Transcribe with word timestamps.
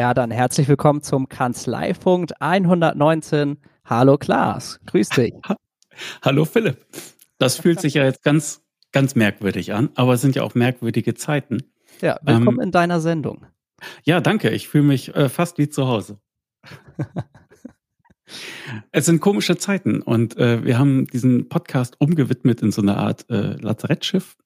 Ja, 0.00 0.14
dann 0.14 0.30
herzlich 0.30 0.66
willkommen 0.66 1.02
zum 1.02 1.28
Kanzleifunk 1.28 2.30
119. 2.40 3.58
Hallo 3.84 4.16
Klaas, 4.16 4.80
grüß 4.86 5.10
dich. 5.10 5.34
Hallo 6.22 6.46
Philipp. 6.46 6.86
Das 7.36 7.58
fühlt 7.58 7.82
sich 7.82 7.92
ja 7.92 8.04
jetzt 8.04 8.22
ganz, 8.22 8.62
ganz 8.92 9.14
merkwürdig 9.14 9.74
an, 9.74 9.90
aber 9.96 10.14
es 10.14 10.22
sind 10.22 10.34
ja 10.34 10.42
auch 10.42 10.54
merkwürdige 10.54 11.12
Zeiten. 11.12 11.64
Ja, 12.00 12.18
willkommen 12.22 12.60
ähm, 12.60 12.64
in 12.68 12.70
deiner 12.70 13.00
Sendung. 13.00 13.44
Ja, 14.02 14.22
danke. 14.22 14.48
Ich 14.48 14.68
fühle 14.68 14.84
mich 14.84 15.14
äh, 15.14 15.28
fast 15.28 15.58
wie 15.58 15.68
zu 15.68 15.86
Hause. 15.86 16.18
es 18.92 19.04
sind 19.04 19.20
komische 19.20 19.58
Zeiten 19.58 20.00
und 20.00 20.34
äh, 20.38 20.64
wir 20.64 20.78
haben 20.78 21.08
diesen 21.08 21.50
Podcast 21.50 21.96
umgewidmet 21.98 22.62
in 22.62 22.72
so 22.72 22.80
eine 22.80 22.96
Art 22.96 23.28
äh, 23.28 23.56
Lazarettschiff. 23.60 24.38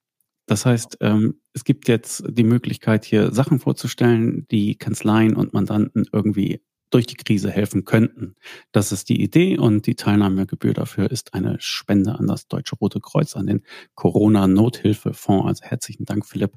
Das 0.46 0.66
heißt, 0.66 0.98
ähm, 1.00 1.40
es 1.52 1.64
gibt 1.64 1.88
jetzt 1.88 2.24
die 2.28 2.44
Möglichkeit, 2.44 3.04
hier 3.04 3.32
Sachen 3.32 3.58
vorzustellen, 3.58 4.46
die 4.50 4.76
Kanzleien 4.76 5.36
und 5.36 5.54
Mandanten 5.54 6.06
irgendwie 6.12 6.60
durch 6.90 7.06
die 7.06 7.16
Krise 7.16 7.50
helfen 7.50 7.84
könnten. 7.84 8.36
Das 8.70 8.92
ist 8.92 9.08
die 9.08 9.20
Idee 9.20 9.58
und 9.58 9.86
die 9.86 9.96
Teilnahmegebühr 9.96 10.74
dafür 10.74 11.10
ist 11.10 11.34
eine 11.34 11.56
Spende 11.58 12.16
an 12.16 12.28
das 12.28 12.46
Deutsche 12.46 12.76
Rote 12.76 13.00
Kreuz, 13.00 13.34
an 13.34 13.46
den 13.46 13.62
Corona-Nothilfefonds. 13.96 15.46
Also 15.48 15.64
herzlichen 15.64 16.04
Dank, 16.04 16.24
Philipp, 16.24 16.52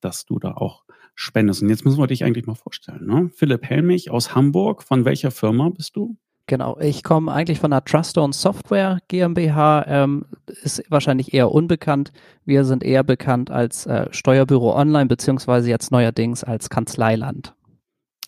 dass 0.00 0.26
du 0.26 0.38
da 0.38 0.52
auch 0.52 0.84
spendest. 1.14 1.62
Und 1.62 1.70
jetzt 1.70 1.84
müssen 1.84 1.98
wir 1.98 2.06
dich 2.06 2.24
eigentlich 2.24 2.46
mal 2.46 2.54
vorstellen. 2.54 3.06
Ne? 3.06 3.30
Philipp 3.34 3.64
Helmich 3.64 4.10
aus 4.10 4.34
Hamburg. 4.34 4.82
Von 4.82 5.04
welcher 5.04 5.30
Firma 5.30 5.70
bist 5.70 5.96
du? 5.96 6.18
Genau, 6.48 6.78
ich 6.80 7.04
komme 7.04 7.30
eigentlich 7.30 7.60
von 7.60 7.72
der 7.72 7.84
Truststone 7.84 8.32
Software 8.32 9.00
GmbH, 9.08 9.84
ähm, 9.86 10.24
ist 10.62 10.82
wahrscheinlich 10.88 11.34
eher 11.34 11.52
unbekannt. 11.52 12.10
Wir 12.46 12.64
sind 12.64 12.82
eher 12.82 13.04
bekannt 13.04 13.50
als 13.50 13.84
äh, 13.84 14.06
Steuerbüro 14.12 14.74
Online, 14.74 15.06
beziehungsweise 15.06 15.68
jetzt 15.68 15.92
neuerdings 15.92 16.42
als 16.42 16.70
Kanzleiland. 16.70 17.54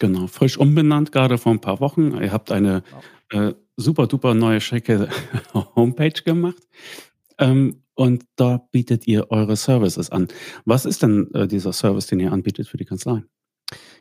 Genau, 0.01 0.27
frisch 0.27 0.59
umbenannt, 0.59 1.13
gerade 1.13 1.39
vor 1.39 1.53
ein 1.53 1.63
paar 1.63 1.81
Wochen. 1.81 2.13
Ihr 2.21 2.31
habt 2.31 2.53
eine 2.53 2.83
äh, 3.31 3.55
super 3.79 4.07
duper 4.07 4.35
neue 4.35 4.61
schicke 4.61 5.09
Homepage 5.75 6.23
gemacht. 6.23 6.69
Ähm, 7.39 7.85
und 7.95 8.27
da 8.37 8.67
bietet 8.71 9.07
ihr 9.07 9.31
eure 9.31 9.57
Services 9.57 10.11
an. 10.11 10.29
Was 10.67 10.85
ist 10.85 11.03
denn 11.03 11.33
äh, 11.33 11.49
dieser 11.49 11.73
Service, 11.73 12.07
den 12.07 12.21
ihr 12.21 12.33
anbietet 12.33 12.69
für 12.69 12.77
die 12.77 12.85
Kanzleien? 12.85 13.31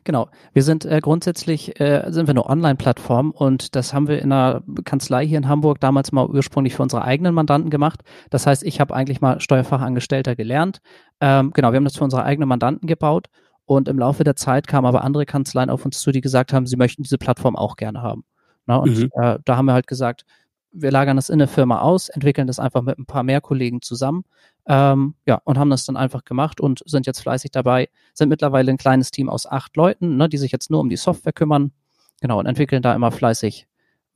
Genau. 0.04 0.28
Wir 0.52 0.62
sind 0.62 0.84
äh, 0.84 1.00
grundsätzlich 1.00 1.78
äh, 1.78 2.04
sind 2.08 2.26
wir 2.26 2.32
eine 2.32 2.46
Online-Plattform 2.46 3.30
und 3.32 3.76
das 3.76 3.92
haben 3.92 4.08
wir 4.08 4.20
in 4.20 4.32
einer 4.32 4.62
Kanzlei 4.84 5.26
hier 5.26 5.38
in 5.38 5.48
Hamburg 5.48 5.80
damals 5.80 6.12
mal 6.12 6.26
ursprünglich 6.26 6.74
für 6.74 6.82
unsere 6.82 7.02
eigenen 7.02 7.34
Mandanten 7.34 7.70
gemacht. 7.70 8.00
Das 8.30 8.46
heißt, 8.46 8.62
ich 8.62 8.80
habe 8.80 8.94
eigentlich 8.94 9.20
mal 9.20 9.40
Steuerfachangestellter 9.40 10.36
gelernt. 10.36 10.80
Ähm, 11.20 11.52
genau, 11.52 11.72
wir 11.72 11.76
haben 11.76 11.84
das 11.84 11.96
für 11.96 12.04
unsere 12.04 12.24
eigenen 12.24 12.48
Mandanten 12.48 12.86
gebaut 12.86 13.28
und 13.66 13.88
im 13.88 13.98
Laufe 13.98 14.24
der 14.24 14.36
Zeit 14.36 14.66
kamen 14.66 14.86
aber 14.86 15.04
andere 15.04 15.26
Kanzleien 15.26 15.70
auf 15.70 15.84
uns 15.84 16.00
zu, 16.00 16.12
die 16.12 16.22
gesagt 16.22 16.52
haben, 16.52 16.66
sie 16.66 16.76
möchten 16.76 17.02
diese 17.02 17.18
Plattform 17.18 17.56
auch 17.56 17.76
gerne 17.76 18.02
haben. 18.02 18.24
Na, 18.66 18.76
und 18.76 18.98
mhm. 18.98 19.10
äh, 19.12 19.38
da 19.44 19.56
haben 19.56 19.66
wir 19.66 19.74
halt 19.74 19.86
gesagt, 19.86 20.24
wir 20.72 20.90
lagern 20.90 21.16
das 21.16 21.28
in 21.28 21.34
eine 21.34 21.46
Firma 21.46 21.80
aus, 21.80 22.08
entwickeln 22.08 22.46
das 22.46 22.58
einfach 22.58 22.82
mit 22.82 22.98
ein 22.98 23.06
paar 23.06 23.22
mehr 23.22 23.40
Kollegen 23.40 23.82
zusammen 23.82 24.24
ähm, 24.70 25.14
ja, 25.26 25.40
und 25.42 25.58
haben 25.58 25.68
das 25.68 25.84
dann 25.84 25.96
einfach 25.96 26.24
gemacht 26.24 26.60
und 26.60 26.84
sind 26.86 27.04
jetzt 27.04 27.20
fleißig 27.22 27.50
dabei, 27.50 27.88
sind 28.14 28.28
mittlerweile 28.28 28.70
ein 28.70 28.76
kleines 28.76 29.10
Team 29.10 29.28
aus 29.28 29.44
acht 29.44 29.76
Leuten, 29.76 30.16
ne, 30.16 30.28
die 30.28 30.38
sich 30.38 30.52
jetzt 30.52 30.70
nur 30.70 30.78
um 30.78 30.88
die 30.88 30.96
Software 30.96 31.32
kümmern, 31.32 31.72
genau, 32.20 32.38
und 32.38 32.46
entwickeln 32.46 32.80
da 32.80 32.94
immer 32.94 33.10
fleißig 33.10 33.66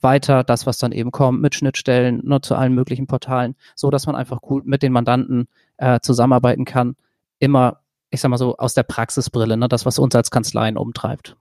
weiter, 0.00 0.44
das, 0.44 0.64
was 0.64 0.78
dann 0.78 0.92
eben 0.92 1.10
kommt, 1.10 1.42
mit 1.42 1.56
Schnittstellen 1.56 2.20
ne, 2.24 2.40
zu 2.40 2.54
allen 2.54 2.72
möglichen 2.72 3.08
Portalen, 3.08 3.56
so 3.74 3.90
dass 3.90 4.06
man 4.06 4.14
einfach 4.14 4.40
gut 4.40 4.64
mit 4.64 4.84
den 4.84 4.92
Mandanten 4.92 5.48
äh, 5.76 5.98
zusammenarbeiten 5.98 6.64
kann. 6.64 6.94
Immer, 7.40 7.80
ich 8.10 8.20
sag 8.20 8.28
mal 8.28 8.36
so, 8.36 8.56
aus 8.56 8.74
der 8.74 8.84
Praxisbrille, 8.84 9.56
ne, 9.56 9.66
das, 9.66 9.86
was 9.86 9.98
uns 9.98 10.14
als 10.14 10.30
Kanzleien 10.30 10.76
umtreibt. 10.76 11.36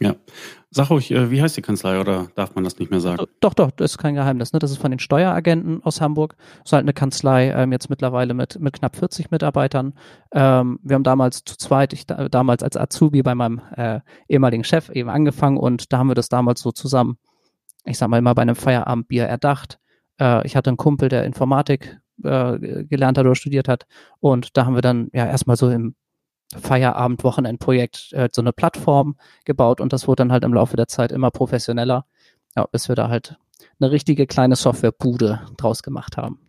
Ja. 0.00 0.14
Sag 0.70 0.90
ruhig, 0.90 1.10
äh, 1.10 1.30
wie 1.30 1.40
heißt 1.40 1.56
die 1.56 1.62
Kanzlei 1.62 1.98
oder 1.98 2.28
darf 2.34 2.54
man 2.54 2.62
das 2.62 2.78
nicht 2.78 2.90
mehr 2.90 3.00
sagen? 3.00 3.24
Doch, 3.40 3.54
doch, 3.54 3.70
das 3.70 3.92
ist 3.92 3.98
kein 3.98 4.14
Geheimnis. 4.14 4.52
Ne? 4.52 4.58
Das 4.58 4.70
ist 4.70 4.76
von 4.76 4.90
den 4.90 5.00
Steueragenten 5.00 5.82
aus 5.82 6.02
Hamburg. 6.02 6.36
Das 6.58 6.66
ist 6.66 6.72
halt 6.72 6.82
eine 6.82 6.92
Kanzlei, 6.92 7.50
ähm, 7.50 7.72
jetzt 7.72 7.88
mittlerweile 7.88 8.34
mit, 8.34 8.60
mit 8.60 8.74
knapp 8.74 8.96
40 8.96 9.30
Mitarbeitern. 9.30 9.94
Ähm, 10.32 10.78
wir 10.82 10.94
haben 10.94 11.02
damals 11.02 11.44
zu 11.44 11.56
zweit, 11.56 11.94
ich 11.94 12.06
da, 12.06 12.28
damals 12.28 12.62
als 12.62 12.76
Azubi 12.76 13.22
bei 13.22 13.34
meinem 13.34 13.62
äh, 13.74 14.00
ehemaligen 14.28 14.64
Chef 14.64 14.90
eben 14.90 15.08
angefangen 15.08 15.56
und 15.56 15.92
da 15.92 15.98
haben 15.98 16.08
wir 16.08 16.14
das 16.14 16.28
damals 16.28 16.60
so 16.60 16.72
zusammen, 16.72 17.16
ich 17.86 17.96
sag 17.96 18.08
mal, 18.08 18.18
immer 18.18 18.34
bei 18.34 18.42
einem 18.42 18.56
Feierabendbier 18.56 19.24
erdacht. 19.24 19.78
Äh, 20.20 20.46
ich 20.46 20.56
hatte 20.56 20.68
einen 20.68 20.76
Kumpel, 20.76 21.08
der 21.08 21.24
Informatik 21.24 21.98
äh, 22.22 22.84
gelernt 22.84 23.16
hat 23.16 23.24
oder 23.24 23.34
studiert 23.34 23.66
hat 23.66 23.86
und 24.20 24.58
da 24.58 24.66
haben 24.66 24.74
wir 24.74 24.82
dann 24.82 25.08
ja 25.14 25.26
erstmal 25.26 25.56
so 25.56 25.70
im 25.70 25.94
Feierabend-Wochenendprojekt 26.54 28.12
äh, 28.12 28.28
so 28.32 28.42
eine 28.42 28.52
Plattform 28.52 29.16
gebaut 29.44 29.80
und 29.80 29.92
das 29.92 30.06
wurde 30.06 30.20
dann 30.20 30.32
halt 30.32 30.44
im 30.44 30.54
Laufe 30.54 30.76
der 30.76 30.88
Zeit 30.88 31.12
immer 31.12 31.30
professioneller, 31.30 32.06
ja, 32.54 32.66
bis 32.66 32.88
wir 32.88 32.94
da 32.94 33.08
halt 33.08 33.36
eine 33.80 33.90
richtige 33.90 34.26
kleine 34.26 34.56
Softwarebude 34.56 35.40
draus 35.56 35.82
gemacht 35.82 36.16
haben. 36.16 36.40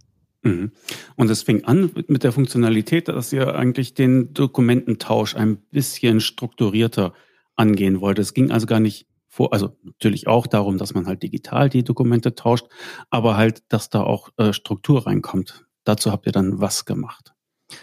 Mhm. 0.43 0.71
Und 1.15 1.29
es 1.29 1.43
fing 1.43 1.65
an 1.65 1.91
mit 2.07 2.23
der 2.23 2.31
Funktionalität, 2.31 3.07
dass 3.07 3.33
ihr 3.33 3.55
eigentlich 3.55 3.93
den 3.93 4.33
Dokumententausch 4.33 5.35
ein 5.35 5.57
bisschen 5.57 6.21
strukturierter 6.21 7.13
angehen 7.55 8.01
wollt. 8.01 8.19
Es 8.19 8.33
ging 8.33 8.51
also 8.51 8.67
gar 8.67 8.79
nicht 8.79 9.07
vor, 9.27 9.53
also 9.53 9.75
natürlich 9.83 10.27
auch 10.27 10.47
darum, 10.47 10.77
dass 10.77 10.93
man 10.93 11.05
halt 11.05 11.21
digital 11.23 11.69
die 11.69 11.83
Dokumente 11.83 12.35
tauscht, 12.35 12.67
aber 13.09 13.37
halt, 13.37 13.63
dass 13.69 13.89
da 13.89 14.01
auch 14.01 14.29
äh, 14.37 14.53
Struktur 14.53 15.05
reinkommt. 15.05 15.65
Dazu 15.83 16.11
habt 16.11 16.25
ihr 16.25 16.31
dann 16.31 16.59
was 16.59 16.85
gemacht? 16.85 17.33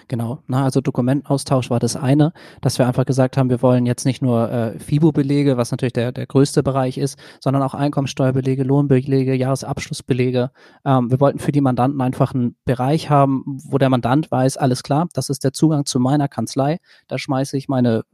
Genau, 0.09 0.43
na, 0.47 0.65
also 0.65 0.81
Dokumentenaustausch 0.81 1.69
war 1.69 1.79
das 1.79 1.97
eine, 1.97 2.33
dass 2.63 2.79
wir 2.79 2.87
einfach 2.87 3.05
gesagt 3.05 3.37
haben, 3.37 3.51
wir 3.51 3.61
wollen 3.61 3.85
jetzt 3.85 4.07
nicht 4.07 4.23
nur 4.23 4.51
äh, 4.51 4.79
FIBO-Belege, 4.79 5.59
was 5.59 5.71
natürlich 5.73 5.93
der, 5.93 6.11
der 6.11 6.27
größte 6.27 6.63
Bereich 6.63 6.97
ist, 6.97 7.19
sondern 7.41 7.63
auch 7.63 7.75
Einkommensteuerbelege, 7.75 8.63
Lohnbelege, 8.63 9.35
Jahresabschlussbelege. 9.35 10.51
Ähm, 10.87 11.11
wir 11.11 11.21
wollten 11.21 11.39
für 11.39 11.53
die 11.53 11.61
Mandanten 11.61 12.01
einfach 12.01 12.35
einen 12.35 12.57
Bereich 12.65 13.11
haben, 13.11 13.43
wo 13.47 13.77
der 13.77 13.91
Mandant 13.91 14.31
weiß, 14.31 14.57
alles 14.57 14.83
klar, 14.83 15.09
das 15.13 15.29
ist 15.29 15.45
der 15.45 15.53
Zugang 15.53 15.85
zu 15.85 16.01
meiner 16.01 16.29
Kanzlei, 16.29 16.79
da 17.09 17.19
schmeiße 17.19 17.57
ich 17.59 17.69
meine 17.69 18.05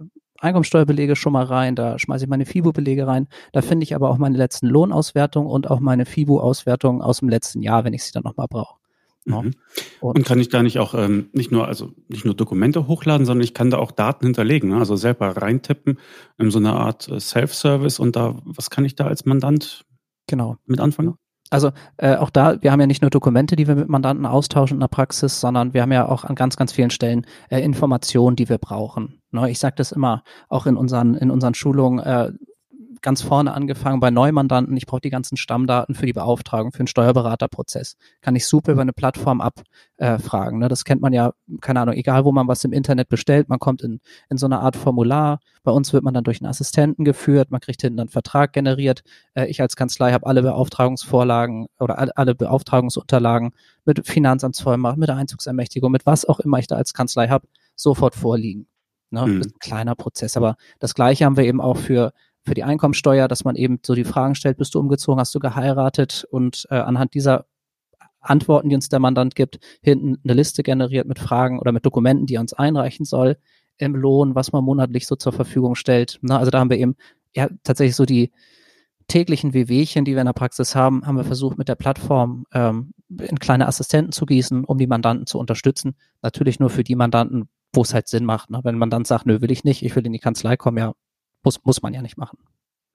Einkommensteuerbelege 0.41 1.17
schon 1.17 1.35
mal 1.35 1.45
rein, 1.45 1.77
da 1.77 1.99
schmeiße 1.99 2.25
ich 2.25 2.31
meine 2.31 2.47
FIBO-Belege 2.47 3.07
rein, 3.07 3.29
da 3.53 3.63
finde 3.63 3.85
ich 3.85 3.95
aber 3.95 4.11
auch 4.11 4.19
meine 4.19 4.39
letzten 4.39 4.67
Lohnauswertungen 4.67 5.51
und 5.51 5.71
auch 5.71 5.81
meine 5.81 6.07
FIBO-Auswertungen 6.07 7.03
aus 7.03 7.19
dem 7.19 7.29
letzten 7.29 7.63
Jahr, 7.63 7.85
wenn 7.85 7.93
ich 7.93 8.03
sie 8.05 8.13
dann 8.13 8.25
nochmal 8.25 8.49
brauche. 8.49 8.80
Mhm. 9.25 9.53
Und, 10.01 10.17
und, 10.17 10.25
kann 10.25 10.41
ich 10.41 10.49
da 10.49 10.63
nicht 10.63 10.79
auch 10.79 10.95
ähm, 10.95 11.29
nicht 11.33 11.51
nur 11.51 11.69
also 11.69 11.93
nicht 12.09 12.25
nur 12.25 12.35
Dokumente 12.35 12.87
hochladen, 12.87 13.27
sondern 13.27 13.45
ich 13.45 13.55
kann 13.55 13.71
da 13.71 13.79
auch 13.79 13.93
Daten 13.93 14.27
hinterlegen, 14.27 14.71
ne? 14.71 14.79
also 14.79 14.97
selber 14.97 15.37
reintippen 15.37 15.99
in 16.39 16.51
so 16.51 16.59
eine 16.59 16.73
Art 16.73 17.09
äh, 17.09 17.21
Self-Service 17.21 17.99
und 17.99 18.17
da 18.17 18.41
was 18.45 18.71
kann 18.71 18.85
ich 18.85 18.95
da 18.95 19.07
als 19.07 19.27
Mandant 19.27 19.85
genau 20.27 20.57
mit 20.67 20.81
anfangen? 20.81 21.17
Also 21.51 21.73
äh, 21.97 22.15
auch 22.15 22.31
da, 22.31 22.63
wir 22.63 22.71
haben 22.71 22.81
ja 22.81 22.87
nicht 22.87 23.03
nur 23.03 23.11
Dokumente, 23.11 23.57
die 23.57 23.67
wir 23.67 23.75
mit 23.75 23.89
Mandanten 23.89 24.25
austauschen 24.25 24.77
in 24.77 24.81
der 24.81 24.89
Praxis, 24.89 25.41
sondern 25.41 25.75
wir 25.75 25.83
haben 25.83 25.91
ja 25.91 26.09
auch 26.09 26.25
an 26.25 26.37
ganz, 26.37 26.57
ganz 26.57 26.73
vielen 26.73 26.91
Stellen 26.91 27.27
äh, 27.51 27.61
Informationen, 27.61 28.37
die 28.37 28.49
wir 28.49 28.59
brauchen. 28.59 29.21
Ne? 29.33 29.51
Ich 29.51 29.59
sage 29.59 29.75
das 29.77 29.91
immer 29.91 30.23
auch 30.49 30.67
in 30.67 30.77
unseren, 30.77 31.15
in 31.15 31.31
unseren 31.31 31.55
Schulungen, 31.55 31.99
äh, 31.99 32.31
ganz 33.03 33.23
vorne 33.23 33.55
angefangen 33.55 34.01
bei 34.01 34.11
Neumandanten. 34.11 34.77
Ich 34.77 34.87
brauche 34.87 35.01
die 35.01 35.11
ganzen 35.11 35.37
Stammdaten 35.37 35.95
für 35.95 36.07
die 36.07 36.13
Beauftragung, 36.13 36.73
für 36.73 36.79
den 36.79 36.87
Steuerberaterprozess. 36.87 37.97
Kann 38.21 38.37
ich 38.37 38.47
super 38.47 38.73
über 38.73 38.83
eine 38.83 38.93
Plattform 38.93 39.41
abfragen. 39.41 40.61
Äh, 40.61 40.65
ne? 40.65 40.69
Das 40.69 40.85
kennt 40.85 41.01
man 41.01 41.13
ja, 41.13 41.33
keine 41.61 41.81
Ahnung, 41.81 41.95
egal 41.95 42.25
wo 42.25 42.33
man 42.33 42.49
was 42.49 42.65
im 42.65 42.73
Internet 42.73 43.09
bestellt, 43.09 43.49
man 43.49 43.59
kommt 43.59 43.83
in, 43.83 44.01
in 44.29 44.39
so 44.39 44.47
eine 44.47 44.61
Art 44.61 44.77
Formular. 44.77 45.41
Bei 45.63 45.73
uns 45.73 45.93
wird 45.93 46.05
man 46.05 46.15
dann 46.15 46.25
durch 46.25 46.41
einen 46.41 46.51
Assistenten 46.51 47.05
geführt, 47.05 47.51
man 47.51 47.61
kriegt 47.61 47.81
hinten 47.83 48.01
einen 48.01 48.09
Vertrag 48.09 48.53
generiert. 48.53 49.03
Äh, 49.35 49.47
ich 49.47 49.61
als 49.61 49.77
Kanzlei 49.77 50.13
habe 50.13 50.27
alle 50.27 50.43
Beauftragungsvorlagen 50.43 51.67
oder 51.79 51.99
alle, 51.99 52.17
alle 52.17 52.35
Beauftragungsunterlagen 52.35 53.53
mit 53.85 54.07
Finanzamtsvollmacht, 54.07 54.97
mit 54.97 55.09
der 55.09 55.17
Einzugsermächtigung, 55.17 55.91
mit 55.91 56.07
was 56.07 56.25
auch 56.25 56.41
immer 56.41 56.59
ich 56.59 56.67
da 56.67 56.77
als 56.77 56.95
Kanzlei 56.95 57.29
habe, 57.29 57.47
sofort 57.75 58.15
vorliegen. 58.15 58.67
Ne? 59.11 59.27
Mhm. 59.27 59.43
Kleiner 59.59 59.95
Prozess. 59.95 60.37
Aber 60.37 60.57
das 60.79 60.95
Gleiche 60.95 61.25
haben 61.25 61.37
wir 61.37 61.45
eben 61.45 61.61
auch 61.61 61.77
für 61.77 62.13
für 62.45 62.55
die 62.55 62.65
Einkommensteuer, 62.65 63.29
dass 63.29 63.45
man 63.45 63.57
eben 63.57 63.79
so 63.85 63.95
die 63.95 64.05
Fragen 64.05 64.35
stellt, 64.35 64.57
bist 64.57 64.75
du 64.75 64.81
umgezogen, 64.81 65.21
hast 65.21 65.35
du 65.35 65.41
geheiratet 65.41 66.27
und 66.31 66.67
äh, 66.71 66.77
anhand 66.77 67.15
dieser 67.15 67.47
Antworten, 68.21 68.69
die 68.69 68.75
uns 68.75 68.89
der 68.89 69.01
Mandant 69.01 69.35
gibt, 69.35 69.59
hinten 69.83 70.19
eine 70.25 70.35
Liste 70.35 70.63
generiert 70.63 71.07
mit 71.07 71.19
Fragen 71.19 71.59
oder 71.59 71.73
mit 71.73 71.87
Dokumenten, 71.87 72.27
die 72.27 72.35
er 72.35 72.41
uns 72.41 72.53
einreichen 72.53 73.05
soll, 73.05 73.37
im 73.79 73.95
Lohn, 73.95 74.35
was 74.35 74.53
man 74.53 74.65
monatlich 74.65 75.07
so 75.07 75.17
zur 75.17 75.33
Verfügung 75.33 75.75
stellt. 75.75 76.19
Na, 76.23 76.39
also 76.39 76.51
da 76.51 76.61
haben 76.61 76.71
wir 76.71 76.79
eben 76.79 76.97
ja 77.35 77.49
tatsächlich 77.63 77.97
so 77.97 78.05
die 78.05 78.31
täglichen 79.09 79.55
Wehwehchen, 79.55 80.05
die 80.05 80.13
wir 80.13 80.21
in 80.21 80.27
der 80.27 80.33
Praxis 80.33 80.77
haben, 80.77 81.07
haben 81.07 81.17
wir 81.17 81.25
versucht 81.25 81.59
mit 81.59 81.69
der 81.69 81.75
Plattform 81.75 82.45
ähm, 82.53 82.93
in 83.09 83.39
kleine 83.39 83.67
Assistenten 83.67 84.13
zu 84.13 84.25
gießen, 84.27 84.65
um 84.65 84.79
die 84.79 84.87
Mandanten 84.87 85.27
zu 85.27 85.39
unterstützen. 85.39 85.97
Natürlich 86.23 86.61
nur 86.61 86.71
für 86.71 86.85
die 86.85 86.95
Mandanten, 86.95 87.49
wo 87.73 87.83
es 87.83 87.93
halt 87.93 88.07
Sinn 88.07 88.25
macht. 88.25 88.51
Ne? 88.51 88.61
Wenn 88.63 88.77
ein 88.77 88.79
Mandant 88.79 89.07
sagt, 89.07 89.27
nö, 89.27 89.41
will 89.41 89.51
ich 89.51 89.65
nicht, 89.65 89.83
ich 89.83 89.97
will 89.97 90.07
in 90.07 90.13
die 90.13 90.21
Kanzlei 90.21 90.57
kommen, 90.57 90.79
ja, 90.79 90.93
muss, 91.43 91.65
muss 91.65 91.83
man 91.83 91.95
ja 91.95 92.03
nicht 92.03 92.17
machen. 92.17 92.39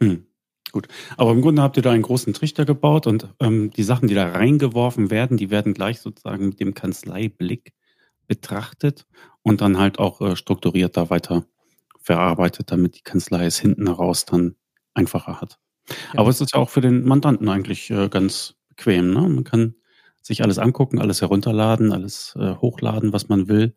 Hm. 0.01 0.25
Gut. 0.71 0.87
Aber 1.15 1.31
im 1.31 1.41
Grunde 1.41 1.61
habt 1.61 1.77
ihr 1.77 1.83
da 1.83 1.91
einen 1.91 2.01
großen 2.01 2.33
Trichter 2.33 2.65
gebaut 2.65 3.07
und 3.07 3.29
ähm, 3.39 3.71
die 3.71 3.83
Sachen, 3.83 4.07
die 4.07 4.15
da 4.15 4.31
reingeworfen 4.31 5.09
werden, 5.09 5.37
die 5.37 5.49
werden 5.49 5.73
gleich 5.73 6.01
sozusagen 6.01 6.49
mit 6.49 6.59
dem 6.59 6.73
Kanzleiblick 6.73 7.73
betrachtet 8.27 9.05
und 9.41 9.61
dann 9.61 9.77
halt 9.77 9.99
auch 9.99 10.21
äh, 10.21 10.35
strukturiert 10.35 10.97
da 10.97 11.09
weiter 11.09 11.45
verarbeitet, 11.99 12.71
damit 12.71 12.97
die 12.97 13.03
Kanzlei 13.03 13.45
es 13.45 13.59
hinten 13.59 13.87
heraus 13.87 14.25
dann 14.25 14.55
einfacher 14.93 15.39
hat. 15.39 15.59
Ja. 16.13 16.19
Aber 16.19 16.29
es 16.29 16.41
ist 16.41 16.53
ja 16.53 16.59
auch 16.59 16.69
für 16.69 16.81
den 16.81 17.05
Mandanten 17.05 17.47
eigentlich 17.47 17.89
äh, 17.91 18.09
ganz 18.09 18.55
bequem. 18.69 19.11
Ne? 19.13 19.21
Man 19.21 19.43
kann 19.43 19.75
sich 20.21 20.41
alles 20.43 20.57
angucken, 20.57 20.99
alles 20.99 21.21
herunterladen, 21.21 21.93
alles 21.93 22.35
äh, 22.37 22.55
hochladen, 22.55 23.13
was 23.13 23.29
man 23.29 23.47
will 23.47 23.75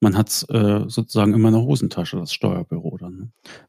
man 0.00 0.16
hat 0.16 0.44
äh, 0.50 0.80
sozusagen 0.86 1.34
immer 1.34 1.48
eine 1.48 1.62
Hosentasche, 1.62 2.16
das 2.18 2.32
Steuerbüro 2.32 2.98
dann. 2.98 3.16
Ne? 3.16 3.28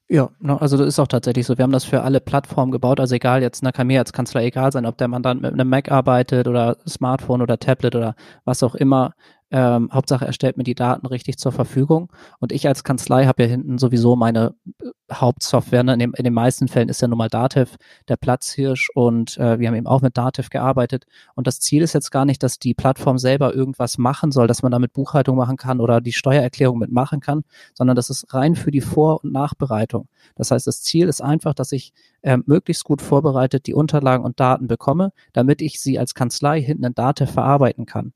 Ja, 0.09 0.29
ne, 0.39 0.59
also 0.59 0.77
das 0.77 0.87
ist 0.87 0.99
auch 0.99 1.07
tatsächlich 1.07 1.45
so. 1.45 1.57
Wir 1.57 1.63
haben 1.63 1.71
das 1.71 1.85
für 1.85 2.01
alle 2.01 2.19
Plattformen 2.19 2.71
gebaut. 2.71 2.99
Also 2.99 3.15
egal, 3.15 3.41
jetzt 3.41 3.63
na, 3.63 3.71
kann 3.71 3.87
mir 3.87 3.99
als 3.99 4.13
Kanzler 4.13 4.41
egal 4.43 4.71
sein, 4.71 4.85
ob 4.85 4.97
der 4.97 5.07
Mandant 5.07 5.41
mit 5.41 5.53
einem 5.53 5.69
Mac 5.69 5.91
arbeitet 5.91 6.47
oder 6.47 6.77
Smartphone 6.87 7.41
oder 7.41 7.57
Tablet 7.57 7.95
oder 7.95 8.15
was 8.43 8.63
auch 8.63 8.75
immer. 8.75 9.13
Ähm, 9.55 9.89
Hauptsache, 9.89 10.25
er 10.25 10.33
stellt 10.33 10.57
mir 10.57 10.65
die 10.65 10.75
Daten 10.75 11.05
richtig 11.05 11.37
zur 11.37 11.53
Verfügung. 11.53 12.11
Und 12.39 12.51
ich 12.51 12.67
als 12.67 12.83
Kanzlei 12.83 13.25
habe 13.25 13.43
ja 13.43 13.47
hinten 13.47 13.77
sowieso 13.77 14.17
meine 14.17 14.53
äh, 14.83 14.89
Hauptsoftware. 15.13 15.81
Ne? 15.81 15.93
In, 15.93 15.99
dem, 15.99 16.13
in, 16.13 16.25
den 16.25 16.33
meisten 16.33 16.67
Fällen 16.67 16.89
ist 16.89 17.01
ja 17.01 17.07
nun 17.07 17.17
mal 17.17 17.29
Dativ 17.29 17.77
der 18.09 18.17
Platzhirsch 18.17 18.89
und 18.93 19.37
äh, 19.37 19.57
wir 19.57 19.69
haben 19.69 19.75
eben 19.75 19.87
auch 19.87 20.01
mit 20.01 20.17
Dativ 20.17 20.49
gearbeitet. 20.49 21.05
Und 21.35 21.47
das 21.47 21.61
Ziel 21.61 21.83
ist 21.83 21.93
jetzt 21.93 22.11
gar 22.11 22.25
nicht, 22.25 22.43
dass 22.43 22.59
die 22.59 22.73
Plattform 22.73 23.17
selber 23.17 23.55
irgendwas 23.55 23.97
machen 23.97 24.33
soll, 24.33 24.47
dass 24.47 24.61
man 24.61 24.73
damit 24.73 24.91
Buchhaltung 24.91 25.37
machen 25.37 25.55
kann 25.55 25.79
oder 25.79 26.01
die 26.01 26.11
Steuererklärung 26.11 26.77
mitmachen 26.77 27.21
kann, 27.21 27.45
sondern 27.73 27.95
das 27.95 28.09
ist 28.09 28.33
rein 28.33 28.55
für 28.55 28.71
die 28.71 28.81
Vor- 28.81 29.23
und 29.23 29.31
Nachbereitung. 29.31 30.09
Das 30.35 30.51
heißt, 30.51 30.67
das 30.67 30.81
Ziel 30.81 31.07
ist 31.07 31.21
einfach, 31.21 31.53
dass 31.53 31.71
ich 31.71 31.93
äh, 32.23 32.37
möglichst 32.45 32.83
gut 32.83 33.01
vorbereitet 33.01 33.67
die 33.67 33.73
Unterlagen 33.73 34.25
und 34.25 34.37
Daten 34.41 34.67
bekomme, 34.67 35.13
damit 35.31 35.61
ich 35.61 35.79
sie 35.79 35.97
als 35.97 36.13
Kanzlei 36.13 36.61
hinten 36.61 36.83
in 36.83 36.93
Dativ 36.93 37.31
verarbeiten 37.31 37.85
kann. 37.85 38.11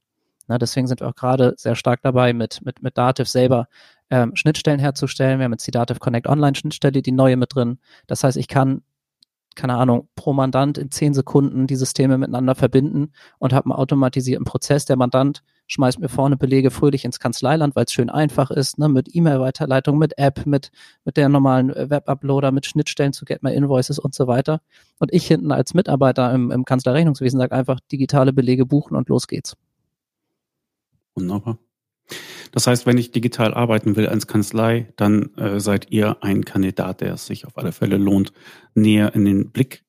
Na, 0.50 0.58
deswegen 0.58 0.88
sind 0.88 1.00
wir 1.00 1.08
auch 1.08 1.16
gerade 1.16 1.54
sehr 1.58 1.76
stark 1.76 2.02
dabei, 2.02 2.34
mit, 2.34 2.66
mit, 2.66 2.82
mit 2.82 2.98
Dativ 2.98 3.28
selber 3.30 3.68
ähm, 4.10 4.36
Schnittstellen 4.36 4.80
herzustellen. 4.80 5.38
Wir 5.38 5.46
haben 5.46 5.52
jetzt 5.52 5.68
die 5.68 5.72
Dativ 5.72 6.00
Connect 6.00 6.28
Online 6.28 6.56
Schnittstelle, 6.56 7.04
die 7.04 7.12
neue 7.12 7.38
mit 7.38 7.54
drin. 7.54 7.78
Das 8.08 8.24
heißt, 8.24 8.36
ich 8.36 8.48
kann, 8.48 8.82
keine 9.54 9.76
Ahnung, 9.76 10.10
pro 10.16 10.34
Mandant 10.34 10.80
in 10.80 10.90
zehn 10.90 11.14
Sekunden 11.14 11.68
die 11.68 11.76
Systeme 11.76 12.18
miteinander 12.18 12.56
verbinden 12.56 13.14
und 13.38 13.54
habe 13.54 13.66
einen 13.66 13.80
automatisierten 13.80 14.44
Prozess. 14.44 14.86
Der 14.86 14.96
Mandant 14.96 15.44
schmeißt 15.68 16.00
mir 16.00 16.10
vorne 16.10 16.36
Belege 16.36 16.72
fröhlich 16.72 17.06
ins 17.06 17.20
Kanzleiland, 17.20 17.76
weil 17.76 17.86
es 17.86 17.94
schön 17.94 18.10
einfach 18.10 18.50
ist, 18.50 18.80
ne, 18.80 18.90
mit 18.90 19.14
E-Mail-Weiterleitung, 19.14 20.00
mit 20.00 20.18
App, 20.18 20.48
mit, 20.48 20.72
mit 21.06 21.16
der 21.16 21.30
normalen 21.30 21.70
Web-Uploader, 21.70 22.52
mit 22.52 22.66
Schnittstellen 22.66 23.14
zu 23.14 23.24
Get 23.24 23.44
My 23.44 23.54
Invoices 23.54 24.00
und 24.00 24.16
so 24.16 24.26
weiter. 24.26 24.62
Und 24.98 25.14
ich 25.14 25.28
hinten 25.28 25.52
als 25.52 25.76
Mitarbeiter 25.76 26.34
im, 26.34 26.50
im 26.50 26.66
Kanzlerrechnungswesen 26.66 27.40
sage 27.40 27.54
einfach 27.54 27.80
digitale 27.92 28.34
Belege 28.34 28.66
buchen 28.66 28.96
und 28.96 29.10
los 29.10 29.28
geht's. 29.28 29.56
Wunderbar. 31.20 31.60
Das 32.52 32.66
heißt, 32.66 32.86
wenn 32.86 32.98
ich 32.98 33.12
digital 33.12 33.54
arbeiten 33.54 33.96
will 33.96 34.08
als 34.08 34.26
Kanzlei, 34.26 34.92
dann 34.96 35.36
äh, 35.36 35.60
seid 35.60 35.92
ihr 35.92 36.24
ein 36.24 36.46
Kandidat, 36.46 37.02
der 37.02 37.14
es 37.14 37.28
sich 37.28 37.46
auf 37.46 37.58
alle 37.58 37.72
Fälle 37.72 37.98
lohnt, 37.98 38.32
näher 38.74 39.14
in 39.14 39.26
den 39.26 39.52
Blick 39.52 39.84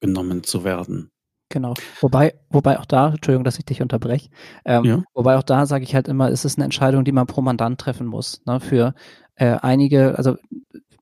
genommen 0.00 0.42
zu 0.42 0.64
werden. 0.64 1.10
Genau. 1.48 1.74
Wobei, 2.00 2.34
wobei 2.50 2.78
auch 2.78 2.86
da, 2.86 3.08
Entschuldigung, 3.10 3.44
dass 3.44 3.58
ich 3.58 3.64
dich 3.64 3.80
unterbreche, 3.80 4.30
ähm, 4.64 4.84
ja. 4.84 5.02
wobei 5.14 5.36
auch 5.36 5.44
da 5.44 5.66
sage 5.66 5.84
ich 5.84 5.94
halt 5.94 6.08
immer, 6.08 6.28
es 6.30 6.44
ist 6.44 6.58
eine 6.58 6.64
Entscheidung, 6.64 7.04
die 7.04 7.12
man 7.12 7.26
pro 7.26 7.40
Mandant 7.40 7.80
treffen 7.80 8.06
muss. 8.06 8.42
Ne? 8.46 8.58
Für 8.58 8.94
äh, 9.36 9.56
einige, 9.62 10.18
also 10.18 10.36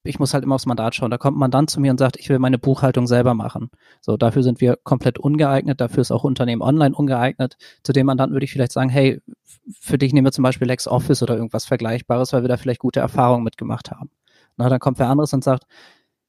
ich 0.07 0.19
muss 0.19 0.35
halt 0.35 0.45
immer 0.45 0.57
aufs 0.57 0.67
Mandat 0.67 0.95
schauen. 0.95 1.11
Da 1.11 1.17
kommt 1.17 1.37
ein 1.37 1.41
Mandant 1.41 1.71
zu 1.71 1.81
mir 1.81 1.91
und 1.91 1.99
sagt, 1.99 2.19
ich 2.19 2.29
will 2.29 2.39
meine 2.39 2.59
Buchhaltung 2.59 3.07
selber 3.07 3.33
machen. 3.33 3.71
So, 4.03 4.19
dafür 4.19 4.43
sind 4.43 4.61
wir 4.61 4.77
komplett 4.77 5.19
ungeeignet, 5.19 5.81
dafür 5.81 6.03
ist 6.03 6.11
auch 6.11 6.25
Unternehmen 6.25 6.61
online 6.61 6.95
ungeeignet. 6.95 7.57
Zu 7.83 7.93
dem 7.93 8.07
Mandanten 8.07 8.35
würde 8.35 8.45
ich 8.45 8.53
vielleicht 8.53 8.73
sagen, 8.73 8.91
hey, 8.91 9.23
für 9.81 9.97
dich 9.97 10.13
nehmen 10.13 10.27
wir 10.27 10.33
zum 10.33 10.45
Beispiel 10.45 10.69
LexOffice 10.69 11.23
oder 11.23 11.37
irgendwas 11.37 11.65
Vergleichbares, 11.65 12.35
weil 12.35 12.43
wir 12.43 12.49
da 12.49 12.59
vielleicht 12.59 12.81
gute 12.81 13.01
Erfahrungen 13.01 13.45
mitgemacht 13.45 13.91
haben. 13.91 14.11
Na, 14.59 14.69
dann 14.69 14.79
kommt 14.79 14.99
wer 14.99 15.09
anderes 15.09 15.33
und 15.33 15.43
sagt, 15.43 15.65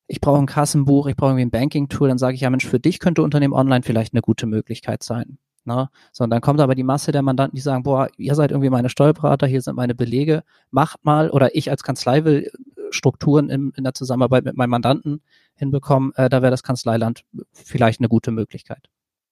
ich 0.07 0.21
brauche 0.21 0.39
ein 0.39 0.45
Kassenbuch, 0.45 1.07
ich 1.07 1.15
brauche 1.15 1.31
irgendwie 1.31 1.45
ein 1.45 1.51
Banking-Tool, 1.51 2.07
dann 2.07 2.17
sage 2.17 2.35
ich, 2.35 2.41
ja 2.41 2.49
Mensch, 2.49 2.65
für 2.65 2.79
dich 2.79 2.99
könnte 2.99 3.23
Unternehmen 3.23 3.53
online 3.53 3.83
vielleicht 3.83 4.13
eine 4.13 4.21
gute 4.21 4.45
Möglichkeit 4.45 5.03
sein. 5.03 5.37
Ne? 5.65 5.89
So, 6.11 6.23
und 6.23 6.29
dann 6.29 6.41
kommt 6.41 6.59
aber 6.59 6.75
die 6.75 6.83
Masse 6.83 7.11
der 7.11 7.23
Mandanten, 7.23 7.55
die 7.55 7.61
sagen, 7.61 7.83
boah, 7.83 8.07
ihr 8.17 8.35
seid 8.35 8.51
irgendwie 8.51 8.69
meine 8.69 8.89
Steuerberater, 8.89 9.47
hier 9.47 9.61
sind 9.61 9.75
meine 9.75 9.95
Belege, 9.95 10.43
macht 10.69 11.03
mal, 11.03 11.29
oder 11.31 11.55
ich 11.55 11.71
als 11.71 11.83
Kanzlei 11.83 12.23
will 12.23 12.51
Strukturen 12.91 13.49
in, 13.49 13.71
in 13.75 13.83
der 13.83 13.93
Zusammenarbeit 13.93 14.45
mit 14.45 14.55
meinem 14.55 14.69
Mandanten 14.69 15.21
hinbekommen, 15.55 16.13
äh, 16.15 16.29
da 16.29 16.41
wäre 16.41 16.51
das 16.51 16.63
Kanzleiland 16.63 17.23
vielleicht 17.51 17.99
eine 17.99 18.09
gute 18.09 18.31
Möglichkeit. 18.31 18.89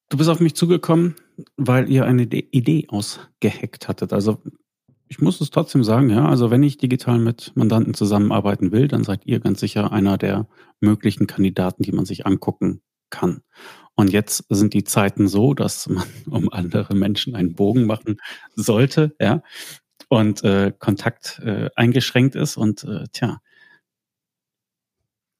Du 0.09 0.17
bist 0.17 0.29
auf 0.29 0.39
mich 0.39 0.55
zugekommen, 0.55 1.15
weil 1.55 1.89
ihr 1.89 2.05
eine 2.05 2.23
Idee 2.23 2.87
ausgeheckt 2.89 3.87
hattet. 3.87 4.11
Also 4.11 4.41
ich 5.13 5.21
muss 5.21 5.41
es 5.41 5.51
trotzdem 5.51 5.83
sagen, 5.83 6.09
ja, 6.09 6.27
also 6.27 6.49
wenn 6.49 6.63
ich 6.63 6.79
digital 6.79 7.19
mit 7.19 7.51
Mandanten 7.53 7.93
zusammenarbeiten 7.93 8.71
will, 8.71 8.87
dann 8.87 9.03
seid 9.03 9.27
ihr 9.27 9.39
ganz 9.39 9.59
sicher 9.59 9.91
einer 9.91 10.17
der 10.17 10.47
möglichen 10.79 11.27
Kandidaten, 11.27 11.83
die 11.83 11.91
man 11.91 12.05
sich 12.05 12.25
angucken 12.25 12.81
kann. 13.11 13.43
Und 13.93 14.11
jetzt 14.11 14.45
sind 14.49 14.73
die 14.73 14.83
Zeiten 14.83 15.27
so, 15.27 15.53
dass 15.53 15.87
man 15.87 16.03
um 16.31 16.51
andere 16.51 16.95
Menschen 16.95 17.35
einen 17.35 17.53
Bogen 17.53 17.85
machen 17.85 18.17
sollte, 18.55 19.15
ja, 19.21 19.43
und 20.09 20.43
äh, 20.43 20.73
Kontakt 20.79 21.39
äh, 21.45 21.69
eingeschränkt 21.75 22.33
ist 22.33 22.57
und 22.57 22.83
äh, 22.83 23.03
tja, 23.11 23.37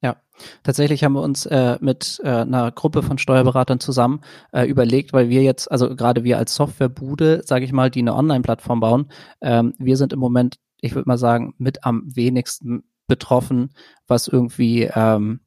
ja, 0.03 0.17
tatsächlich 0.63 1.03
haben 1.03 1.13
wir 1.13 1.21
uns 1.21 1.45
äh, 1.45 1.77
mit 1.79 2.19
äh, 2.23 2.27
einer 2.27 2.71
Gruppe 2.71 3.03
von 3.03 3.17
Steuerberatern 3.17 3.79
zusammen 3.79 4.19
äh, 4.51 4.67
überlegt, 4.67 5.13
weil 5.13 5.29
wir 5.29 5.41
jetzt, 5.43 5.71
also 5.71 5.95
gerade 5.95 6.25
wir 6.25 6.37
als 6.37 6.53
Softwarebude, 6.55 7.41
sage 7.45 7.63
ich 7.63 7.71
mal, 7.71 7.89
die 7.89 8.01
eine 8.01 8.13
Online-Plattform 8.13 8.81
bauen, 8.81 9.09
ähm, 9.39 9.73
wir 9.79 9.95
sind 9.95 10.11
im 10.11 10.19
Moment, 10.19 10.57
ich 10.81 10.93
würde 10.93 11.07
mal 11.07 11.17
sagen, 11.17 11.55
mit 11.57 11.85
am 11.85 12.03
wenigsten 12.05 12.83
betroffen, 13.07 13.69
was 14.05 14.27
irgendwie 14.27 14.89
ähm, 14.93 15.39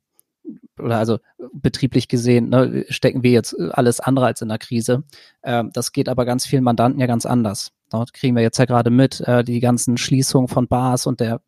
oder 0.79 0.99
also 0.99 1.19
betrieblich 1.53 2.09
gesehen 2.09 2.49
ne, 2.49 2.87
stecken 2.89 3.23
wir 3.23 3.33
jetzt 3.33 3.59
alles 3.59 4.01
andere 4.01 4.27
als 4.27 4.41
in 4.41 4.49
der 4.49 4.59
Krise. 4.59 5.05
Ähm, 5.43 5.71
das 5.75 5.93
geht 5.93 6.09
aber 6.09 6.25
ganz 6.25 6.47
vielen 6.47 6.65
Mandanten 6.65 7.01
ja 7.01 7.07
ganz 7.07 7.27
anders. 7.27 7.73
Dort 7.91 8.13
kriegen 8.15 8.37
wir 8.37 8.43
jetzt 8.43 8.59
ja 8.59 8.65
gerade 8.65 8.91
mit, 8.91 9.21
äh, 9.21 9.45
die 9.45 9.61
ganzen 9.61 9.99
Schließungen 9.99 10.49
von 10.49 10.67
Bars 10.67 11.07
und 11.07 11.21
der 11.21 11.41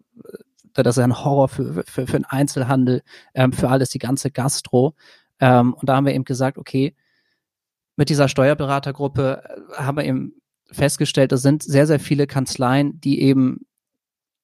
das 0.83 0.97
ist 0.97 1.03
ein 1.03 1.25
Horror 1.25 1.49
für, 1.49 1.85
für, 1.87 2.07
für 2.07 2.13
den 2.13 2.25
Einzelhandel, 2.25 3.03
ähm, 3.35 3.53
für 3.53 3.69
alles, 3.69 3.91
die 3.91 3.99
ganze 3.99 4.31
Gastro. 4.31 4.95
Ähm, 5.41 5.75
und 5.75 5.89
da 5.89 5.97
haben 5.97 6.07
wir 6.07 6.15
eben 6.15 6.25
gesagt, 6.25 6.59
okay, 6.59 6.95
mit 7.97 8.09
dieser 8.09 8.29
Steuerberatergruppe 8.29 9.43
äh, 9.45 9.83
haben 9.83 9.97
wir 9.97 10.05
eben 10.05 10.35
festgestellt, 10.71 11.33
es 11.33 11.43
sind 11.43 11.63
sehr, 11.63 11.87
sehr 11.87 12.01
viele 12.01 12.27
Kanzleien, 12.27 13.01
die 13.01 13.23
eben 13.23 13.67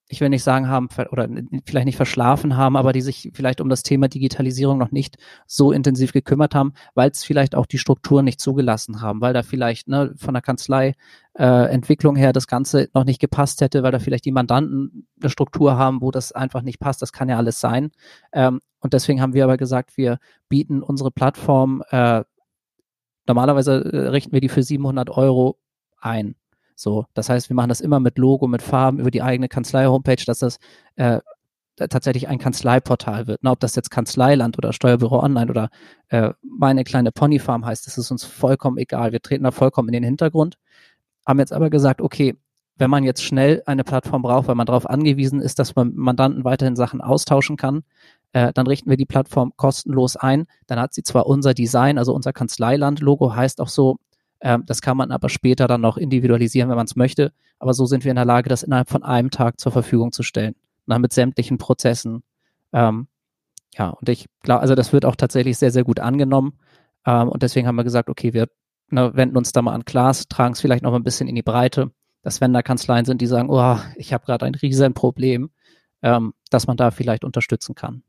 ich 0.09 0.21
will 0.21 0.29
nicht 0.29 0.45
sagen 0.45 0.69
haben 0.69 0.89
oder 1.11 1.29
vielleicht 1.65 1.87
nicht 1.87 1.97
verschlafen 1.97 2.57
haben, 2.57 2.77
aber 2.77 2.93
die 2.93 3.01
sich 3.01 3.31
vielleicht 3.33 3.61
um 3.61 3.71
das 3.71 3.83
Thema 3.83 4.09
Digitalisierung 4.09 4.77
noch 4.77 4.91
nicht 4.91 5.17
so 5.47 5.73
intensiv 5.73 6.13
gekümmert 6.13 6.55
haben, 6.55 6.75
weil 6.95 7.11
es 7.11 7.25
vielleicht 7.25 7.55
auch 7.55 7.65
die 7.65 7.79
Strukturen 7.79 8.27
nicht 8.27 8.41
zugelassen 8.41 9.01
haben, 9.01 9.23
weil 9.23 9.33
da 9.33 9.43
vielleicht 9.43 9.89
ne, 9.89 10.13
von 10.17 10.35
der 10.35 10.43
Kanzlei 10.43 10.95
äh, 11.39 11.71
Entwicklung 11.71 12.17
her 12.17 12.33
das 12.33 12.47
Ganze 12.47 12.91
noch 12.93 13.05
nicht 13.05 13.21
gepasst 13.21 13.63
hätte, 13.63 13.83
weil 13.83 13.93
da 13.93 13.99
vielleicht 13.99 14.27
die 14.27 14.33
Mandanten 14.33 15.07
eine 15.21 15.31
Struktur 15.31 15.79
haben, 15.79 16.03
wo 16.03 16.11
das 16.11 16.33
einfach 16.33 16.63
nicht 16.63 16.81
passt. 16.81 17.01
Das 17.01 17.13
kann 17.13 17.31
ja 17.31 17.39
alles 17.39 17.59
sein. 17.61 17.91
Ähm, 18.33 18.61
und 18.81 18.93
deswegen 18.93 19.23
haben 19.23 19.33
wir 19.33 19.45
aber 19.45 19.57
gesagt, 19.57 19.97
wir 19.97 20.19
bieten 20.51 20.83
unsere 20.83 21.11
Plattform, 21.11 21.83
äh, 21.89 22.25
normalerweise 23.27 23.85
äh, 23.85 24.09
richten 24.09 24.33
wir 24.33 24.43
die 24.43 24.51
für 24.51 24.63
700 24.63 25.09
Euro 25.09 25.59
ein. 25.99 26.35
So, 26.75 27.07
das 27.15 27.29
heißt, 27.29 27.49
wir 27.49 27.57
machen 27.57 27.69
das 27.69 27.81
immer 27.81 28.01
mit 28.01 28.19
Logo, 28.19 28.47
mit 28.47 28.63
Farben 28.63 28.99
über 28.99 29.11
die 29.11 29.23
eigene 29.23 29.49
Kanzlei-Homepage, 29.49 30.25
dass 30.27 30.41
das 30.41 30.59
äh, 30.97 31.21
tatsächlich 31.77 32.29
ein 32.29 32.39
Kanzleiportal 32.39 33.27
wird. 33.27 33.41
Na, 33.43 33.53
ob 33.53 33.61
das 33.61 33.75
jetzt 33.75 33.91
Kanzleiland 33.91 34.59
oder 34.59 34.73
Steuerbüro 34.73 35.21
Online 35.21 35.51
oder 35.51 35.71
äh, 36.09 36.31
meine 36.43 36.85
kleine 36.85 37.13
Ponyfarm 37.13 37.65
heißt, 37.65 37.87
das 37.87 37.99
ist 37.99 38.11
uns 38.11 38.25
vollkommen 38.25 38.79
egal. 38.79 39.13
Wir 39.13 39.21
treten 39.21 39.45
da 39.45 39.51
vollkommen 39.51 39.89
in 39.89 39.95
den 39.95 40.05
Hintergrund. 40.05 40.57
Haben 41.27 41.39
jetzt 41.39 41.53
aber 41.53 41.71
gesagt, 41.71 42.01
okay, 42.01 42.37
wenn 42.77 42.91
man 42.91 43.05
jetzt 43.05 43.23
schnell 43.23 43.63
eine 43.67 43.85
Plattform 43.85 44.23
braucht, 44.23 44.49
weil 44.49 44.57
man 44.57 44.67
darauf 44.67 44.89
angewiesen 44.89 45.41
ist, 45.41 45.59
dass 45.59 45.77
man 45.77 45.95
Mandanten 45.95 46.45
weiterhin 46.45 46.77
Sachen 46.77 47.01
austauschen 47.01 47.57
kann, 47.57 47.85
äh, 48.33 48.53
dann 48.53 48.67
richten 48.67 48.91
wir 48.91 48.97
die 48.97 49.07
Plattform 49.07 49.53
kostenlos 49.57 50.17
ein. 50.17 50.47
Dann 50.67 50.81
hat 50.81 50.93
sie 50.93 51.03
zwar 51.03 51.27
unser 51.27 51.55
Design, 51.55 51.99
also 51.99 52.13
unser 52.15 52.33
Kanzleiland-Logo 52.33 53.35
heißt 53.35 53.61
auch 53.61 53.69
so, 53.69 53.99
ähm, 54.41 54.65
das 54.67 54.83
kann 54.83 54.97
man 54.97 55.11
aber 55.11 55.29
später 55.29 55.67
dann 55.67 55.81
noch 55.81 55.97
individualisieren, 55.97 56.69
wenn 56.69 56.77
man 56.77 56.87
es 56.87 56.97
möchte. 56.97 57.33
Aber 57.59 57.75
so 57.75 57.87
sind 57.87 58.05
wir 58.05 58.11
in 58.11 58.17
der 58.17 58.25
Lage, 58.25 58.49
das 58.49 58.63
innerhalb 58.63 58.91
von 58.91 59.03
einem 59.03 59.31
Tag 59.31 59.61
zur 59.61 59.73
Verfügung 59.73 60.13
zu 60.13 60.23
stellen. 60.23 60.55
Und 60.87 61.01
mit 61.01 61.13
sämtlichen 61.13 61.57
Prozessen. 61.57 62.23
Ähm, 62.73 63.09
ja, 63.77 63.89
und 63.89 64.09
ich 64.09 64.27
glaube, 64.43 64.61
also 64.61 64.75
das 64.75 64.93
wird 64.93 65.05
auch 65.05 65.17
tatsächlich 65.17 65.59
sehr, 65.59 65.71
sehr 65.71 65.85
gut 65.85 65.99
angenommen. 65.99 66.59
Ähm, 67.07 67.29
und 67.29 67.43
deswegen 67.43 67.67
haben 67.67 67.77
wir 67.77 67.85
gesagt, 67.85 68.09
okay, 68.09 68.35
wir 68.35 68.49
ne, 68.91 69.13
wenden 69.15 69.37
uns 69.37 69.53
da 69.53 69.63
mal 69.63 69.73
an 69.73 69.85
Klaas, 69.85 70.29
tragen 70.29 70.53
es 70.53 70.61
vielleicht 70.61 70.83
noch 70.83 70.95
ein 70.95 71.05
bisschen 71.05 71.29
in 71.29 71.35
die 71.35 71.43
Breite, 71.43 71.91
dass 72.23 72.41
wenn 72.41 72.53
da 72.53 72.63
Kanzleien 72.63 73.05
sind, 73.05 73.21
die 73.21 73.27
sagen, 73.27 73.49
oh, 73.51 73.79
ich 73.97 74.13
habe 74.13 74.27
gerade 74.27 74.47
ein 74.47 74.55
riesen 74.55 74.95
Problem, 74.95 75.51
ähm, 76.03 76.35
dass 76.51 76.67
man 76.67 76.77
da 76.77 76.91
vielleicht 76.91 77.25
unterstützen 77.25 77.75
kann. 77.75 78.03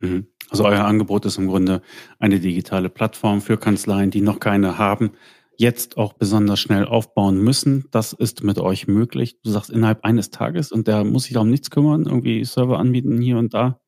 Mhm. 0.00 0.26
Also 0.50 0.64
euer 0.64 0.84
Angebot 0.84 1.24
ist 1.24 1.38
im 1.38 1.48
Grunde 1.48 1.82
eine 2.18 2.40
digitale 2.40 2.90
Plattform 2.90 3.40
für 3.40 3.56
Kanzleien, 3.56 4.10
die 4.10 4.20
noch 4.20 4.40
keine 4.40 4.78
haben, 4.78 5.12
jetzt 5.56 5.96
auch 5.96 6.14
besonders 6.14 6.60
schnell 6.60 6.84
aufbauen 6.84 7.38
müssen. 7.38 7.86
Das 7.90 8.12
ist 8.12 8.42
mit 8.42 8.58
euch 8.58 8.88
möglich. 8.88 9.40
Du 9.42 9.50
sagst 9.50 9.70
innerhalb 9.70 10.04
eines 10.04 10.30
Tages 10.30 10.72
und 10.72 10.88
der 10.88 11.04
muss 11.04 11.24
sich 11.24 11.34
darum 11.34 11.50
nichts 11.50 11.70
kümmern, 11.70 12.04
irgendwie 12.04 12.44
Server 12.44 12.78
anbieten 12.78 13.20
hier 13.20 13.38
und 13.38 13.54
da. 13.54 13.80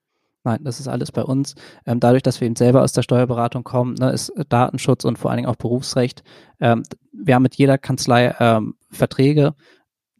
Nein, 0.44 0.60
das 0.62 0.78
ist 0.78 0.88
alles 0.88 1.10
bei 1.10 1.22
uns. 1.22 1.54
Ähm, 1.86 2.00
dadurch, 2.00 2.22
dass 2.22 2.40
wir 2.40 2.46
eben 2.46 2.56
selber 2.56 2.82
aus 2.82 2.92
der 2.92 3.00
Steuerberatung 3.00 3.64
kommen, 3.64 3.94
ne, 3.94 4.10
ist 4.10 4.30
Datenschutz 4.50 5.04
und 5.04 5.18
vor 5.18 5.30
allen 5.30 5.38
Dingen 5.38 5.48
auch 5.48 5.56
Berufsrecht. 5.56 6.22
Ähm, 6.60 6.82
wir 7.12 7.34
haben 7.34 7.42
mit 7.42 7.54
jeder 7.54 7.78
Kanzlei 7.78 8.34
ähm, 8.38 8.74
Verträge 8.90 9.54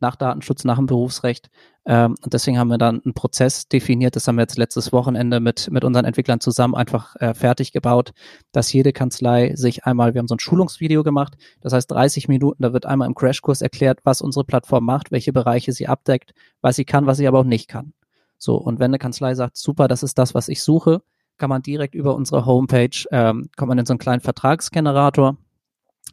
nach 0.01 0.17
Datenschutz, 0.17 0.65
nach 0.65 0.77
dem 0.77 0.87
Berufsrecht. 0.87 1.51
Ähm, 1.87 2.15
und 2.23 2.33
deswegen 2.33 2.59
haben 2.59 2.69
wir 2.69 2.79
dann 2.79 3.03
einen 3.05 3.15
Prozess 3.15 3.69
definiert. 3.69 4.17
Das 4.17 4.27
haben 4.27 4.37
wir 4.37 4.43
jetzt 4.43 4.57
letztes 4.57 4.93
Wochenende 4.93 5.41
mit, 5.41 5.71
mit 5.71 5.85
unseren 5.85 6.05
Entwicklern 6.05 6.41
zusammen 6.41 6.75
einfach 6.75 7.15
äh, 7.17 7.35
fertig 7.35 7.73
gebaut, 7.73 8.13
dass 8.53 8.73
jede 8.73 8.93
Kanzlei 8.93 9.55
sich 9.55 9.85
einmal, 9.85 10.15
wir 10.15 10.21
haben 10.21 10.29
so 10.29 10.35
ein 10.35 10.41
Schulungsvideo 10.41 11.03
gemacht. 11.03 11.35
Das 11.61 11.73
heißt 11.73 11.91
30 11.91 12.29
Minuten, 12.29 12.63
da 12.63 12.73
wird 12.73 12.87
einmal 12.87 13.09
im 13.09 13.15
Crashkurs 13.15 13.61
erklärt, 13.61 14.01
was 14.05 14.23
unsere 14.23 14.45
Plattform 14.45 14.85
macht, 14.85 15.13
welche 15.13 15.33
Bereiche 15.33 15.73
sie 15.73 15.87
abdeckt, 15.87 16.33
was 16.61 16.77
sie 16.77 16.85
kann, 16.85 17.07
was 17.07 17.19
sie 17.19 17.29
aber 17.29 17.41
auch 17.41 17.45
nicht 17.45 17.69
kann. 17.69 17.93
So, 18.39 18.57
und 18.57 18.79
wenn 18.79 18.91
eine 18.91 18.99
Kanzlei 18.99 19.35
sagt, 19.35 19.57
super, 19.57 19.89
das 19.89 20.03
ist 20.03 20.19
das, 20.19 20.35
was 20.35 20.49
ich 20.49 20.63
suche, 20.63 21.03
kann 21.37 21.51
man 21.51 21.63
direkt 21.63 21.95
über 21.95 22.15
unsere 22.15 22.47
Homepage, 22.47 23.07
ähm, 23.11 23.49
kommt 23.57 23.69
man 23.69 23.79
in 23.79 23.87
so 23.87 23.93
einen 23.93 23.99
kleinen 23.99 24.21
Vertragsgenerator, 24.21 25.37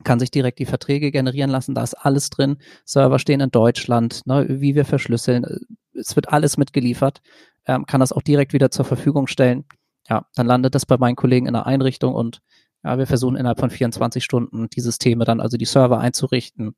kann 0.03 0.19
sich 0.19 0.31
direkt 0.31 0.59
die 0.59 0.65
Verträge 0.65 1.11
generieren 1.11 1.49
lassen, 1.49 1.75
da 1.75 1.83
ist 1.83 1.93
alles 1.93 2.29
drin. 2.29 2.57
Server 2.85 3.19
stehen 3.19 3.41
in 3.41 3.51
Deutschland, 3.51 4.25
ne, 4.25 4.45
wie 4.49 4.75
wir 4.75 4.85
verschlüsseln, 4.85 5.45
es 5.93 6.15
wird 6.15 6.29
alles 6.29 6.57
mitgeliefert, 6.57 7.21
ähm, 7.65 7.85
kann 7.85 7.99
das 7.99 8.11
auch 8.11 8.21
direkt 8.21 8.53
wieder 8.53 8.71
zur 8.71 8.85
Verfügung 8.85 9.27
stellen. 9.27 9.65
Ja, 10.09 10.25
dann 10.35 10.47
landet 10.47 10.75
das 10.75 10.85
bei 10.85 10.97
meinen 10.97 11.15
Kollegen 11.15 11.45
in 11.45 11.53
der 11.53 11.65
Einrichtung 11.65 12.13
und 12.13 12.41
ja, 12.83 12.97
wir 12.97 13.05
versuchen 13.05 13.35
innerhalb 13.35 13.59
von 13.59 13.69
24 13.69 14.23
Stunden 14.23 14.67
die 14.69 14.81
Systeme 14.81 15.25
dann, 15.25 15.39
also 15.39 15.57
die 15.57 15.65
Server 15.65 15.99
einzurichten 15.99 16.75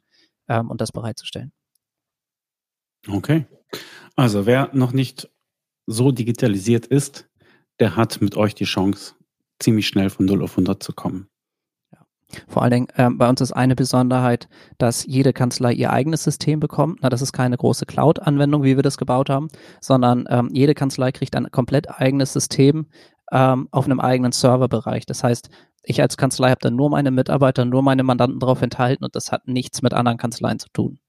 ähm, 0.49 0.69
und 0.69 0.81
das 0.81 0.91
bereitzustellen. 0.91 1.51
Okay. 3.07 3.45
Also 4.15 4.45
wer 4.45 4.69
noch 4.73 4.91
nicht 4.91 5.29
so 5.85 6.11
digitalisiert 6.11 6.85
ist, 6.85 7.29
der 7.79 7.95
hat 7.95 8.21
mit 8.21 8.37
euch 8.37 8.55
die 8.55 8.65
Chance, 8.65 9.15
ziemlich 9.59 9.87
schnell 9.87 10.09
von 10.09 10.25
0 10.25 10.43
auf 10.43 10.51
100 10.51 10.81
zu 10.81 10.93
kommen. 10.93 11.27
Vor 12.47 12.61
allen 12.61 12.71
Dingen, 12.71 12.87
äh, 12.95 13.09
bei 13.09 13.29
uns 13.29 13.41
ist 13.41 13.51
eine 13.51 13.75
Besonderheit, 13.75 14.47
dass 14.77 15.05
jede 15.05 15.33
Kanzlei 15.33 15.73
ihr 15.73 15.91
eigenes 15.91 16.23
System 16.23 16.59
bekommt. 16.59 16.99
Na, 17.01 17.09
das 17.09 17.21
ist 17.21 17.33
keine 17.33 17.57
große 17.57 17.85
Cloud-Anwendung, 17.85 18.63
wie 18.63 18.75
wir 18.75 18.83
das 18.83 18.97
gebaut 18.97 19.29
haben, 19.29 19.47
sondern 19.81 20.25
ähm, 20.29 20.49
jede 20.51 20.73
Kanzlei 20.73 21.11
kriegt 21.11 21.35
ein 21.35 21.51
komplett 21.51 21.89
eigenes 21.89 22.33
System 22.33 22.87
ähm, 23.31 23.67
auf 23.71 23.85
einem 23.85 23.99
eigenen 23.99 24.31
Serverbereich. 24.31 25.05
Das 25.05 25.23
heißt, 25.23 25.49
ich 25.83 26.01
als 26.01 26.17
Kanzlei 26.17 26.49
habe 26.49 26.61
dann 26.61 26.75
nur 26.75 26.89
meine 26.89 27.11
Mitarbeiter, 27.11 27.65
nur 27.65 27.83
meine 27.83 28.03
Mandanten 28.03 28.39
darauf 28.39 28.61
enthalten 28.61 29.03
und 29.03 29.15
das 29.15 29.31
hat 29.31 29.47
nichts 29.47 29.81
mit 29.81 29.93
anderen 29.93 30.17
Kanzleien 30.17 30.59
zu 30.59 30.69
tun. 30.69 30.99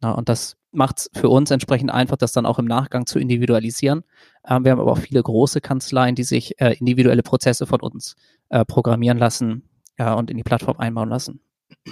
Na, 0.00 0.12
und 0.12 0.28
das 0.28 0.56
macht 0.72 0.98
es 0.98 1.10
für 1.14 1.28
uns 1.28 1.50
entsprechend 1.50 1.92
einfach, 1.92 2.16
das 2.16 2.32
dann 2.32 2.46
auch 2.46 2.58
im 2.58 2.64
Nachgang 2.64 3.06
zu 3.06 3.18
individualisieren. 3.18 4.04
Ähm, 4.48 4.64
wir 4.64 4.72
haben 4.72 4.80
aber 4.80 4.92
auch 4.92 4.98
viele 4.98 5.22
große 5.22 5.60
Kanzleien, 5.60 6.14
die 6.14 6.24
sich 6.24 6.60
äh, 6.60 6.76
individuelle 6.78 7.22
Prozesse 7.22 7.66
von 7.66 7.80
uns 7.80 8.16
äh, 8.48 8.64
programmieren 8.64 9.18
lassen 9.18 9.68
ja, 10.02 10.14
und 10.14 10.30
in 10.30 10.36
die 10.36 10.42
Plattform 10.42 10.78
einbauen 10.78 11.08
lassen. 11.08 11.40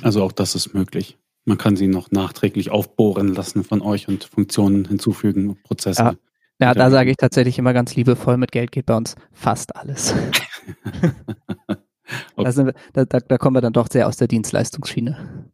Also 0.03 0.25
auch 0.25 0.33
das 0.33 0.57
ist 0.57 0.75
möglich. 0.75 1.17
Man 1.45 1.59
kann 1.59 1.77
sie 1.77 1.87
noch 1.87 2.11
nachträglich 2.11 2.71
aufbohren 2.71 3.35
lassen 3.35 3.63
von 3.63 3.81
euch 3.81 4.09
und 4.09 4.25
Funktionen 4.25 4.85
hinzufügen, 4.85 5.57
Prozesse. 5.63 6.03
Ja, 6.03 6.15
ja 6.61 6.75
da 6.75 6.91
sage 6.91 7.11
ich 7.11 7.17
tatsächlich 7.17 7.59
immer 7.59 7.73
ganz 7.73 7.95
liebevoll, 7.95 8.37
mit 8.37 8.51
Geld 8.51 8.73
geht 8.73 8.87
bei 8.87 8.97
uns 8.97 9.15
fast 9.33 9.77
alles. 9.77 10.13
okay. 10.93 11.77
da, 12.37 12.67
wir, 12.67 12.75
da, 12.93 13.05
da, 13.05 13.39
kommen 13.39 13.57
wir 13.57 13.61
dann 13.61 13.73
doch 13.73 13.87
sehr 13.91 14.09
aus 14.09 14.17
der 14.17 14.27
Dienstleistungsschiene. 14.27 15.51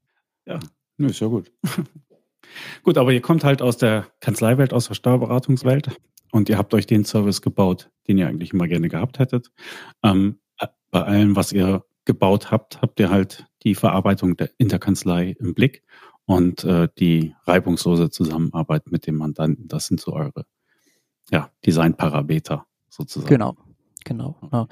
Ja, 0.46 0.58
ist 0.98 1.20
ja 1.20 1.26
gut. 1.26 1.52
gut, 2.82 2.96
aber 2.96 3.12
ihr 3.12 3.20
kommt 3.20 3.44
halt 3.44 3.60
aus 3.60 3.76
der 3.76 4.06
Kanzleiwelt, 4.20 4.72
aus 4.72 4.88
der 4.88 4.94
Steuerberatungswelt 4.94 5.90
und 6.32 6.48
ihr 6.48 6.56
habt 6.56 6.72
euch 6.72 6.86
den 6.86 7.04
Service 7.04 7.42
gebaut, 7.42 7.90
den 8.08 8.16
ihr 8.16 8.26
eigentlich 8.26 8.54
immer 8.54 8.66
gerne 8.66 8.88
gehabt 8.88 9.18
hättet. 9.18 9.52
Ähm, 10.02 10.38
bei 10.90 11.02
allem, 11.02 11.36
was 11.36 11.52
ihr 11.52 11.84
gebaut 12.06 12.50
habt, 12.50 12.80
habt 12.80 12.98
ihr 13.00 13.10
halt 13.10 13.46
die 13.62 13.74
Verarbeitung 13.74 14.36
der 14.36 14.50
Interkanzlei 14.58 15.36
im 15.38 15.54
Blick 15.54 15.82
und 16.24 16.64
äh, 16.64 16.88
die 16.98 17.34
reibungslose 17.44 18.10
Zusammenarbeit 18.10 18.90
mit 18.90 19.06
dem 19.06 19.16
Mandanten. 19.16 19.68
Das 19.68 19.86
sind 19.86 20.00
so 20.00 20.12
eure 20.12 20.46
ja, 21.30 21.50
Designparameter 21.64 22.66
sozusagen. 22.88 23.28
Genau, 23.28 23.56
genau. 24.04 24.36
Ja. 24.52 24.66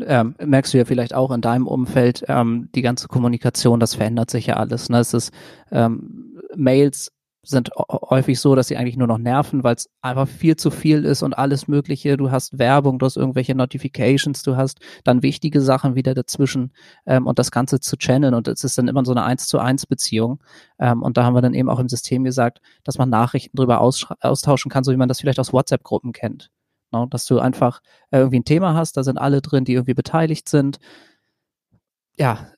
Ähm, 0.00 0.34
merkst 0.44 0.74
du 0.74 0.78
ja 0.78 0.84
vielleicht 0.84 1.14
auch 1.14 1.30
in 1.30 1.40
deinem 1.40 1.66
Umfeld, 1.66 2.24
ähm, 2.28 2.68
die 2.74 2.82
ganze 2.82 3.08
Kommunikation, 3.08 3.78
das 3.78 3.94
verändert 3.94 4.30
sich 4.30 4.46
ja 4.46 4.56
alles. 4.56 4.88
Ne? 4.88 4.98
Es 4.98 5.14
ist 5.14 5.32
ähm, 5.70 6.40
Mails 6.56 7.12
sind 7.44 7.70
häufig 7.76 8.38
so, 8.38 8.54
dass 8.54 8.68
sie 8.68 8.76
eigentlich 8.76 8.96
nur 8.96 9.08
noch 9.08 9.18
nerven, 9.18 9.64
weil 9.64 9.74
es 9.74 9.90
einfach 10.00 10.28
viel 10.28 10.56
zu 10.56 10.70
viel 10.70 11.04
ist 11.04 11.22
und 11.22 11.36
alles 11.36 11.66
Mögliche. 11.66 12.16
Du 12.16 12.30
hast 12.30 12.58
Werbung, 12.58 13.00
du 13.00 13.06
hast 13.06 13.16
irgendwelche 13.16 13.56
Notifications, 13.56 14.42
du 14.42 14.56
hast 14.56 14.78
dann 15.02 15.22
wichtige 15.22 15.60
Sachen 15.60 15.96
wieder 15.96 16.14
dazwischen 16.14 16.72
ähm, 17.04 17.26
und 17.26 17.40
das 17.40 17.50
Ganze 17.50 17.80
zu 17.80 17.96
channeln 17.96 18.34
und 18.34 18.46
es 18.46 18.62
ist 18.62 18.78
dann 18.78 18.86
immer 18.86 19.04
so 19.04 19.10
eine 19.10 19.24
eins 19.24 19.48
zu 19.48 19.58
eins 19.58 19.86
Beziehung. 19.86 20.40
Ähm, 20.78 21.02
und 21.02 21.16
da 21.16 21.24
haben 21.24 21.34
wir 21.34 21.42
dann 21.42 21.54
eben 21.54 21.68
auch 21.68 21.80
im 21.80 21.88
System 21.88 22.22
gesagt, 22.22 22.60
dass 22.84 22.96
man 22.96 23.10
Nachrichten 23.10 23.56
drüber 23.56 23.80
austauschen 23.80 24.70
kann, 24.70 24.84
so 24.84 24.92
wie 24.92 24.96
man 24.96 25.08
das 25.08 25.20
vielleicht 25.20 25.40
aus 25.40 25.52
WhatsApp-Gruppen 25.52 26.12
kennt. 26.12 26.50
No, 26.92 27.02
ne? 27.02 27.08
dass 27.10 27.24
du 27.24 27.40
einfach 27.40 27.80
irgendwie 28.12 28.40
ein 28.40 28.44
Thema 28.44 28.74
hast, 28.74 28.96
da 28.96 29.02
sind 29.02 29.18
alle 29.18 29.40
drin, 29.42 29.64
die 29.64 29.72
irgendwie 29.72 29.94
beteiligt 29.94 30.48
sind. 30.48 30.78
Ja, 32.16 32.52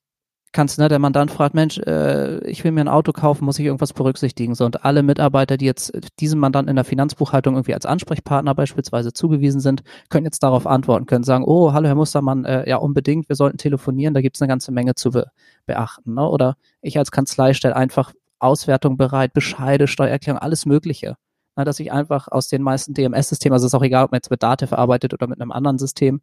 kannst, 0.54 0.78
ne, 0.78 0.88
der 0.88 0.98
Mandant 0.98 1.30
fragt, 1.30 1.54
Mensch, 1.54 1.78
äh, 1.78 2.38
ich 2.46 2.64
will 2.64 2.72
mir 2.72 2.80
ein 2.80 2.88
Auto 2.88 3.12
kaufen, 3.12 3.44
muss 3.44 3.58
ich 3.58 3.66
irgendwas 3.66 3.92
berücksichtigen? 3.92 4.54
So, 4.54 4.64
und 4.64 4.84
alle 4.84 5.02
Mitarbeiter, 5.02 5.58
die 5.58 5.66
jetzt 5.66 5.92
diesem 6.20 6.40
Mandanten 6.40 6.70
in 6.70 6.76
der 6.76 6.84
Finanzbuchhaltung 6.84 7.54
irgendwie 7.54 7.74
als 7.74 7.84
Ansprechpartner 7.84 8.54
beispielsweise 8.54 9.12
zugewiesen 9.12 9.60
sind, 9.60 9.82
können 10.08 10.24
jetzt 10.24 10.42
darauf 10.42 10.66
antworten, 10.66 11.04
können 11.06 11.24
sagen, 11.24 11.44
oh, 11.46 11.74
hallo 11.74 11.88
Herr 11.88 11.94
Mustermann, 11.94 12.46
äh, 12.46 12.68
ja 12.68 12.76
unbedingt, 12.76 13.28
wir 13.28 13.36
sollten 13.36 13.58
telefonieren, 13.58 14.14
da 14.14 14.22
gibt's 14.22 14.40
eine 14.40 14.48
ganze 14.48 14.72
Menge 14.72 14.94
zu 14.94 15.10
be 15.10 15.26
beachten. 15.66 16.14
Ne? 16.14 16.28
Oder 16.28 16.56
ich 16.80 16.98
als 16.98 17.10
Kanzlei 17.10 17.52
stelle 17.54 17.76
einfach 17.76 18.12
Auswertung 18.38 18.96
bereit, 18.96 19.32
Bescheide, 19.32 19.86
Steuererklärung, 19.86 20.38
alles 20.40 20.66
Mögliche. 20.66 21.16
Na, 21.56 21.64
dass 21.64 21.78
ich 21.78 21.92
einfach 21.92 22.26
aus 22.28 22.48
den 22.48 22.62
meisten 22.62 22.94
DMS-Systemen, 22.94 23.52
also 23.52 23.66
ist 23.66 23.74
auch 23.74 23.82
egal, 23.82 24.04
ob 24.04 24.10
man 24.10 24.18
jetzt 24.18 24.30
mit 24.30 24.42
Datev 24.42 24.70
verarbeitet 24.70 25.14
oder 25.14 25.28
mit 25.28 25.40
einem 25.40 25.52
anderen 25.52 25.78
System, 25.78 26.20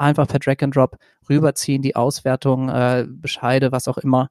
einfach 0.00 0.26
per 0.26 0.38
Drag 0.38 0.56
and 0.62 0.74
Drop 0.74 0.96
rüberziehen, 1.28 1.82
die 1.82 1.96
Auswertung, 1.96 2.68
äh, 2.68 3.06
Bescheide, 3.08 3.72
was 3.72 3.88
auch 3.88 3.98
immer. 3.98 4.30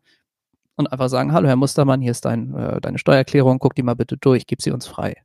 Und 0.75 0.91
einfach 0.91 1.09
sagen, 1.09 1.33
hallo 1.33 1.47
Herr 1.47 1.55
Mustermann, 1.55 2.01
hier 2.01 2.11
ist 2.11 2.25
dein, 2.25 2.53
äh, 2.55 2.81
deine 2.81 2.97
Steuererklärung, 2.97 3.59
guck 3.59 3.75
die 3.75 3.83
mal 3.83 3.95
bitte 3.95 4.17
durch, 4.17 4.47
gib 4.47 4.61
sie 4.61 4.71
uns 4.71 4.87
frei. 4.87 5.21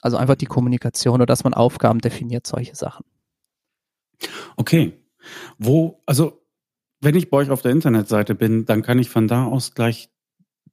Also 0.00 0.16
einfach 0.16 0.34
die 0.34 0.46
Kommunikation 0.46 1.14
oder 1.14 1.26
dass 1.26 1.44
man 1.44 1.54
Aufgaben 1.54 2.00
definiert, 2.00 2.46
solche 2.46 2.74
Sachen. 2.74 3.04
Okay. 4.56 5.00
Wo, 5.58 6.02
also 6.06 6.42
wenn 7.00 7.14
ich 7.14 7.30
bei 7.30 7.38
euch 7.38 7.50
auf 7.50 7.62
der 7.62 7.72
Internetseite 7.72 8.34
bin, 8.34 8.64
dann 8.66 8.82
kann 8.82 8.98
ich 8.98 9.08
von 9.08 9.28
da 9.28 9.46
aus 9.46 9.74
gleich 9.74 10.10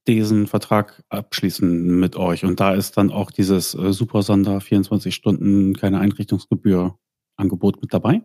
diesen 0.07 0.47
Vertrag 0.47 1.03
abschließen 1.09 1.99
mit 1.99 2.15
euch. 2.15 2.43
Und 2.43 2.59
da 2.59 2.73
ist 2.73 2.97
dann 2.97 3.11
auch 3.11 3.31
dieses 3.31 3.75
äh, 3.75 3.93
Super 3.93 4.23
Sonder 4.23 4.59
24 4.59 5.13
Stunden, 5.13 5.75
keine 5.75 5.99
Einrichtungsgebühr 5.99 6.97
Angebot 7.41 7.81
mit 7.81 7.93
dabei? 7.93 8.21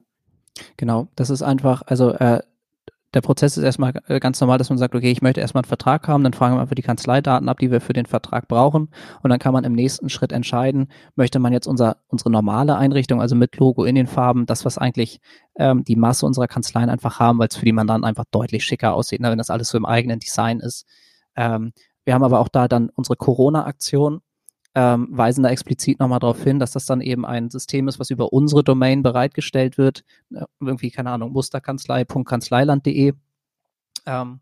Genau, 0.76 1.08
das 1.16 1.30
ist 1.30 1.42
einfach, 1.42 1.82
also 1.86 2.12
äh, 2.12 2.40
der 3.14 3.20
Prozess 3.22 3.56
ist 3.56 3.64
erstmal 3.64 3.94
äh, 4.08 4.20
ganz 4.20 4.40
normal, 4.40 4.58
dass 4.58 4.68
man 4.68 4.78
sagt, 4.78 4.94
okay, 4.94 5.10
ich 5.10 5.22
möchte 5.22 5.40
erstmal 5.40 5.62
einen 5.62 5.68
Vertrag 5.68 6.06
haben, 6.06 6.22
dann 6.22 6.34
fragen 6.34 6.54
wir 6.56 6.60
einfach 6.60 6.74
die 6.74 6.82
Kanzleidaten 6.82 7.48
ab, 7.48 7.58
die 7.58 7.70
wir 7.70 7.80
für 7.80 7.92
den 7.92 8.06
Vertrag 8.06 8.46
brauchen 8.48 8.90
und 9.22 9.30
dann 9.30 9.38
kann 9.38 9.54
man 9.54 9.64
im 9.64 9.72
nächsten 9.72 10.08
Schritt 10.08 10.32
entscheiden, 10.32 10.88
möchte 11.14 11.38
man 11.38 11.52
jetzt 11.52 11.66
unser, 11.66 11.96
unsere 12.08 12.30
normale 12.30 12.76
Einrichtung, 12.76 13.20
also 13.20 13.34
mit 13.34 13.56
Logo 13.56 13.84
in 13.84 13.94
den 13.94 14.06
Farben, 14.06 14.44
das, 14.44 14.64
was 14.64 14.76
eigentlich 14.76 15.20
ähm, 15.56 15.84
die 15.84 15.96
Masse 15.96 16.26
unserer 16.26 16.48
Kanzleien 16.48 16.90
einfach 16.90 17.18
haben, 17.18 17.38
weil 17.38 17.48
es 17.48 17.56
für 17.56 17.64
die 17.64 17.72
Mandanten 17.72 18.04
einfach 18.04 18.24
deutlich 18.30 18.64
schicker 18.64 18.94
aussieht, 18.94 19.20
ne, 19.20 19.30
wenn 19.30 19.38
das 19.38 19.50
alles 19.50 19.68
so 19.68 19.78
im 19.78 19.86
eigenen 19.86 20.18
Design 20.18 20.60
ist. 20.60 20.84
Ähm, 21.36 21.72
wir 22.04 22.14
haben 22.14 22.22
aber 22.22 22.40
auch 22.40 22.48
da 22.48 22.68
dann 22.68 22.90
unsere 22.90 23.16
Corona-Aktion, 23.16 24.20
ähm, 24.76 25.08
weisen 25.10 25.42
da 25.42 25.48
explizit 25.48 25.98
nochmal 25.98 26.18
darauf 26.18 26.44
hin, 26.44 26.58
dass 26.58 26.72
das 26.72 26.84
dann 26.84 27.00
eben 27.00 27.24
ein 27.24 27.48
System 27.48 27.88
ist, 27.88 27.98
was 27.98 28.10
über 28.10 28.34
unsere 28.34 28.62
Domain 28.62 29.02
bereitgestellt 29.02 29.78
wird. 29.78 30.04
Irgendwie, 30.60 30.90
keine 30.90 31.10
Ahnung, 31.10 31.32
musterkanzlei.kanzleiland.de 31.32 33.14
ähm, 34.04 34.40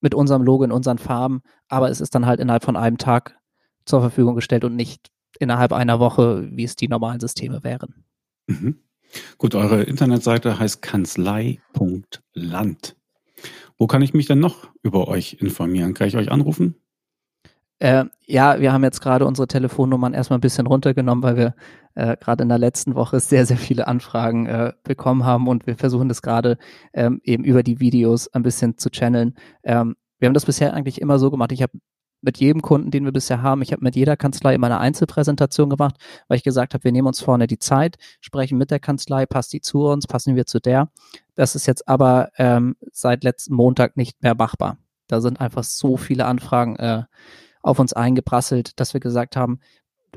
mit 0.00 0.14
unserem 0.14 0.42
Logo 0.42 0.64
in 0.64 0.72
unseren 0.72 0.96
Farben, 0.96 1.42
aber 1.68 1.90
es 1.90 2.00
ist 2.00 2.14
dann 2.14 2.24
halt 2.24 2.40
innerhalb 2.40 2.64
von 2.64 2.76
einem 2.76 2.96
Tag 2.96 3.38
zur 3.84 4.00
Verfügung 4.00 4.36
gestellt 4.36 4.64
und 4.64 4.74
nicht 4.74 5.10
innerhalb 5.38 5.74
einer 5.74 6.00
Woche, 6.00 6.48
wie 6.50 6.64
es 6.64 6.74
die 6.74 6.88
normalen 6.88 7.20
Systeme 7.20 7.62
wären. 7.62 8.06
Mhm. 8.46 8.78
Gut, 9.36 9.54
eure 9.54 9.82
Internetseite 9.82 10.58
heißt 10.58 10.80
kanzlei.land. 10.80 12.96
Wo 13.76 13.86
kann 13.86 14.00
ich 14.00 14.14
mich 14.14 14.26
denn 14.26 14.40
noch 14.40 14.70
über 14.82 15.08
euch 15.08 15.36
informieren? 15.40 15.92
Kann 15.92 16.08
ich 16.08 16.16
euch 16.16 16.30
anrufen? 16.30 16.76
Äh, 17.78 18.06
ja, 18.26 18.60
wir 18.60 18.72
haben 18.72 18.82
jetzt 18.82 19.00
gerade 19.00 19.24
unsere 19.24 19.46
Telefonnummern 19.46 20.14
erstmal 20.14 20.38
ein 20.38 20.42
bisschen 20.42 20.66
runtergenommen, 20.66 21.22
weil 21.22 21.36
wir 21.36 21.54
äh, 21.94 22.16
gerade 22.16 22.42
in 22.42 22.48
der 22.48 22.58
letzten 22.58 22.94
Woche 22.94 23.20
sehr, 23.20 23.46
sehr 23.46 23.56
viele 23.56 23.86
Anfragen 23.86 24.46
äh, 24.46 24.72
bekommen 24.82 25.24
haben 25.24 25.46
und 25.46 25.66
wir 25.66 25.76
versuchen 25.76 26.08
das 26.08 26.22
gerade 26.22 26.58
ähm, 26.92 27.20
eben 27.22 27.44
über 27.44 27.62
die 27.62 27.80
Videos 27.80 28.28
ein 28.28 28.42
bisschen 28.42 28.78
zu 28.78 28.90
channeln. 28.90 29.34
Ähm, 29.62 29.96
wir 30.18 30.26
haben 30.26 30.34
das 30.34 30.46
bisher 30.46 30.74
eigentlich 30.74 31.00
immer 31.00 31.18
so 31.18 31.30
gemacht. 31.30 31.52
Ich 31.52 31.62
habe 31.62 31.78
mit 32.20 32.38
jedem 32.38 32.62
Kunden, 32.62 32.90
den 32.90 33.04
wir 33.04 33.12
bisher 33.12 33.42
haben, 33.42 33.62
ich 33.62 33.72
habe 33.72 33.84
mit 33.84 33.94
jeder 33.94 34.16
Kanzlei 34.16 34.54
immer 34.54 34.66
eine 34.66 34.80
Einzelpräsentation 34.80 35.70
gemacht, 35.70 35.96
weil 36.26 36.36
ich 36.36 36.42
gesagt 36.42 36.74
habe, 36.74 36.82
wir 36.82 36.90
nehmen 36.90 37.06
uns 37.06 37.20
vorne 37.20 37.46
die 37.46 37.60
Zeit, 37.60 37.96
sprechen 38.20 38.58
mit 38.58 38.72
der 38.72 38.80
Kanzlei, 38.80 39.24
passt 39.24 39.52
die 39.52 39.60
zu 39.60 39.84
uns, 39.86 40.08
passen 40.08 40.34
wir 40.34 40.46
zu 40.46 40.60
der. 40.60 40.90
Das 41.36 41.54
ist 41.54 41.66
jetzt 41.66 41.86
aber 41.86 42.30
ähm, 42.36 42.74
seit 42.90 43.22
letzten 43.22 43.54
Montag 43.54 43.96
nicht 43.96 44.20
mehr 44.20 44.34
machbar. 44.34 44.78
Da 45.06 45.20
sind 45.20 45.40
einfach 45.40 45.62
so 45.62 45.96
viele 45.96 46.26
Anfragen 46.26 46.76
äh, 46.76 47.04
auf 47.62 47.78
uns 47.78 47.92
eingeprasselt, 47.92 48.78
dass 48.80 48.94
wir 48.94 49.00
gesagt 49.00 49.36
haben, 49.36 49.60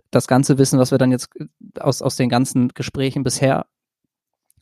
das 0.09 0.27
ganze 0.27 0.57
Wissen, 0.57 0.79
was 0.79 0.91
wir 0.91 0.97
dann 0.97 1.11
jetzt 1.11 1.29
äh, 1.35 1.45
aus, 1.79 2.01
aus 2.01 2.15
den 2.15 2.29
ganzen 2.29 2.69
Gesprächen 2.69 3.23
bisher 3.23 3.65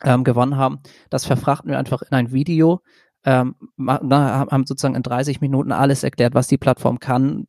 ähm, 0.04 0.24
gewonnen 0.24 0.58
haben, 0.58 0.80
das 1.10 1.26
verfrachten 1.26 1.70
wir 1.70 1.78
einfach 1.78 2.02
in 2.02 2.12
ein 2.12 2.32
Video, 2.32 2.82
ähm, 3.26 3.56
haben 3.78 4.66
sozusagen 4.66 4.96
in 4.96 5.04
30 5.04 5.42
Minuten 5.42 5.72
alles 5.72 6.04
erklärt, 6.04 6.34
was 6.36 6.48
die 6.48 6.58
Plattform 6.58 7.00
kann, 7.00 7.48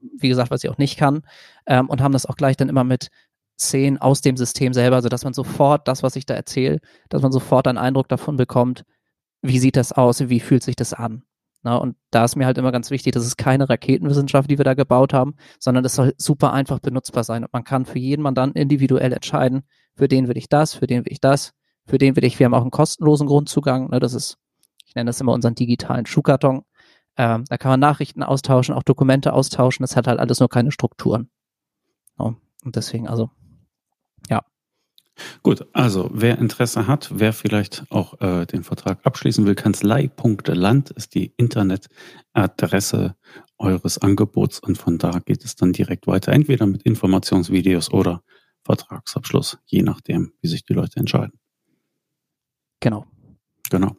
wie 0.00 0.28
gesagt, 0.28 0.50
was 0.50 0.62
sie 0.62 0.70
auch 0.70 0.78
nicht 0.78 0.98
kann, 0.98 1.22
ähm, 1.66 1.88
und 1.90 2.00
haben 2.00 2.12
das 2.12 2.26
auch 2.26 2.36
gleich 2.36 2.56
dann 2.56 2.68
immer 2.68 2.84
mit 2.84 3.10
Szenen 3.58 3.98
aus 3.98 4.20
dem 4.20 4.36
System 4.36 4.72
selber, 4.72 5.02
so 5.02 5.08
dass 5.08 5.24
man 5.24 5.34
sofort 5.34 5.88
das, 5.88 6.02
was 6.02 6.16
ich 6.16 6.26
da 6.26 6.34
erzähle, 6.34 6.80
dass 7.08 7.22
man 7.22 7.32
sofort 7.32 7.66
einen 7.66 7.78
Eindruck 7.78 8.08
davon 8.08 8.36
bekommt, 8.36 8.84
wie 9.42 9.58
sieht 9.58 9.76
das 9.76 9.92
aus, 9.92 10.28
wie 10.28 10.40
fühlt 10.40 10.62
sich 10.62 10.76
das 10.76 10.92
an. 10.92 11.22
Na, 11.66 11.78
und 11.78 11.96
da 12.12 12.24
ist 12.24 12.36
mir 12.36 12.46
halt 12.46 12.58
immer 12.58 12.70
ganz 12.70 12.92
wichtig, 12.92 13.12
das 13.12 13.26
ist 13.26 13.38
keine 13.38 13.68
Raketenwissenschaft, 13.68 14.48
die 14.48 14.56
wir 14.56 14.64
da 14.64 14.74
gebaut 14.74 15.12
haben, 15.12 15.34
sondern 15.58 15.82
das 15.82 15.96
soll 15.96 16.14
super 16.16 16.52
einfach 16.52 16.78
benutzbar 16.78 17.24
sein. 17.24 17.42
Und 17.42 17.52
man 17.52 17.64
kann 17.64 17.86
für 17.86 17.98
jeden 17.98 18.22
Mandanten 18.22 18.62
individuell 18.62 19.12
entscheiden, 19.12 19.64
für 19.96 20.06
den 20.06 20.28
will 20.28 20.36
ich 20.36 20.48
das, 20.48 20.74
für 20.74 20.86
den 20.86 21.04
will 21.04 21.10
ich 21.10 21.20
das, 21.20 21.54
für 21.84 21.98
den 21.98 22.14
will 22.14 22.22
ich, 22.22 22.38
wir 22.38 22.44
haben 22.44 22.54
auch 22.54 22.60
einen 22.60 22.70
kostenlosen 22.70 23.26
Grundzugang, 23.26 23.90
ne, 23.90 23.98
das 23.98 24.14
ist, 24.14 24.38
ich 24.84 24.94
nenne 24.94 25.08
das 25.08 25.20
immer 25.20 25.32
unseren 25.32 25.56
digitalen 25.56 26.06
Schuhkarton. 26.06 26.62
Ähm, 27.16 27.42
da 27.48 27.58
kann 27.58 27.72
man 27.72 27.80
Nachrichten 27.80 28.22
austauschen, 28.22 28.72
auch 28.72 28.84
Dokumente 28.84 29.32
austauschen, 29.32 29.82
das 29.82 29.96
hat 29.96 30.06
halt 30.06 30.20
alles 30.20 30.38
nur 30.38 30.48
keine 30.48 30.70
Strukturen. 30.70 31.30
No, 32.16 32.36
und 32.64 32.76
deswegen, 32.76 33.08
also, 33.08 33.28
ja. 34.30 34.44
Gut, 35.42 35.66
also 35.72 36.10
wer 36.12 36.38
Interesse 36.38 36.86
hat, 36.86 37.10
wer 37.14 37.32
vielleicht 37.32 37.84
auch 37.90 38.20
äh, 38.20 38.46
den 38.46 38.64
Vertrag 38.64 39.00
abschließen 39.04 39.46
will, 39.46 39.54
kanzlei.land 39.54 40.90
ist 40.90 41.14
die 41.14 41.32
Internetadresse 41.36 43.16
eures 43.58 43.98
Angebots 43.98 44.58
und 44.58 44.76
von 44.76 44.98
da 44.98 45.20
geht 45.24 45.44
es 45.44 45.56
dann 45.56 45.72
direkt 45.72 46.06
weiter, 46.06 46.32
entweder 46.32 46.66
mit 46.66 46.82
Informationsvideos 46.82 47.92
oder 47.92 48.22
Vertragsabschluss, 48.64 49.58
je 49.66 49.82
nachdem, 49.82 50.32
wie 50.40 50.48
sich 50.48 50.64
die 50.64 50.74
Leute 50.74 50.98
entscheiden. 50.98 51.38
Genau. 52.80 53.06
Genau. 53.70 53.96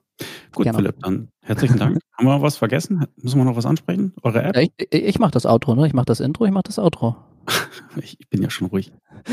Gut, 0.54 0.66
genau. 0.66 0.78
Philipp, 0.78 1.00
dann 1.00 1.30
herzlichen 1.42 1.78
Dank. 1.78 2.00
Haben 2.18 2.28
wir 2.28 2.42
was 2.42 2.58
vergessen? 2.58 3.06
Müssen 3.18 3.40
wir 3.40 3.46
noch 3.46 3.56
was 3.56 3.66
ansprechen? 3.66 4.14
Eure 4.24 4.44
App? 4.44 4.56
Ja, 4.56 4.64
ich, 4.64 4.72
ich 4.92 5.20
mache 5.20 5.32
das 5.32 5.46
Outro, 5.46 5.76
ne? 5.76 5.88
Ich 5.88 5.94
mache 5.94 6.06
das 6.06 6.20
Intro, 6.20 6.46
ich 6.46 6.52
mache 6.52 6.64
das 6.64 6.80
Outro. 6.80 7.16
ich 8.02 8.18
bin 8.30 8.42
ja 8.42 8.50
schon 8.50 8.68
ruhig. 8.68 8.92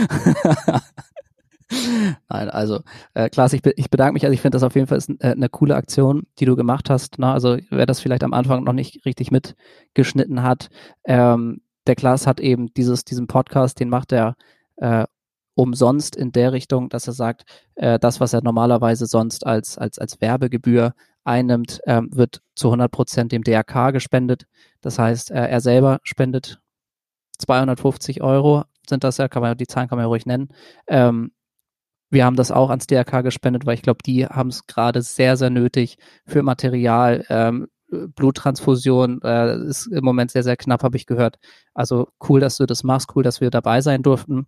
Nein, 2.29 2.51
also 2.51 2.81
äh, 3.15 3.29
Klaas, 3.29 3.53
ich, 3.53 3.63
ich 3.77 3.91
bedanke 3.91 4.15
mich. 4.15 4.25
Also 4.25 4.35
ich 4.35 4.41
finde 4.41 4.57
das 4.57 4.63
auf 4.63 4.75
jeden 4.75 4.87
Fall 4.87 4.99
ist 4.99 5.11
äh, 5.21 5.33
eine 5.33 5.49
coole 5.49 5.77
Aktion, 5.77 6.27
die 6.39 6.45
du 6.45 6.57
gemacht 6.57 6.91
hast. 6.91 7.19
Ne? 7.19 7.31
Also 7.31 7.57
wer 7.71 7.87
das 7.87 8.01
vielleicht 8.01 8.23
am 8.23 8.35
Anfang 8.35 8.65
noch 8.65 8.73
nicht 8.73 9.05
richtig 9.05 9.31
mitgeschnitten 9.31 10.43
hat, 10.43 10.69
ähm, 11.05 11.63
der 11.87 11.97
Klaas 11.97 12.27
hat 12.27 12.41
eben 12.41 12.73
dieses, 12.75 13.05
diesen 13.05 13.27
Podcast, 13.27 13.79
den 13.81 13.89
macht 13.89 14.13
er 14.13 14.37
äh, 14.77 15.05
umsonst 15.55 16.17
in 16.17 16.33
der 16.33 16.53
Richtung, 16.53 16.89
dass 16.89 17.07
er 17.07 17.13
sagt, 17.13 17.45
äh, 17.77 17.99
das, 17.99 18.21
was 18.21 18.33
er 18.33 18.43
normalerweise 18.43 19.07
sonst 19.07 19.47
als, 19.47 19.79
als, 19.79 19.99
als 19.99 20.21
Werbegebühr 20.21 20.95
einnimmt, 21.25 21.81
ähm, 21.87 22.09
wird 22.13 22.43
zu 22.55 22.69
100 22.69 22.91
Prozent 22.91 23.33
dem 23.33 23.45
DRK 23.45 23.93
gespendet. 23.93 24.47
Das 24.81 24.99
heißt, 24.99 25.31
äh, 25.31 25.47
er 25.47 25.61
selber 25.61 26.01
spendet 26.03 26.61
250 27.39 28.23
Euro, 28.23 28.65
sind 28.89 29.05
das 29.05 29.19
ja, 29.19 29.29
kann 29.29 29.43
man 29.43 29.57
die 29.57 29.67
Zahlen 29.67 29.89
kann 29.89 29.97
man 29.97 30.05
ja 30.05 30.09
ruhig 30.09 30.27
nennen, 30.27 30.49
ähm, 30.87 31.33
wir 32.11 32.25
haben 32.25 32.37
das 32.37 32.51
auch 32.51 32.71
ans 32.71 32.87
DRK 32.87 33.23
gespendet, 33.23 33.67
weil 33.67 33.75
ich 33.75 33.83
glaube, 33.83 34.03
die 34.05 34.27
haben 34.27 34.49
es 34.49 34.67
gerade 34.67 35.03
sehr, 35.03 35.37
sehr 35.37 35.51
nötig 35.51 35.99
für 36.27 36.43
Material. 36.43 37.25
Ähm, 37.29 37.69
Bluttransfusion 37.91 39.21
äh, 39.23 39.57
ist 39.67 39.87
im 39.87 40.05
Moment 40.05 40.31
sehr, 40.31 40.43
sehr 40.43 40.57
knapp, 40.57 40.83
habe 40.83 40.97
ich 40.97 41.07
gehört. 41.07 41.39
Also 41.75 42.09
cool, 42.29 42.41
dass 42.41 42.57
du 42.57 42.67
das 42.67 42.83
machst, 42.85 43.15
cool, 43.15 43.23
dass 43.23 43.41
wir 43.41 43.51
dabei 43.51 43.81
sein 43.81 44.03
durften. 44.03 44.47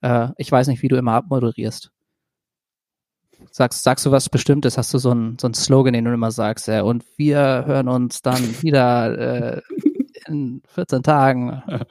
Äh, 0.00 0.28
ich 0.36 0.50
weiß 0.50 0.68
nicht, 0.68 0.82
wie 0.82 0.88
du 0.88 0.96
immer 0.96 1.12
abmoderierst. 1.12 1.90
Sagst, 3.50 3.82
sagst 3.82 4.04
du 4.04 4.10
was 4.10 4.28
Bestimmtes? 4.28 4.78
Hast 4.78 4.92
du 4.92 4.98
so 4.98 5.10
einen 5.10 5.38
so 5.38 5.52
Slogan, 5.52 5.94
den 5.94 6.04
du 6.04 6.12
immer 6.12 6.30
sagst? 6.30 6.68
Äh, 6.68 6.80
und 6.80 7.04
wir 7.16 7.64
hören 7.66 7.88
uns 7.88 8.22
dann 8.22 8.42
wieder 8.62 9.56
äh, 9.56 9.62
in 10.26 10.62
14 10.66 11.02
Tagen. 11.02 11.62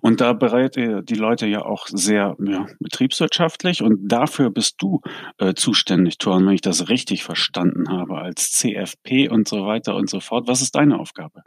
und 0.00 0.20
da 0.20 0.32
berät 0.32 0.76
ihr 0.76 1.02
die 1.02 1.14
Leute 1.14 1.46
ja 1.46 1.62
auch 1.64 1.86
sehr 1.86 2.36
ja, 2.44 2.66
betriebswirtschaftlich 2.80 3.82
und 3.82 4.08
dafür 4.08 4.50
bist 4.50 4.76
du 4.78 5.00
äh, 5.38 5.54
zuständig, 5.54 6.18
Thorn, 6.18 6.46
wenn 6.46 6.54
ich 6.54 6.60
das 6.60 6.88
richtig 6.88 7.24
verstanden 7.24 7.90
habe, 7.90 8.18
als 8.18 8.52
CFP 8.52 9.28
und 9.28 9.48
so 9.48 9.66
weiter 9.66 9.94
und 9.94 10.08
so 10.08 10.20
fort. 10.20 10.46
Was 10.46 10.62
ist 10.62 10.74
deine 10.74 10.98
Aufgabe? 10.98 11.42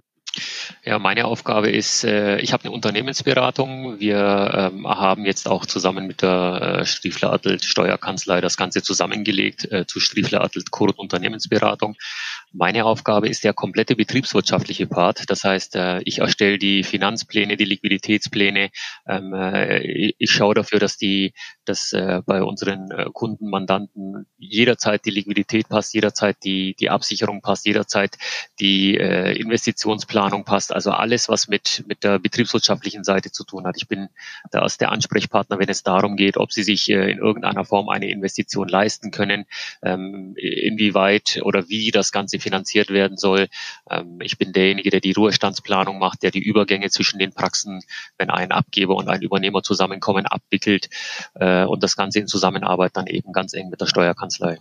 Ja, 0.83 0.97
meine 0.97 1.25
Aufgabe 1.25 1.69
ist, 1.69 2.03
äh, 2.05 2.39
ich 2.39 2.53
habe 2.53 2.63
eine 2.63 2.71
Unternehmensberatung. 2.71 3.99
Wir 3.99 4.71
ähm, 4.73 4.87
haben 4.87 5.25
jetzt 5.25 5.47
auch 5.47 5.65
zusammen 5.65 6.07
mit 6.07 6.21
der 6.21 6.79
äh, 6.79 6.85
Striefler 6.85 7.33
Adelt 7.33 7.65
Steuerkanzlei 7.65 8.39
das 8.39 8.55
Ganze 8.55 8.81
zusammengelegt 8.81 9.69
äh, 9.71 9.85
zu 9.85 9.99
Striefler 9.99 10.41
Adelt 10.41 10.71
Kurt 10.71 10.97
Unternehmensberatung. 10.97 11.97
Meine 12.53 12.83
Aufgabe 12.83 13.29
ist 13.29 13.45
der 13.45 13.53
komplette 13.53 13.95
betriebswirtschaftliche 13.95 14.85
Part. 14.85 15.29
Das 15.29 15.45
heißt, 15.45 15.77
äh, 15.77 16.01
ich 16.01 16.19
erstelle 16.19 16.57
die 16.57 16.83
Finanzpläne, 16.83 17.55
die 17.55 17.63
Liquiditätspläne. 17.63 18.71
Ähm, 19.07 19.33
äh, 19.33 19.79
ich 20.17 20.31
schaue 20.31 20.55
dafür, 20.55 20.79
dass 20.79 20.97
die, 20.97 21.33
dass 21.63 21.93
äh, 21.93 22.21
bei 22.25 22.43
unseren 22.43 22.89
Kunden, 23.13 23.49
Mandanten 23.49 24.25
jederzeit 24.37 25.05
die 25.05 25.11
Liquidität 25.11 25.69
passt, 25.69 25.93
jederzeit 25.93 26.37
die, 26.43 26.75
die 26.77 26.89
Absicherung 26.89 27.41
passt, 27.41 27.65
jederzeit 27.65 28.17
die 28.59 28.95
Investitionsplanung 28.95 30.43
passt. 30.43 30.73
Also 30.73 30.91
alles, 30.91 31.29
was 31.29 31.47
mit, 31.47 31.83
mit 31.87 32.03
der 32.03 32.19
betriebswirtschaftlichen 32.19 33.03
Seite 33.03 33.31
zu 33.31 33.43
tun 33.43 33.65
hat. 33.65 33.77
Ich 33.77 33.87
bin 33.87 34.09
da 34.51 34.59
als 34.59 34.77
der 34.77 34.91
Ansprechpartner, 34.91 35.59
wenn 35.59 35.69
es 35.69 35.83
darum 35.83 36.15
geht, 36.15 36.37
ob 36.37 36.51
sie 36.51 36.63
sich 36.63 36.89
in 36.89 37.17
irgendeiner 37.17 37.65
Form 37.65 37.89
eine 37.89 38.09
Investition 38.09 38.67
leisten 38.67 39.11
können, 39.11 39.45
ähm, 39.81 40.33
inwieweit 40.35 41.41
oder 41.43 41.69
wie 41.69 41.91
das 41.91 42.11
Ganze 42.11 42.39
finanziert 42.41 42.89
werden 42.89 43.17
soll. 43.17 43.47
Ähm, 43.89 44.19
ich 44.21 44.37
bin 44.37 44.53
derjenige, 44.53 44.89
der 44.89 44.99
die 44.99 45.13
Ruhestandsplanung 45.13 45.99
macht, 45.99 46.23
der 46.23 46.31
die 46.31 46.43
Übergänge 46.43 46.89
zwischen 46.89 47.19
den 47.19 47.33
Praxen, 47.33 47.81
wenn 48.17 48.29
ein 48.29 48.51
Abgeber 48.51 48.95
und 48.95 49.09
ein 49.09 49.21
Übernehmer 49.21 49.63
zusammenkommen, 49.63 50.25
abwickelt 50.25 50.89
äh, 51.35 51.63
und 51.63 51.83
das 51.83 51.95
Ganze 51.95 52.19
in 52.19 52.27
Zusammenarbeit 52.27 52.91
dann 52.95 53.07
eben 53.07 53.31
ganz 53.31 53.53
eng 53.53 53.69
mit 53.69 53.81
der 53.81 53.87
Steuerkanzlei. 53.87 54.57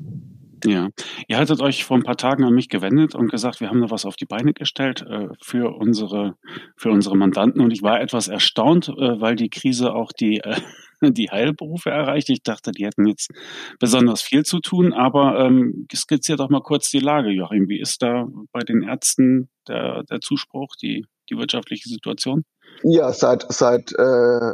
Ja, 0.64 0.88
ihr 1.28 1.38
hattet 1.38 1.60
euch 1.60 1.84
vor 1.84 1.96
ein 1.96 2.02
paar 2.02 2.16
Tagen 2.16 2.44
an 2.44 2.54
mich 2.54 2.68
gewendet 2.68 3.14
und 3.14 3.30
gesagt, 3.30 3.60
wir 3.60 3.68
haben 3.68 3.80
da 3.80 3.90
was 3.90 4.04
auf 4.04 4.16
die 4.16 4.26
Beine 4.26 4.52
gestellt 4.52 5.02
äh, 5.02 5.28
für 5.42 5.74
unsere 5.76 6.36
für 6.76 6.90
unsere 6.90 7.16
Mandanten 7.16 7.60
und 7.60 7.70
ich 7.72 7.82
war 7.82 8.00
etwas 8.00 8.28
erstaunt, 8.28 8.88
äh, 8.88 9.20
weil 9.20 9.36
die 9.36 9.50
Krise 9.50 9.94
auch 9.94 10.12
die 10.12 10.38
äh, 10.38 10.60
die 11.02 11.30
Heilberufe 11.30 11.90
erreicht. 11.90 12.28
Ich 12.30 12.42
dachte, 12.42 12.72
die 12.72 12.84
hätten 12.84 13.06
jetzt 13.06 13.30
besonders 13.78 14.22
viel 14.22 14.44
zu 14.44 14.60
tun, 14.60 14.92
aber 14.92 15.40
ähm, 15.40 15.86
skizzier 15.94 16.36
doch 16.36 16.50
mal 16.50 16.62
kurz 16.62 16.90
die 16.90 16.98
Lage, 16.98 17.30
Joachim. 17.30 17.68
Wie 17.68 17.80
ist 17.80 18.02
da 18.02 18.26
bei 18.52 18.60
den 18.60 18.82
Ärzten 18.82 19.48
der, 19.66 20.02
der 20.04 20.20
Zuspruch, 20.20 20.76
die, 20.80 21.06
die 21.30 21.38
wirtschaftliche 21.38 21.88
Situation? 21.88 22.44
Ja, 22.82 23.12
seit, 23.12 23.46
seit 23.52 23.92
äh, 23.92 24.52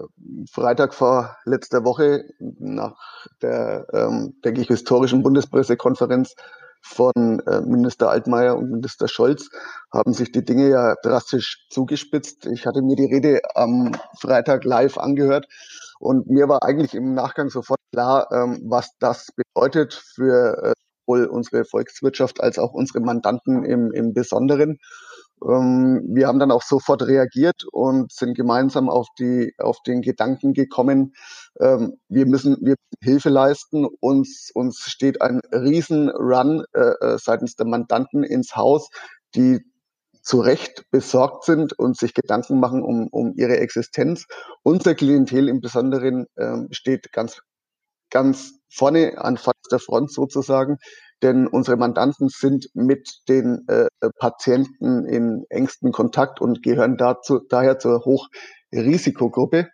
Freitag 0.51 0.95
vor 0.95 1.37
letzter 1.45 1.85
Woche 1.85 2.25
nach 2.39 2.97
der, 3.43 3.87
ähm, 3.93 4.35
denke 4.45 4.61
ich, 4.63 4.69
historischen 4.69 5.23
Bundespressekonferenz 5.23 6.35
von 6.83 7.41
äh, 7.47 7.61
Minister 7.63 8.11
Altmaier 8.11 8.57
und 8.57 8.71
Minister 8.71 9.09
Scholz 9.09 9.49
haben 9.93 10.13
sich 10.13 10.33
die 10.33 10.45
Dinge 10.45 10.69
ja 10.69 10.95
drastisch 11.03 11.67
zugespitzt. 11.71 12.47
Ich 12.47 12.67
hatte 12.67 12.83
mir 12.83 12.97
die 12.97 13.07
Rede 13.07 13.41
am 13.55 13.93
Freitag 14.21 14.65
live 14.65 14.99
angehört 14.99 15.47
und 15.99 16.29
mir 16.29 16.49
war 16.49 16.63
eigentlich 16.63 16.95
im 16.95 17.15
Nachgang 17.15 17.49
sofort 17.49 17.81
klar, 17.93 18.29
ähm, 18.33 18.63
was 18.65 18.91
das 18.99 19.29
bedeutet 19.35 19.95
für 19.95 20.63
äh, 20.63 20.73
sowohl 21.07 21.27
unsere 21.27 21.65
Volkswirtschaft 21.65 22.41
als 22.41 22.59
auch 22.59 22.73
unsere 22.73 23.01
Mandanten 23.01 23.65
im, 23.65 23.93
im 23.93 24.13
Besonderen. 24.13 24.79
Ähm, 25.45 26.03
wir 26.09 26.27
haben 26.29 26.39
dann 26.39 26.51
auch 26.51 26.63
sofort 26.63 27.03
reagiert 27.03 27.65
und 27.71 28.13
sind 28.13 28.35
gemeinsam 28.37 28.89
auf 28.89 29.09
die, 29.19 29.55
auf 29.59 29.83
den 29.87 30.03
Gedanken 30.03 30.55
gekommen, 30.55 31.15
ähm, 31.61 31.99
wir 32.09 32.27
müssen, 32.27 32.57
wir 32.61 32.77
Hilfe 33.03 33.29
leisten. 33.29 33.87
Uns, 34.01 34.51
uns 34.55 34.79
steht 34.79 35.21
ein 35.21 35.41
Riesenrun 35.53 36.65
äh, 36.73 36.81
äh, 36.81 37.19
seitens 37.19 37.57
der 37.57 37.67
Mandanten 37.67 38.25
ins 38.25 38.57
Haus, 38.57 38.89
die 39.35 39.61
zu 40.23 40.41
Recht 40.41 40.85
besorgt 40.91 41.45
sind 41.45 41.79
und 41.79 41.97
sich 41.97 42.13
Gedanken 42.13 42.59
machen 42.59 42.83
um, 42.83 43.07
um 43.09 43.35
ihre 43.37 43.59
Existenz. 43.59 44.27
Unser 44.65 44.95
Klientel 44.97 45.49
im 45.49 45.61
Besonderen 45.61 46.27
ähm, 46.37 46.69
steht 46.73 47.13
ganz, 47.13 47.43
ganz 48.11 48.59
vorne 48.69 49.19
an 49.19 49.37
vorderster 49.37 49.79
Front 49.79 50.13
sozusagen, 50.13 50.79
denn 51.23 51.47
unsere 51.47 51.77
Mandanten 51.77 52.29
sind 52.29 52.69
mit 52.75 53.21
den 53.29 53.67
äh, 53.69 53.87
Patienten 54.19 55.07
in 55.07 55.45
engstem 55.49 55.93
Kontakt 55.93 56.41
und 56.41 56.63
gehören 56.63 56.97
dazu, 56.97 57.41
daher 57.49 57.79
zur 57.79 58.05
Hochrisikogruppe. 58.05 59.69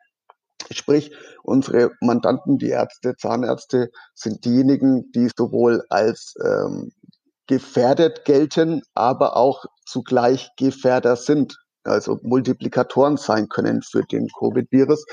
Sprich, 0.71 1.13
unsere 1.43 1.91
Mandanten, 2.01 2.59
die 2.59 2.69
Ärzte, 2.69 3.15
Zahnärzte, 3.17 3.91
sind 4.15 4.45
diejenigen, 4.45 5.11
die 5.13 5.29
sowohl 5.37 5.85
als 5.89 6.35
ähm, 6.43 6.93
gefährdet 7.47 8.25
gelten, 8.25 8.83
aber 8.95 9.37
auch 9.37 9.65
zugleich 9.85 10.51
Gefährder 10.57 11.17
sind, 11.17 11.57
also 11.85 12.19
Multiplikatoren 12.23 13.17
sein 13.17 13.49
können 13.49 13.83
für 13.83 14.03
den 14.03 14.29
Covid-Virus, 14.29 15.05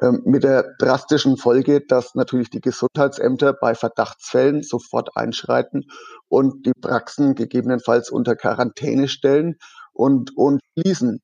ähm, 0.00 0.22
mit 0.24 0.44
der 0.44 0.74
drastischen 0.78 1.36
Folge, 1.36 1.80
dass 1.86 2.14
natürlich 2.14 2.50
die 2.50 2.60
Gesundheitsämter 2.60 3.52
bei 3.52 3.74
Verdachtsfällen 3.74 4.62
sofort 4.62 5.16
einschreiten 5.16 5.84
und 6.28 6.66
die 6.66 6.72
Praxen 6.80 7.34
gegebenenfalls 7.34 8.10
unter 8.10 8.36
Quarantäne 8.36 9.08
stellen 9.08 9.56
und, 9.92 10.36
und 10.36 10.60
schließen. 10.72 11.20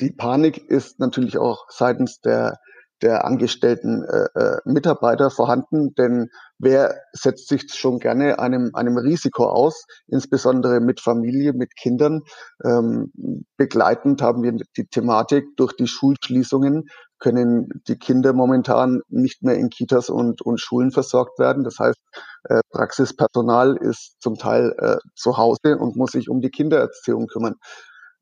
Die 0.00 0.12
Panik 0.12 0.58
ist 0.70 1.00
natürlich 1.00 1.38
auch 1.38 1.66
seitens 1.70 2.20
der 2.20 2.58
der 3.02 3.24
angestellten 3.24 4.04
äh, 4.04 4.38
äh, 4.38 4.58
Mitarbeiter 4.64 5.30
vorhanden, 5.30 5.94
denn 5.94 6.30
wer 6.58 6.94
setzt 7.12 7.48
sich 7.48 7.72
schon 7.72 7.98
gerne 7.98 8.38
einem, 8.38 8.70
einem 8.74 8.96
Risiko 8.96 9.46
aus, 9.46 9.84
insbesondere 10.06 10.80
mit 10.80 11.00
Familie, 11.00 11.52
mit 11.52 11.76
Kindern. 11.76 12.22
Ähm, 12.64 13.12
begleitend 13.56 14.22
haben 14.22 14.42
wir 14.42 14.52
die 14.76 14.86
Thematik 14.86 15.56
durch 15.56 15.74
die 15.76 15.86
Schulschließungen 15.86 16.88
können 17.18 17.82
die 17.88 17.96
Kinder 17.96 18.32
momentan 18.32 19.00
nicht 19.08 19.42
mehr 19.42 19.56
in 19.56 19.70
Kitas 19.70 20.08
und, 20.08 20.42
und 20.42 20.60
Schulen 20.60 20.92
versorgt 20.92 21.38
werden. 21.38 21.64
Das 21.64 21.78
heißt, 21.78 21.98
äh, 22.44 22.60
Praxispersonal 22.70 23.76
ist 23.76 24.16
zum 24.20 24.36
Teil 24.36 24.74
äh, 24.78 24.96
zu 25.14 25.36
Hause 25.36 25.78
und 25.78 25.96
muss 25.96 26.12
sich 26.12 26.28
um 26.28 26.40
die 26.40 26.50
Kindererziehung 26.50 27.26
kümmern. 27.26 27.54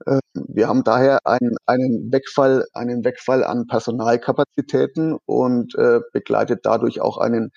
Ähm, 0.06 0.20
wir 0.34 0.68
haben 0.68 0.84
daher 0.84 1.20
einen, 1.24 1.56
einen 1.66 2.12
Wegfall, 2.12 2.66
einen 2.74 3.04
Wegfall 3.04 3.44
an 3.44 3.66
Personalkapazitäten 3.66 5.16
und 5.26 5.74
äh, 5.76 6.00
begleitet 6.12 6.60
dadurch 6.64 7.00
auch 7.00 7.18
einen, 7.18 7.50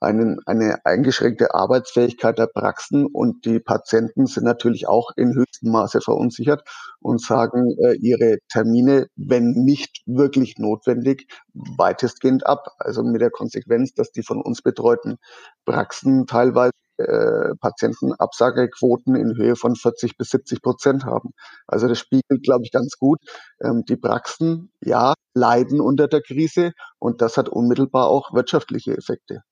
einen, 0.00 0.38
eine 0.46 0.84
eingeschränkte 0.84 1.54
Arbeitsfähigkeit 1.54 2.38
der 2.38 2.48
Praxen 2.48 3.06
und 3.06 3.44
die 3.44 3.60
Patienten 3.60 4.26
sind 4.26 4.44
natürlich 4.44 4.88
auch 4.88 5.10
in 5.16 5.34
höchstem 5.34 5.70
Maße 5.70 6.00
verunsichert 6.00 6.62
und 7.00 7.20
sagen 7.20 7.74
äh, 7.78 7.94
ihre 7.94 8.38
Termine, 8.50 9.06
wenn 9.16 9.52
nicht 9.52 10.02
wirklich 10.06 10.58
notwendig, 10.58 11.26
weitestgehend 11.54 12.46
ab. 12.46 12.68
Also 12.78 13.02
mit 13.02 13.20
der 13.20 13.30
Konsequenz, 13.30 13.94
dass 13.94 14.10
die 14.10 14.22
von 14.22 14.42
uns 14.42 14.62
betreuten 14.62 15.16
Praxen 15.64 16.26
teilweise 16.26 16.72
äh, 16.98 17.54
Patientenabsagequoten 17.60 19.14
in 19.16 19.36
Höhe 19.36 19.56
von 19.56 19.74
40 19.76 20.16
bis 20.16 20.30
70 20.30 20.62
Prozent 20.62 21.04
haben. 21.04 21.30
Also 21.66 21.88
das 21.88 21.98
spiegelt, 21.98 22.42
glaube 22.42 22.64
ich, 22.64 22.72
ganz 22.72 22.96
gut. 22.98 23.18
Ähm, 23.62 23.84
die 23.88 23.96
Praxen, 23.96 24.70
ja, 24.80 25.14
leiden 25.34 25.80
unter 25.80 26.08
der 26.08 26.22
Krise 26.22 26.72
und 26.98 27.20
das 27.20 27.36
hat 27.36 27.48
unmittelbar 27.48 28.08
auch 28.08 28.32
wirtschaftliche 28.32 28.96
Effekte. 28.96 29.42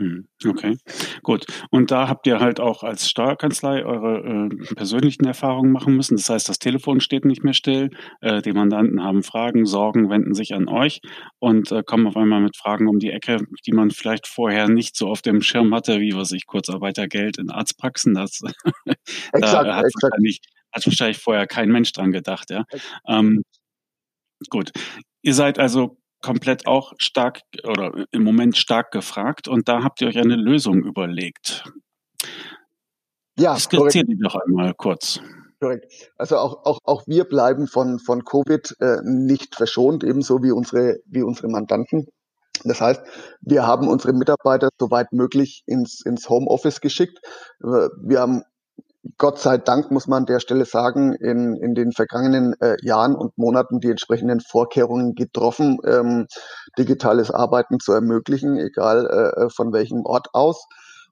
Hm, 0.00 0.26
okay, 0.46 0.78
gut. 1.22 1.44
Und 1.70 1.90
da 1.90 2.08
habt 2.08 2.26
ihr 2.26 2.40
halt 2.40 2.58
auch 2.58 2.82
als 2.82 3.06
Steuerkanzlei 3.10 3.84
eure 3.84 4.48
äh, 4.50 4.74
persönlichen 4.74 5.26
Erfahrungen 5.26 5.72
machen 5.72 5.94
müssen. 5.94 6.16
Das 6.16 6.30
heißt, 6.30 6.48
das 6.48 6.58
Telefon 6.58 7.00
steht 7.00 7.26
nicht 7.26 7.44
mehr 7.44 7.52
still, 7.52 7.90
äh, 8.22 8.40
die 8.40 8.54
Mandanten 8.54 9.02
haben 9.02 9.22
Fragen, 9.22 9.66
Sorgen, 9.66 10.08
wenden 10.08 10.32
sich 10.32 10.54
an 10.54 10.68
euch 10.68 11.02
und 11.38 11.70
äh, 11.70 11.82
kommen 11.82 12.06
auf 12.06 12.16
einmal 12.16 12.40
mit 12.40 12.56
Fragen 12.56 12.88
um 12.88 12.98
die 12.98 13.10
Ecke, 13.10 13.44
die 13.66 13.72
man 13.72 13.90
vielleicht 13.90 14.26
vorher 14.26 14.68
nicht 14.70 14.96
so 14.96 15.06
auf 15.08 15.20
dem 15.20 15.42
Schirm 15.42 15.74
hatte, 15.74 16.00
wie 16.00 16.14
was 16.14 16.32
ich 16.32 16.46
Kurzarbeitergeld 16.46 17.36
in 17.36 17.50
Arztpraxen. 17.50 18.14
Das 18.14 18.40
exakt, 18.86 19.66
da 19.66 19.76
hat, 19.76 19.84
exakt. 19.84 20.02
Wahrscheinlich, 20.02 20.40
hat 20.72 20.86
wahrscheinlich 20.86 21.18
vorher 21.18 21.46
kein 21.46 21.68
Mensch 21.70 21.92
dran 21.92 22.10
gedacht, 22.10 22.48
ja. 22.48 22.64
Ähm, 23.06 23.42
gut. 24.48 24.70
Ihr 25.22 25.34
seid 25.34 25.58
also 25.58 25.99
komplett 26.20 26.66
auch 26.66 26.92
stark 26.98 27.40
oder 27.64 28.06
im 28.10 28.22
Moment 28.22 28.56
stark 28.56 28.90
gefragt 28.90 29.48
und 29.48 29.68
da 29.68 29.82
habt 29.82 30.00
ihr 30.00 30.08
euch 30.08 30.18
eine 30.18 30.36
Lösung 30.36 30.82
überlegt. 30.82 31.64
Ja, 33.38 33.56
skizziert 33.56 34.08
die 34.08 34.18
doch 34.18 34.34
einmal 34.34 34.74
kurz. 34.74 35.20
Korrekt. 35.60 36.10
Also 36.16 36.36
auch, 36.38 36.64
auch, 36.64 36.78
auch 36.84 37.06
wir 37.06 37.24
bleiben 37.24 37.66
von, 37.66 37.98
von 37.98 38.24
Covid 38.24 38.76
äh, 38.80 38.98
nicht 39.04 39.54
verschont, 39.54 40.04
ebenso 40.04 40.42
wie 40.42 40.52
unsere, 40.52 40.98
wie 41.06 41.22
unsere 41.22 41.48
Mandanten. 41.48 42.06
Das 42.64 42.80
heißt, 42.80 43.02
wir 43.40 43.66
haben 43.66 43.88
unsere 43.88 44.12
Mitarbeiter 44.12 44.70
soweit 44.78 45.12
möglich 45.12 45.62
ins, 45.66 46.04
ins 46.04 46.28
Homeoffice 46.28 46.80
geschickt. 46.80 47.18
Äh, 47.62 47.88
wir 48.02 48.20
haben 48.20 48.42
Gott 49.16 49.38
sei 49.38 49.56
Dank 49.56 49.90
muss 49.90 50.06
man 50.06 50.20
an 50.20 50.26
der 50.26 50.40
Stelle 50.40 50.66
sagen, 50.66 51.14
in, 51.14 51.56
in 51.56 51.74
den 51.74 51.92
vergangenen 51.92 52.54
äh, 52.60 52.76
Jahren 52.82 53.14
und 53.14 53.36
Monaten 53.38 53.80
die 53.80 53.90
entsprechenden 53.90 54.40
Vorkehrungen 54.40 55.14
getroffen, 55.14 55.78
ähm, 55.86 56.26
digitales 56.78 57.30
Arbeiten 57.30 57.80
zu 57.80 57.92
ermöglichen, 57.92 58.58
egal 58.58 59.06
äh, 59.06 59.48
von 59.48 59.72
welchem 59.72 60.04
Ort 60.04 60.28
aus. 60.34 60.66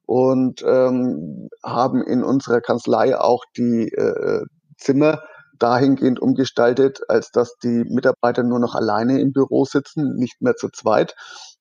Und 0.05 0.63
ähm, 0.63 1.49
haben 1.63 2.03
in 2.03 2.23
unserer 2.23 2.61
Kanzlei 2.61 3.17
auch 3.17 3.43
die 3.57 3.87
äh, 3.89 4.43
Zimmer 4.77 5.21
dahingehend 5.57 6.19
umgestaltet, 6.19 6.99
als 7.07 7.31
dass 7.31 7.55
die 7.63 7.83
Mitarbeiter 7.89 8.43
nur 8.43 8.59
noch 8.59 8.75
alleine 8.75 9.19
im 9.19 9.33
Büro 9.33 9.65
sitzen, 9.65 10.15
nicht 10.15 10.41
mehr 10.41 10.55
zu 10.55 10.69
zweit. 10.69 11.15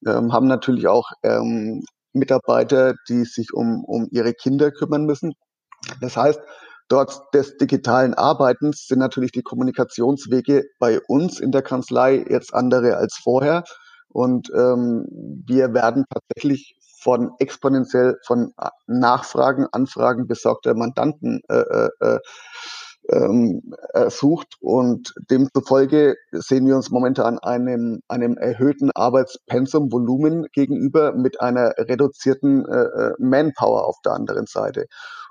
Ähm, 0.07 0.33
haben 0.33 0.47
natürlich 0.47 0.89
auch 0.89 1.11
ähm, 1.23 1.85
Mitarbeiter, 2.13 2.95
die 3.09 3.25
sich 3.25 3.53
um, 3.53 3.85
um 3.85 4.09
ihre 4.11 4.35
Kinder 4.35 4.71
kümmern 4.71 5.05
müssen 5.05 5.33
Das 6.01 6.17
heißt, 6.17 6.41
dort 6.89 7.35
des 7.35 7.57
digitalen 7.57 8.15
Arbeitens 8.15 8.87
sind 8.87 8.99
natürlich 8.99 9.33
die 9.33 9.43
Kommunikationswege 9.43 10.65
bei 10.79 11.01
uns 11.07 11.41
in 11.41 11.53
der 11.53 11.63
Kanzlei 11.63 12.25
jetzt 12.29 12.55
andere 12.55 12.97
als 12.97 13.19
vorher. 13.23 13.65
Und 14.09 14.51
ähm, 14.55 15.07
wir 15.47 15.75
werden 15.75 16.05
tatsächlich 16.11 16.77
von 17.01 17.33
exponentiell 17.39 18.17
von 18.27 18.53
Nachfragen, 18.87 19.67
Anfragen 19.71 20.27
besorgter 20.27 20.75
Mandanten 20.75 21.41
äh, 21.49 21.61
äh, 21.61 21.89
äh 22.01 22.19
ähm, 23.11 23.63
sucht. 24.09 24.57
Und 24.61 25.15
demzufolge 25.31 26.17
sehen 26.33 26.67
wir 26.67 26.77
uns 26.77 26.91
momentan 26.91 27.39
einem, 27.39 28.01
einem 28.09 28.37
erhöhten 28.37 28.91
Arbeitspensumvolumen 28.91 30.47
gegenüber 30.53 31.13
mit 31.13 31.41
einer 31.41 31.73
reduzierten 31.79 32.67
äh, 32.67 32.83
äh, 32.83 33.13
Manpower 33.19 33.87
auf 33.87 33.97
der 34.05 34.13
anderen 34.13 34.47
Seite. 34.47 34.87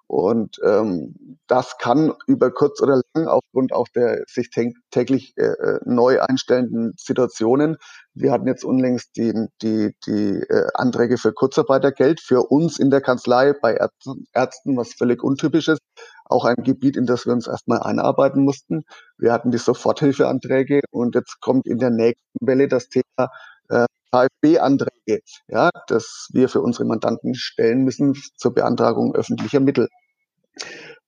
Und 0.07 0.57
ähm, 0.63 1.37
das 1.47 1.77
kann 1.77 2.13
über 2.27 2.49
kurz 2.51 2.81
oder 2.81 3.01
lang 3.13 3.27
aufgrund 3.27 3.73
auch 3.73 3.87
der 3.93 4.23
sich 4.27 4.49
täglich 4.89 5.33
äh, 5.35 5.43
äh, 5.43 5.79
neu 5.83 6.21
einstellenden 6.21 6.93
Situationen. 6.97 7.75
Wir 8.13 8.31
hatten 8.31 8.47
jetzt 8.47 8.63
unlängst 8.63 9.17
die, 9.17 9.33
die, 9.61 9.93
die 10.05 10.39
äh, 10.39 10.67
Anträge 10.73 11.17
für 11.17 11.33
Kurzarbeitergeld 11.33 12.21
für 12.21 12.43
uns 12.43 12.79
in 12.79 12.89
der 12.89 13.01
Kanzlei 13.01 13.53
bei 13.53 13.73
Ärzten, 13.73 14.25
Ärzten, 14.33 14.77
was 14.77 14.93
völlig 14.93 15.21
untypisch 15.23 15.67
ist. 15.67 15.81
Auch 16.23 16.45
ein 16.45 16.63
Gebiet, 16.63 16.95
in 16.95 17.05
das 17.05 17.25
wir 17.25 17.33
uns 17.33 17.47
erstmal 17.47 17.79
einarbeiten 17.79 18.43
mussten. 18.43 18.83
Wir 19.17 19.33
hatten 19.33 19.51
die 19.51 19.57
Soforthilfeanträge 19.57 20.81
und 20.89 21.15
jetzt 21.15 21.41
kommt 21.41 21.67
in 21.67 21.79
der 21.79 21.89
nächsten 21.89 22.47
Welle 22.47 22.69
das 22.69 22.87
Thema 22.87 23.29
äh, 23.69 23.85
KfB-Anträge, 24.11 25.21
ja, 25.47 25.69
das 25.87 26.27
wir 26.31 26.49
für 26.49 26.61
unsere 26.61 26.85
Mandanten 26.85 27.35
stellen 27.35 27.83
müssen 27.83 28.15
zur 28.37 28.53
Beantragung 28.53 29.15
öffentlicher 29.15 29.59
Mittel. 29.59 29.87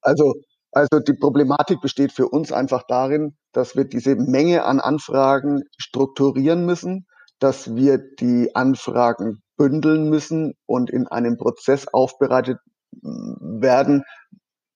Also, 0.01 0.35
also 0.71 0.99
die 0.99 1.13
Problematik 1.13 1.81
besteht 1.81 2.12
für 2.12 2.27
uns 2.27 2.51
einfach 2.51 2.83
darin, 2.88 3.35
dass 3.51 3.75
wir 3.75 3.85
diese 3.85 4.15
Menge 4.15 4.63
an 4.63 4.79
Anfragen 4.79 5.63
strukturieren 5.77 6.65
müssen, 6.65 7.07
dass 7.39 7.75
wir 7.75 7.97
die 7.97 8.55
Anfragen 8.55 9.41
bündeln 9.57 10.09
müssen 10.09 10.53
und 10.65 10.89
in 10.89 11.07
einem 11.07 11.38
Prozess 11.38 11.88
aufbereitet 11.88 12.59
werden, 12.91 14.03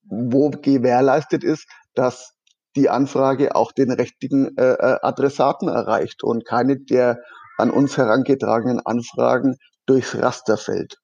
wo 0.03 0.49
gewährleistet 0.49 1.43
ist, 1.43 1.67
dass 1.93 2.33
die 2.75 2.89
Anfrage 2.89 3.55
auch 3.55 3.71
den 3.71 3.91
richtigen 3.91 4.57
äh, 4.57 4.73
äh 4.73 4.97
Adressaten 5.01 5.67
erreicht 5.67 6.23
und 6.23 6.45
keine 6.45 6.79
der 6.79 7.19
an 7.57 7.69
uns 7.69 7.97
herangetragenen 7.97 8.79
Anfragen 8.85 9.57
durchs 9.85 10.15
Raster 10.15 10.57
fällt. 10.57 10.97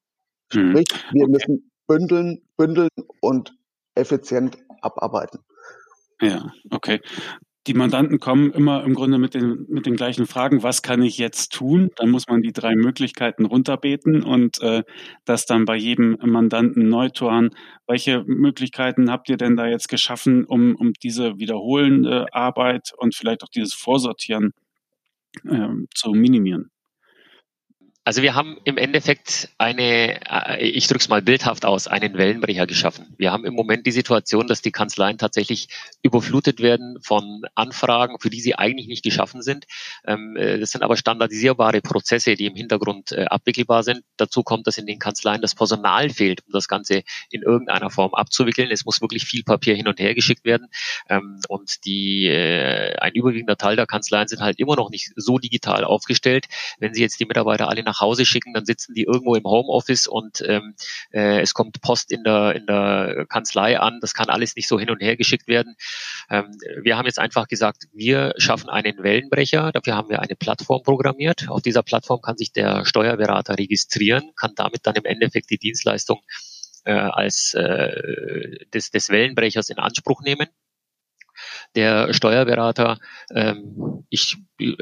Mhm. 0.54 0.72
Sprich, 0.72 0.88
wir 1.12 1.24
okay. 1.24 1.32
müssen 1.32 1.72
bündeln, 1.88 2.42
bündeln 2.58 2.90
und 3.20 3.54
effizient 3.96 4.58
abarbeiten. 4.82 5.40
Ja, 6.22 6.52
okay. 6.72 7.00
Die 7.68 7.74
Mandanten 7.74 8.20
kommen 8.20 8.52
immer 8.52 8.84
im 8.84 8.96
Grunde 8.96 9.20
mit 9.20 9.34
den, 9.34 9.66
mit 9.70 9.86
den 9.86 9.96
gleichen 9.96 10.26
Fragen, 10.26 10.64
was 10.64 10.82
kann 10.82 11.02
ich 11.02 11.18
jetzt 11.18 11.52
tun? 11.52 11.92
Dann 11.98 12.10
muss 12.10 12.28
man 12.28 12.42
die 12.42 12.54
drei 12.54 12.74
Möglichkeiten 12.74 13.46
runterbeten 13.46 14.24
und 14.24 14.62
äh, 14.62 14.84
das 15.26 15.46
dann 15.46 15.66
bei 15.66 15.76
jedem 15.76 16.18
Mandanten 16.22 16.88
neu 16.88 17.10
tun. 17.10 17.52
Welche 17.86 18.24
Möglichkeiten 18.26 19.12
habt 19.12 19.30
ihr 19.30 19.38
denn 19.38 19.56
da 19.56 19.68
jetzt 19.68 19.90
geschaffen, 19.90 20.46
um, 20.46 20.76
um 20.76 20.94
diese 20.94 21.38
wiederholende 21.38 22.34
Arbeit 22.34 22.94
und 22.98 23.14
vielleicht 23.14 23.44
auch 23.44 23.50
dieses 23.50 23.74
Vorsortieren 23.74 24.54
ähm, 25.46 25.88
zu 25.94 26.12
minimieren? 26.12 26.72
Also 28.06 28.22
wir 28.24 28.34
haben 28.34 28.58
im 28.64 28.78
Endeffekt 28.78 29.50
eine, 29.58 30.20
äh, 30.28 30.66
ich 30.66 30.88
drücke 30.88 31.02
es 31.02 31.10
mal 31.10 31.22
bildhaft 31.22 31.66
aus, 31.66 31.88
einen 31.88 32.18
Wellenbrecher 32.18 32.66
geschaffen. 32.66 33.14
Wir 33.18 33.32
haben 33.32 33.46
im 33.46 33.54
Moment 33.54 33.86
die 33.86 33.92
Situation, 33.92 34.48
dass 34.48 34.62
die 34.62 34.72
Kanzleien 34.72 35.18
tatsächlich 35.18 35.68
überflutet 36.02 36.62
werden 36.62 36.98
von 37.04 37.44
Anfragen, 37.56 38.18
für 38.20 38.30
die 38.30 38.40
sie 38.40 38.56
eigentlich 38.56 38.88
nicht 38.88 39.04
geschaffen 39.04 39.42
sind. 39.42 39.66
Ähm, 40.08 40.36
äh, 40.38 40.58
das 40.60 40.72
sind 40.72 40.82
aber 40.82 40.96
standardisierbare 40.96 41.82
Prozesse, 41.82 42.36
die 42.36 42.46
im 42.46 42.56
Hintergrund 42.56 43.12
äh, 43.12 43.26
abwickelbar 43.26 43.84
sind. 43.84 44.04
Dazu 44.18 44.44
kommt, 44.44 44.66
dass 44.66 44.78
in 44.78 44.88
den 44.88 44.98
Kanzleien 44.98 45.42
das 45.42 45.54
Personal 45.54 46.10
fehlt, 46.10 46.42
um 46.48 46.54
das 46.54 46.70
Ganze 46.70 47.04
in 47.30 47.44
irgendeiner 47.44 47.90
Form 47.90 48.14
abzuwickeln. 48.14 48.72
Es 48.72 48.86
muss 48.86 49.02
wirklich 49.02 49.26
viel 49.26 49.44
Papier 49.44 49.76
hin 49.76 49.88
und 49.88 50.00
her 50.00 50.16
geschickt 50.16 50.46
werden. 50.46 50.70
Ähm, 51.10 51.42
und 51.50 51.86
die, 51.86 52.30
ein 52.30 53.14
überwiegender 53.14 53.58
Teil 53.58 53.76
der 53.76 53.86
Kanzleien 53.86 54.28
sind 54.28 54.42
halt 54.42 54.58
immer 54.60 54.76
noch 54.76 54.90
nicht 54.90 55.12
so 55.16 55.38
digital 55.38 55.84
aufgestellt. 55.84 56.46
Wenn 56.80 56.94
Sie 56.94 57.02
jetzt 57.02 57.20
die 57.20 57.26
Mitarbeiter 57.26 57.68
alle 57.68 57.84
nach 57.90 58.00
Hause 58.02 58.26
schicken, 58.26 58.54
dann 58.54 58.66
sitzen 58.66 58.94
die 58.94 59.04
irgendwo 59.04 59.36
im 59.36 59.44
Homeoffice 59.44 60.08
und 60.08 60.44
ähm, 60.46 60.76
äh, 61.12 61.42
es 61.42 61.54
kommt 61.54 61.82
Post 61.82 62.12
in 62.12 62.24
der, 62.24 62.56
in 62.56 62.68
der 62.68 63.26
Kanzlei 63.28 63.80
an. 63.80 63.98
Das 64.02 64.14
kann 64.14 64.30
alles 64.30 64.56
nicht 64.56 64.68
so 64.68 64.80
hin 64.80 64.92
und 64.92 65.02
her 65.02 65.18
geschickt 65.18 65.48
werden. 65.48 65.76
Ähm, 66.30 66.58
wir 66.84 66.98
haben 66.98 67.06
jetzt 67.06 67.20
einfach 67.20 67.48
gesagt, 67.48 67.88
wir 67.94 68.34
schaffen 68.38 68.70
einen 68.70 69.02
Wellenbrecher. 69.02 69.72
Dafür 69.72 69.96
haben 69.96 70.10
wir 70.10 70.22
eine 70.22 70.36
Plattform 70.36 70.84
programmiert. 70.84 71.50
Auf 71.50 71.62
dieser 71.62 71.84
Plattform 71.84 72.22
kann 72.22 72.38
sich 72.38 72.54
der 72.54 72.86
Steuerberater 72.86 73.58
registrieren, 73.58 74.32
kann 74.36 74.54
damit 74.56 74.86
dann 74.86 74.96
im 74.96 75.06
Endeffekt 75.06 75.50
die 75.50 75.58
Dienstleistung 75.58 76.22
äh, 76.86 76.94
als 76.94 77.56
äh, 77.56 78.66
des, 78.74 78.92
des 78.92 79.10
Wellenbrechers 79.10 79.70
in 79.70 79.80
Anspruch 79.80 80.22
nehmen 80.22 80.48
der 81.76 82.14
Steuerberater, 82.14 83.00
ähm, 83.34 84.06
ich 84.10 84.38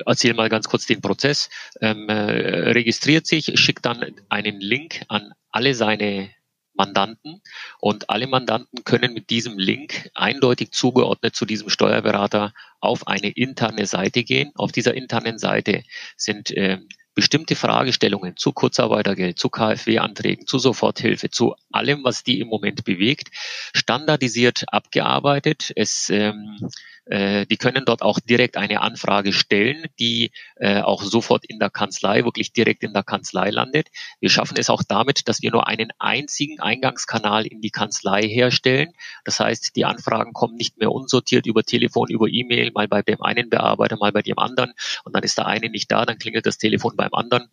erzähle 0.06 0.34
mal 0.34 0.50
ganz 0.50 0.68
kurz 0.68 0.86
den 0.86 1.02
Prozess, 1.02 1.50
ähm, 1.82 2.08
äh, 2.10 2.72
registriert 2.72 3.28
sich, 3.28 3.52
schickt 3.60 3.86
dann 3.86 4.06
einen 4.30 4.60
Link 4.62 5.02
an 5.08 5.34
alle 5.52 5.74
seine 5.74 6.30
Mandanten 6.78 7.42
und 7.80 8.10
alle 8.10 8.28
Mandanten 8.28 8.84
können 8.84 9.14
mit 9.14 9.30
diesem 9.30 9.58
Link 9.58 10.10
eindeutig 10.14 10.72
zugeordnet 10.72 11.36
zu 11.36 11.46
diesem 11.46 11.70
Steuerberater 11.70 12.54
auf 12.80 13.08
eine 13.08 13.30
interne 13.30 13.88
Seite 13.88 14.24
gehen. 14.24 14.52
Auf 14.56 14.72
dieser 14.72 14.94
internen 14.94 15.40
Seite 15.40 15.84
sind 16.16 16.52
äh, 16.52 16.80
bestimmte 17.18 17.56
Fragestellungen 17.56 18.38
zu 18.38 18.52
Kurzarbeitergeld, 18.52 19.40
zu 19.40 19.50
KfW-Anträgen, 19.50 20.46
zu 20.46 20.60
Soforthilfe, 20.60 21.32
zu 21.32 21.56
allem, 21.72 22.04
was 22.04 22.24
die 22.24 22.40
im 22.40 22.48
Moment 22.48 22.86
bewegt, 22.86 23.30
standardisiert 23.74 24.66
abgearbeitet. 24.68 25.74
Es 25.76 26.12
ähm, 26.12 26.60
äh, 26.62 26.68
die 27.10 27.58
können 27.58 27.86
dort 27.86 28.02
auch 28.02 28.20
direkt 28.20 28.58
eine 28.58 28.82
Anfrage 28.82 29.32
stellen, 29.32 29.86
die 30.00 30.32
äh, 30.56 30.82
auch 30.82 31.04
sofort 31.04 31.46
in 31.46 31.60
der 31.60 31.70
Kanzlei, 31.70 32.24
wirklich 32.24 32.54
direkt 32.54 32.84
in 32.84 32.94
der 32.94 33.04
Kanzlei 33.04 33.50
landet. 33.50 33.88
Wir 34.20 34.30
schaffen 34.30 34.58
es 34.58 34.70
auch 34.70 34.84
damit, 34.84 35.28
dass 35.28 35.42
wir 35.42 35.52
nur 35.52 35.68
einen 35.68 35.92
einzigen 36.00 36.60
Eingangskanal 36.60 37.46
in 37.46 37.62
die 37.62 37.70
Kanzlei 37.70 38.24
herstellen. 38.24 38.94
Das 39.24 39.40
heißt, 39.40 39.76
die 39.76 39.86
Anfragen 39.86 40.34
kommen 40.34 40.56
nicht 40.56 40.78
mehr 40.78 40.92
unsortiert 40.92 41.46
über 41.46 41.64
Telefon, 41.64 42.10
über 42.10 42.28
E-Mail, 42.28 42.72
mal 42.72 42.88
bei 42.88 43.02
dem 43.02 43.22
einen 43.22 43.50
Bearbeiter, 43.50 43.98
mal 43.98 44.12
bei 44.12 44.22
dem 44.22 44.40
anderen 44.40 44.74
und 45.04 45.16
dann 45.16 45.24
ist 45.24 45.38
der 45.38 45.48
eine 45.48 45.70
nicht 45.70 45.92
da, 45.92 46.06
dann 46.06 46.18
klingelt 46.18 46.46
das 46.46 46.58
Telefon 46.58 46.96
beim 46.96 47.14
anderen. 47.14 47.50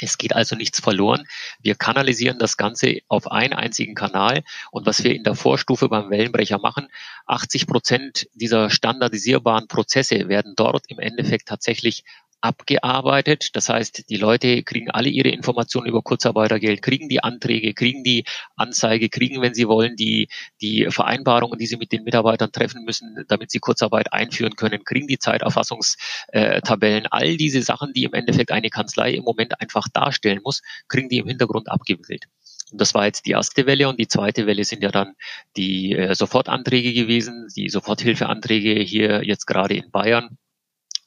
Es 0.00 0.18
geht 0.18 0.34
also 0.34 0.56
nichts 0.56 0.80
verloren. 0.80 1.26
Wir 1.60 1.76
kanalisieren 1.76 2.38
das 2.38 2.56
Ganze 2.56 3.00
auf 3.08 3.30
einen 3.30 3.52
einzigen 3.52 3.94
Kanal. 3.94 4.42
Und 4.70 4.86
was 4.86 5.04
wir 5.04 5.14
in 5.14 5.22
der 5.22 5.34
Vorstufe 5.34 5.88
beim 5.88 6.10
Wellenbrecher 6.10 6.58
machen, 6.58 6.88
80 7.26 7.66
Prozent 7.66 8.28
dieser 8.34 8.68
standardisierbaren 8.70 9.68
Prozesse 9.68 10.28
werden 10.28 10.54
dort 10.56 10.86
im 10.88 10.98
Endeffekt 10.98 11.48
tatsächlich 11.48 12.04
abgearbeitet. 12.42 13.50
Das 13.54 13.68
heißt, 13.68 14.10
die 14.10 14.16
Leute 14.16 14.62
kriegen 14.62 14.90
alle 14.90 15.08
ihre 15.08 15.28
Informationen 15.28 15.86
über 15.88 16.02
Kurzarbeitergeld, 16.02 16.82
kriegen 16.82 17.08
die 17.08 17.22
Anträge, 17.22 17.72
kriegen 17.72 18.04
die 18.04 18.24
Anzeige, 18.56 19.08
kriegen, 19.08 19.40
wenn 19.40 19.54
sie 19.54 19.68
wollen, 19.68 19.96
die, 19.96 20.28
die 20.60 20.88
Vereinbarungen, 20.90 21.58
die 21.58 21.66
sie 21.66 21.76
mit 21.76 21.92
den 21.92 22.04
Mitarbeitern 22.04 22.52
treffen 22.52 22.84
müssen, 22.84 23.24
damit 23.28 23.50
sie 23.50 23.60
Kurzarbeit 23.60 24.12
einführen 24.12 24.56
können, 24.56 24.84
kriegen 24.84 25.06
die 25.06 25.18
Zeiterfassungstabellen. 25.18 27.06
All 27.06 27.36
diese 27.36 27.62
Sachen, 27.62 27.92
die 27.92 28.04
im 28.04 28.12
Endeffekt 28.12 28.50
eine 28.50 28.70
Kanzlei 28.70 29.12
im 29.12 29.24
Moment 29.24 29.60
einfach 29.60 29.88
darstellen 29.92 30.40
muss, 30.44 30.62
kriegen 30.88 31.08
die 31.08 31.18
im 31.18 31.28
Hintergrund 31.28 31.70
abgewickelt. 31.70 32.24
Und 32.72 32.80
das 32.80 32.94
war 32.94 33.04
jetzt 33.04 33.26
die 33.26 33.32
erste 33.32 33.66
Welle 33.66 33.88
und 33.88 33.98
die 34.00 34.08
zweite 34.08 34.46
Welle 34.46 34.64
sind 34.64 34.82
ja 34.82 34.90
dann 34.90 35.14
die 35.56 35.92
äh, 35.92 36.14
Sofortanträge 36.14 36.94
gewesen, 36.94 37.48
die 37.54 37.68
Soforthilfeanträge 37.68 38.80
hier 38.80 39.22
jetzt 39.22 39.46
gerade 39.46 39.74
in 39.74 39.90
Bayern 39.90 40.38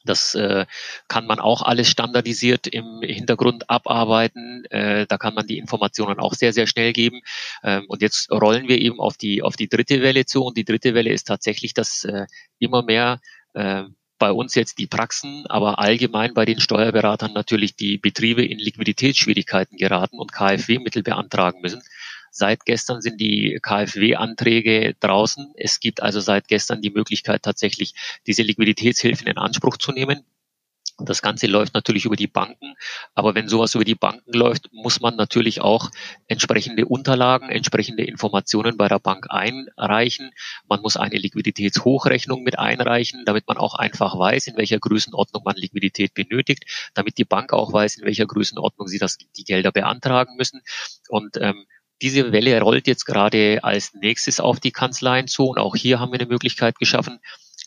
das 0.06 0.34
äh, 0.34 0.66
kann 1.08 1.26
man 1.26 1.38
auch 1.38 1.62
alles 1.62 1.88
standardisiert 1.88 2.66
im 2.66 3.00
Hintergrund 3.02 3.68
abarbeiten. 3.68 4.64
Äh, 4.70 5.06
da 5.06 5.18
kann 5.18 5.34
man 5.34 5.46
die 5.46 5.58
Informationen 5.58 6.18
auch 6.18 6.34
sehr, 6.34 6.52
sehr 6.52 6.66
schnell 6.66 6.92
geben. 6.92 7.20
Ähm, 7.62 7.84
und 7.88 8.02
jetzt 8.02 8.30
rollen 8.30 8.68
wir 8.68 8.80
eben 8.80 9.00
auf 9.00 9.16
die, 9.16 9.42
auf 9.42 9.56
die 9.56 9.68
dritte 9.68 10.02
Welle 10.02 10.24
zu. 10.24 10.44
Und 10.44 10.56
die 10.56 10.64
dritte 10.64 10.94
Welle 10.94 11.12
ist 11.12 11.26
tatsächlich, 11.26 11.74
dass 11.74 12.04
äh, 12.04 12.26
immer 12.58 12.82
mehr 12.82 13.20
äh, 13.54 13.84
bei 14.18 14.32
uns 14.32 14.54
jetzt 14.54 14.78
die 14.78 14.86
Praxen, 14.86 15.44
aber 15.46 15.78
allgemein 15.78 16.32
bei 16.34 16.44
den 16.44 16.60
Steuerberatern 16.60 17.32
natürlich 17.32 17.76
die 17.76 17.98
Betriebe 17.98 18.44
in 18.44 18.58
Liquiditätsschwierigkeiten 18.58 19.76
geraten 19.76 20.18
und 20.18 20.32
KfW-Mittel 20.32 21.02
beantragen 21.02 21.60
müssen. 21.60 21.82
Seit 22.36 22.66
gestern 22.66 23.00
sind 23.00 23.18
die 23.18 23.58
KfW-Anträge 23.62 24.94
draußen. 25.00 25.54
Es 25.56 25.80
gibt 25.80 26.02
also 26.02 26.20
seit 26.20 26.48
gestern 26.48 26.82
die 26.82 26.90
Möglichkeit 26.90 27.42
tatsächlich, 27.42 27.94
diese 28.26 28.42
Liquiditätshilfen 28.42 29.26
in 29.26 29.38
Anspruch 29.38 29.78
zu 29.78 29.90
nehmen. 29.90 30.22
Das 30.98 31.22
Ganze 31.22 31.46
läuft 31.46 31.72
natürlich 31.72 32.04
über 32.04 32.16
die 32.16 32.26
Banken, 32.26 32.74
aber 33.14 33.34
wenn 33.34 33.48
sowas 33.48 33.74
über 33.74 33.84
die 33.84 33.94
Banken 33.94 34.32
läuft, 34.32 34.70
muss 34.72 35.00
man 35.00 35.16
natürlich 35.16 35.60
auch 35.60 35.90
entsprechende 36.26 36.86
Unterlagen, 36.86 37.50
entsprechende 37.50 38.04
Informationen 38.04 38.78
bei 38.78 38.88
der 38.88 38.98
Bank 38.98 39.26
einreichen. 39.28 40.30
Man 40.68 40.80
muss 40.80 40.96
eine 40.96 41.18
Liquiditätshochrechnung 41.18 42.42
mit 42.42 42.58
einreichen, 42.58 43.24
damit 43.26 43.46
man 43.46 43.58
auch 43.58 43.74
einfach 43.74 44.18
weiß, 44.18 44.46
in 44.46 44.56
welcher 44.56 44.78
Größenordnung 44.78 45.42
man 45.44 45.56
Liquidität 45.56 46.12
benötigt, 46.14 46.64
damit 46.94 47.16
die 47.16 47.24
Bank 47.24 47.52
auch 47.52 47.72
weiß, 47.72 47.96
in 47.96 48.06
welcher 48.06 48.26
Größenordnung 48.26 48.88
sie 48.88 48.98
das, 48.98 49.18
die 49.18 49.44
Gelder 49.44 49.72
beantragen 49.72 50.36
müssen. 50.36 50.62
Und 51.08 51.36
ähm, 51.38 51.66
diese 52.02 52.32
Welle 52.32 52.60
rollt 52.60 52.86
jetzt 52.86 53.04
gerade 53.04 53.60
als 53.62 53.94
nächstes 53.94 54.40
auf 54.40 54.60
die 54.60 54.72
Kanzleien 54.72 55.28
zu 55.28 55.46
und 55.46 55.58
auch 55.58 55.74
hier 55.74 55.98
haben 55.98 56.12
wir 56.12 56.20
eine 56.20 56.28
Möglichkeit 56.28 56.78
geschaffen, 56.78 57.20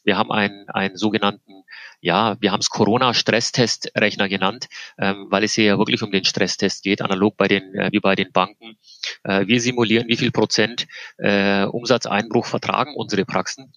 wir 0.03 0.17
haben 0.17 0.31
einen, 0.31 0.69
einen 0.69 0.95
sogenannten, 0.95 1.63
ja, 1.99 2.37
wir 2.39 2.51
haben 2.51 2.61
es 2.61 2.69
Corona-Stresstest-Rechner 2.69 4.29
genannt, 4.29 4.67
ähm, 4.97 5.27
weil 5.29 5.43
es 5.43 5.53
hier 5.53 5.65
ja 5.65 5.77
wirklich 5.77 6.01
um 6.01 6.11
den 6.11 6.25
Stresstest 6.25 6.83
geht, 6.83 7.01
analog 7.01 7.35
bei 7.37 7.47
den, 7.47 7.75
äh, 7.75 7.89
wie 7.91 7.99
bei 7.99 8.15
den 8.15 8.31
Banken. 8.31 8.77
Äh, 9.23 9.47
wir 9.47 9.59
simulieren, 9.59 10.07
wie 10.07 10.15
viel 10.15 10.31
Prozent 10.31 10.87
äh, 11.17 11.65
Umsatzeinbruch 11.65 12.45
vertragen 12.45 12.95
unsere 12.95 13.25
Praxen 13.25 13.73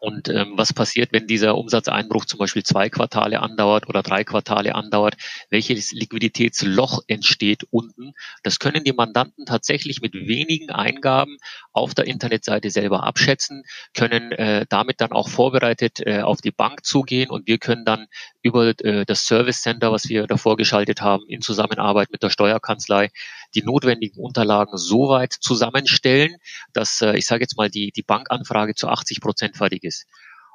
und 0.00 0.30
ähm, 0.30 0.54
was 0.56 0.72
passiert, 0.72 1.12
wenn 1.12 1.26
dieser 1.26 1.56
Umsatzeinbruch 1.56 2.24
zum 2.24 2.38
Beispiel 2.38 2.62
zwei 2.62 2.88
Quartale 2.88 3.40
andauert 3.40 3.86
oder 3.86 4.02
drei 4.02 4.24
Quartale 4.24 4.74
andauert? 4.74 5.16
Welches 5.50 5.92
Liquiditätsloch 5.92 7.02
entsteht 7.06 7.64
unten? 7.70 8.14
Das 8.42 8.58
können 8.58 8.82
die 8.82 8.94
Mandanten 8.94 9.44
tatsächlich 9.44 10.00
mit 10.00 10.14
wenigen 10.14 10.70
Eingaben 10.70 11.36
auf 11.72 11.94
der 11.94 12.06
Internetseite 12.06 12.70
selber 12.70 13.04
abschätzen, 13.04 13.62
können 13.94 14.32
äh, 14.32 14.64
damit 14.70 15.02
dann 15.02 15.12
auch 15.12 15.28
vorbereitet 15.28 16.00
äh, 16.00 16.22
auf 16.22 16.40
die 16.40 16.50
Bank 16.50 16.84
zugehen 16.84 17.30
und 17.30 17.46
wir 17.46 17.58
können 17.58 17.84
dann 17.84 18.06
über 18.42 18.68
äh, 18.82 19.04
das 19.04 19.26
Service 19.26 19.60
Center, 19.60 19.92
was 19.92 20.08
wir 20.08 20.26
davor 20.26 20.56
geschaltet 20.56 21.02
haben, 21.02 21.24
in 21.28 21.42
Zusammenarbeit 21.42 22.10
mit 22.10 22.22
der 22.22 22.30
Steuerkanzlei, 22.30 23.10
die 23.54 23.62
notwendigen 23.62 24.22
Unterlagen 24.22 24.76
so 24.76 25.08
weit 25.08 25.32
zusammenstellen, 25.32 26.36
dass 26.72 27.00
äh, 27.00 27.16
ich 27.16 27.26
sage 27.26 27.42
jetzt 27.42 27.56
mal 27.56 27.70
die, 27.70 27.92
die 27.92 28.02
Bankanfrage 28.02 28.74
zu 28.74 28.88
80 28.88 29.20
Prozent 29.20 29.56
fertig 29.56 29.84
ist. 29.84 30.06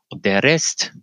Und 0.10 0.25
der 0.25 0.43
Rest, 0.43 0.93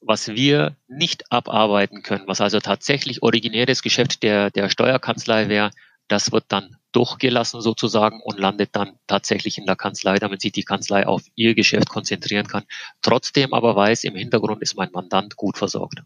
was 0.00 0.28
wir 0.28 0.76
nicht 0.86 1.30
abarbeiten 1.32 2.02
können, 2.02 2.26
was 2.26 2.40
also 2.40 2.60
tatsächlich 2.60 3.22
originäres 3.22 3.82
Geschäft 3.82 4.22
der, 4.22 4.50
der 4.50 4.68
Steuerkanzlei 4.68 5.48
wäre, 5.48 5.70
das 6.08 6.32
wird 6.32 6.44
dann 6.48 6.76
durchgelassen 6.92 7.60
sozusagen 7.60 8.20
und 8.22 8.38
landet 8.38 8.70
dann 8.72 8.98
tatsächlich 9.06 9.58
in 9.58 9.66
der 9.66 9.76
Kanzlei, 9.76 10.18
damit 10.18 10.42
sich 10.42 10.52
die 10.52 10.62
Kanzlei 10.62 11.06
auf 11.06 11.22
ihr 11.34 11.54
Geschäft 11.54 11.88
konzentrieren 11.88 12.46
kann. 12.46 12.64
Trotzdem 13.02 13.52
aber 13.52 13.74
weiß, 13.74 14.04
im 14.04 14.14
Hintergrund 14.14 14.62
ist 14.62 14.76
mein 14.76 14.92
Mandant 14.92 15.36
gut 15.36 15.58
versorgt. 15.58 16.02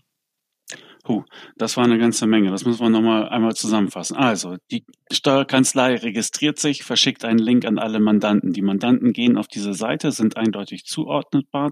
Puh, 1.05 1.25
das 1.57 1.77
war 1.77 1.85
eine 1.85 1.99
ganze 1.99 2.27
Menge. 2.27 2.51
Das 2.51 2.65
müssen 2.65 2.81
wir 2.81 2.91
nochmal 2.91 3.29
einmal 3.29 3.55
zusammenfassen. 3.55 4.17
Also, 4.17 4.57
die 4.71 4.85
Steuerkanzlei 5.11 5.97
registriert 5.97 6.59
sich, 6.59 6.85
verschickt 6.85 7.25
einen 7.25 7.39
Link 7.39 7.65
an 7.65 7.79
alle 7.79 8.01
Mandanten. 8.01 8.53
Die 8.53 8.63
Mandanten 8.63 9.13
gehen 9.13 9.39
auf 9.39 9.49
diese 9.49 9.75
Seite, 9.75 10.13
sind 10.13 10.37
eindeutig 10.37 10.85
zuordnetbar 10.85 11.71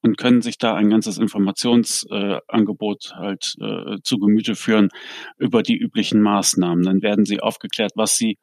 und 0.00 0.16
können 0.16 0.40
sich 0.42 0.58
da 0.58 0.74
ein 0.74 0.88
ganzes 0.90 1.18
Informationsangebot 1.18 3.12
äh, 3.12 3.14
halt 3.14 3.54
äh, 3.60 3.96
zu 4.02 4.18
Gemüte 4.18 4.54
führen 4.54 4.88
über 5.38 5.62
die 5.62 5.76
üblichen 5.76 6.22
Maßnahmen. 6.22 6.84
Dann 6.84 7.02
werden 7.02 7.24
sie 7.24 7.40
aufgeklärt, 7.40 7.92
was 7.96 8.16
sie 8.16 8.38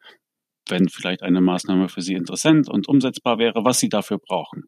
wenn 0.69 0.89
vielleicht 0.89 1.23
eine 1.23 1.41
Maßnahme 1.41 1.89
für 1.89 2.01
Sie 2.01 2.13
interessant 2.13 2.69
und 2.69 2.87
umsetzbar 2.87 3.39
wäre, 3.39 3.65
was 3.65 3.79
Sie 3.79 3.89
dafür 3.89 4.19
brauchen. 4.19 4.65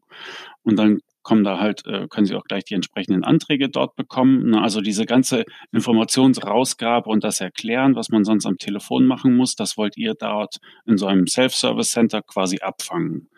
Und 0.62 0.78
dann 0.78 1.00
kommen 1.22 1.44
da 1.44 1.58
halt, 1.58 1.86
äh, 1.86 2.06
können 2.08 2.26
Sie 2.26 2.34
auch 2.34 2.44
gleich 2.44 2.64
die 2.64 2.74
entsprechenden 2.74 3.24
Anträge 3.24 3.68
dort 3.68 3.96
bekommen. 3.96 4.54
Also 4.54 4.80
diese 4.80 5.06
ganze 5.06 5.44
Informationsrausgabe 5.72 7.08
und 7.08 7.24
das 7.24 7.40
Erklären, 7.40 7.94
was 7.94 8.08
man 8.08 8.24
sonst 8.24 8.46
am 8.46 8.58
Telefon 8.58 9.06
machen 9.06 9.36
muss, 9.36 9.54
das 9.54 9.76
wollt 9.76 9.96
ihr 9.96 10.14
dort 10.14 10.58
in 10.86 10.98
so 10.98 11.06
einem 11.06 11.26
Self-Service 11.26 11.90
Center 11.90 12.22
quasi 12.22 12.58
abfangen. 12.60 13.28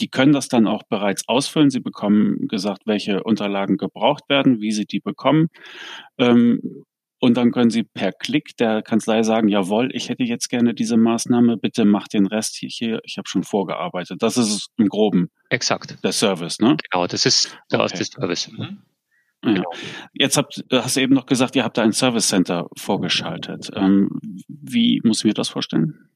Die 0.00 0.08
können 0.08 0.32
das 0.32 0.48
dann 0.48 0.66
auch 0.66 0.82
bereits 0.84 1.28
ausfüllen. 1.28 1.70
Sie 1.70 1.80
bekommen 1.80 2.48
gesagt, 2.48 2.82
welche 2.86 3.22
Unterlagen 3.22 3.76
gebraucht 3.76 4.28
werden, 4.28 4.60
wie 4.60 4.72
sie 4.72 4.86
die 4.86 5.00
bekommen. 5.00 5.48
Ähm, 6.18 6.84
und 7.22 7.36
dann 7.36 7.52
können 7.52 7.70
Sie 7.70 7.84
per 7.84 8.10
Klick 8.10 8.56
der 8.56 8.82
Kanzlei 8.82 9.22
sagen, 9.22 9.46
jawohl, 9.46 9.94
ich 9.94 10.08
hätte 10.08 10.24
jetzt 10.24 10.48
gerne 10.48 10.74
diese 10.74 10.96
Maßnahme, 10.96 11.56
bitte 11.56 11.84
mach 11.84 12.08
den 12.08 12.26
Rest 12.26 12.56
hier, 12.56 12.98
ich 13.04 13.16
habe 13.16 13.28
schon 13.28 13.44
vorgearbeitet. 13.44 14.20
Das 14.24 14.36
ist 14.36 14.48
es 14.48 14.66
im 14.76 14.88
Groben. 14.88 15.30
Exakt. 15.48 16.02
Der 16.02 16.10
Service, 16.10 16.58
ne? 16.58 16.76
Genau, 16.90 17.06
das 17.06 17.24
ist 17.24 17.56
der 17.70 17.78
okay. 17.78 18.02
Service. 18.02 18.50
Mhm. 18.50 18.78
Ja. 19.44 19.52
Genau. 19.52 19.70
Jetzt 20.12 20.36
habt, 20.36 20.64
hast 20.72 20.96
du 20.96 21.00
eben 21.00 21.14
noch 21.14 21.26
gesagt, 21.26 21.54
ihr 21.54 21.62
habt 21.62 21.78
da 21.78 21.82
ein 21.82 21.92
Service 21.92 22.26
Center 22.26 22.66
vorgeschaltet. 22.76 23.70
Ähm, 23.72 24.10
wie 24.48 25.00
muss 25.04 25.18
ich 25.18 25.24
mir 25.24 25.34
das 25.34 25.48
vorstellen? 25.48 26.08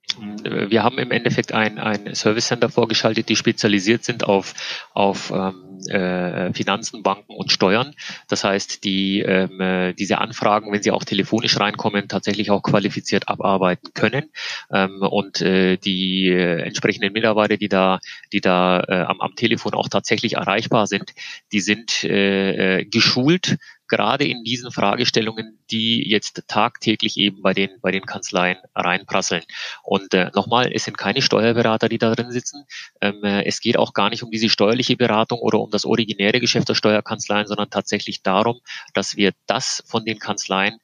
Wir 0.42 0.82
haben 0.82 0.98
im 0.98 1.12
Endeffekt 1.12 1.52
ein, 1.52 1.78
ein 1.78 2.16
Service 2.16 2.48
Center 2.48 2.68
vorgeschaltet, 2.68 3.28
die 3.28 3.36
spezialisiert 3.36 4.02
sind 4.02 4.24
auf, 4.24 4.54
auf 4.92 5.30
ähm, 5.30 5.65
äh, 5.88 6.52
Finanzen, 6.52 7.02
Banken 7.02 7.32
und 7.32 7.52
Steuern. 7.52 7.94
Das 8.28 8.44
heißt, 8.44 8.84
die 8.84 9.20
ähm, 9.20 9.60
äh, 9.60 9.92
diese 9.94 10.18
Anfragen, 10.18 10.72
wenn 10.72 10.82
sie 10.82 10.90
auch 10.90 11.04
telefonisch 11.04 11.58
reinkommen, 11.58 12.08
tatsächlich 12.08 12.50
auch 12.50 12.62
qualifiziert 12.62 13.28
abarbeiten 13.28 13.92
können. 13.94 14.30
Ähm, 14.72 15.02
und 15.02 15.40
äh, 15.40 15.76
die 15.76 16.28
äh, 16.28 16.62
entsprechenden 16.62 17.12
Mitarbeiter, 17.12 17.56
die 17.56 17.68
da, 17.68 18.00
die 18.32 18.40
da 18.40 18.80
äh, 18.80 19.02
am, 19.02 19.20
am 19.20 19.34
Telefon 19.34 19.74
auch 19.74 19.88
tatsächlich 19.88 20.34
erreichbar 20.34 20.86
sind, 20.86 21.12
die 21.52 21.60
sind 21.60 22.04
äh, 22.04 22.84
geschult, 22.84 23.58
gerade 23.88 24.26
in 24.26 24.44
diesen 24.44 24.70
Fragestellungen, 24.70 25.58
die 25.70 26.08
jetzt 26.08 26.44
tagtäglich 26.48 27.16
eben 27.16 27.42
bei 27.42 27.54
den, 27.54 27.70
bei 27.80 27.90
den 27.90 28.06
Kanzleien 28.06 28.58
reinprasseln. 28.74 29.42
Und 29.82 30.14
äh, 30.14 30.30
nochmal, 30.34 30.70
es 30.72 30.84
sind 30.84 30.98
keine 30.98 31.22
Steuerberater, 31.22 31.88
die 31.88 31.98
da 31.98 32.14
drin 32.14 32.30
sitzen. 32.30 32.64
Ähm, 33.00 33.22
äh, 33.24 33.44
es 33.44 33.60
geht 33.60 33.76
auch 33.76 33.92
gar 33.92 34.10
nicht 34.10 34.22
um 34.22 34.30
diese 34.30 34.48
steuerliche 34.48 34.96
Beratung 34.96 35.40
oder 35.40 35.60
um 35.60 35.70
das 35.70 35.84
originäre 35.84 36.40
Geschäft 36.40 36.68
der 36.68 36.74
Steuerkanzleien, 36.74 37.46
sondern 37.46 37.70
tatsächlich 37.70 38.22
darum, 38.22 38.60
dass 38.94 39.16
wir 39.16 39.32
das 39.46 39.82
von 39.86 40.04
den 40.04 40.18
Kanzleien 40.18 40.78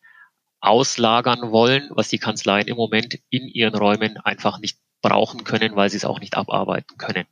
auslagern 0.60 1.50
wollen, 1.50 1.90
was 1.90 2.08
die 2.08 2.18
Kanzleien 2.18 2.68
im 2.68 2.76
Moment 2.76 3.18
in 3.30 3.48
ihren 3.48 3.74
Räumen 3.74 4.16
einfach 4.18 4.60
nicht 4.60 4.78
brauchen 5.02 5.42
können, 5.44 5.74
weil 5.74 5.90
sie 5.90 5.96
es 5.96 6.04
auch 6.04 6.20
nicht 6.20 6.36
abarbeiten 6.36 6.96
können. 6.96 7.26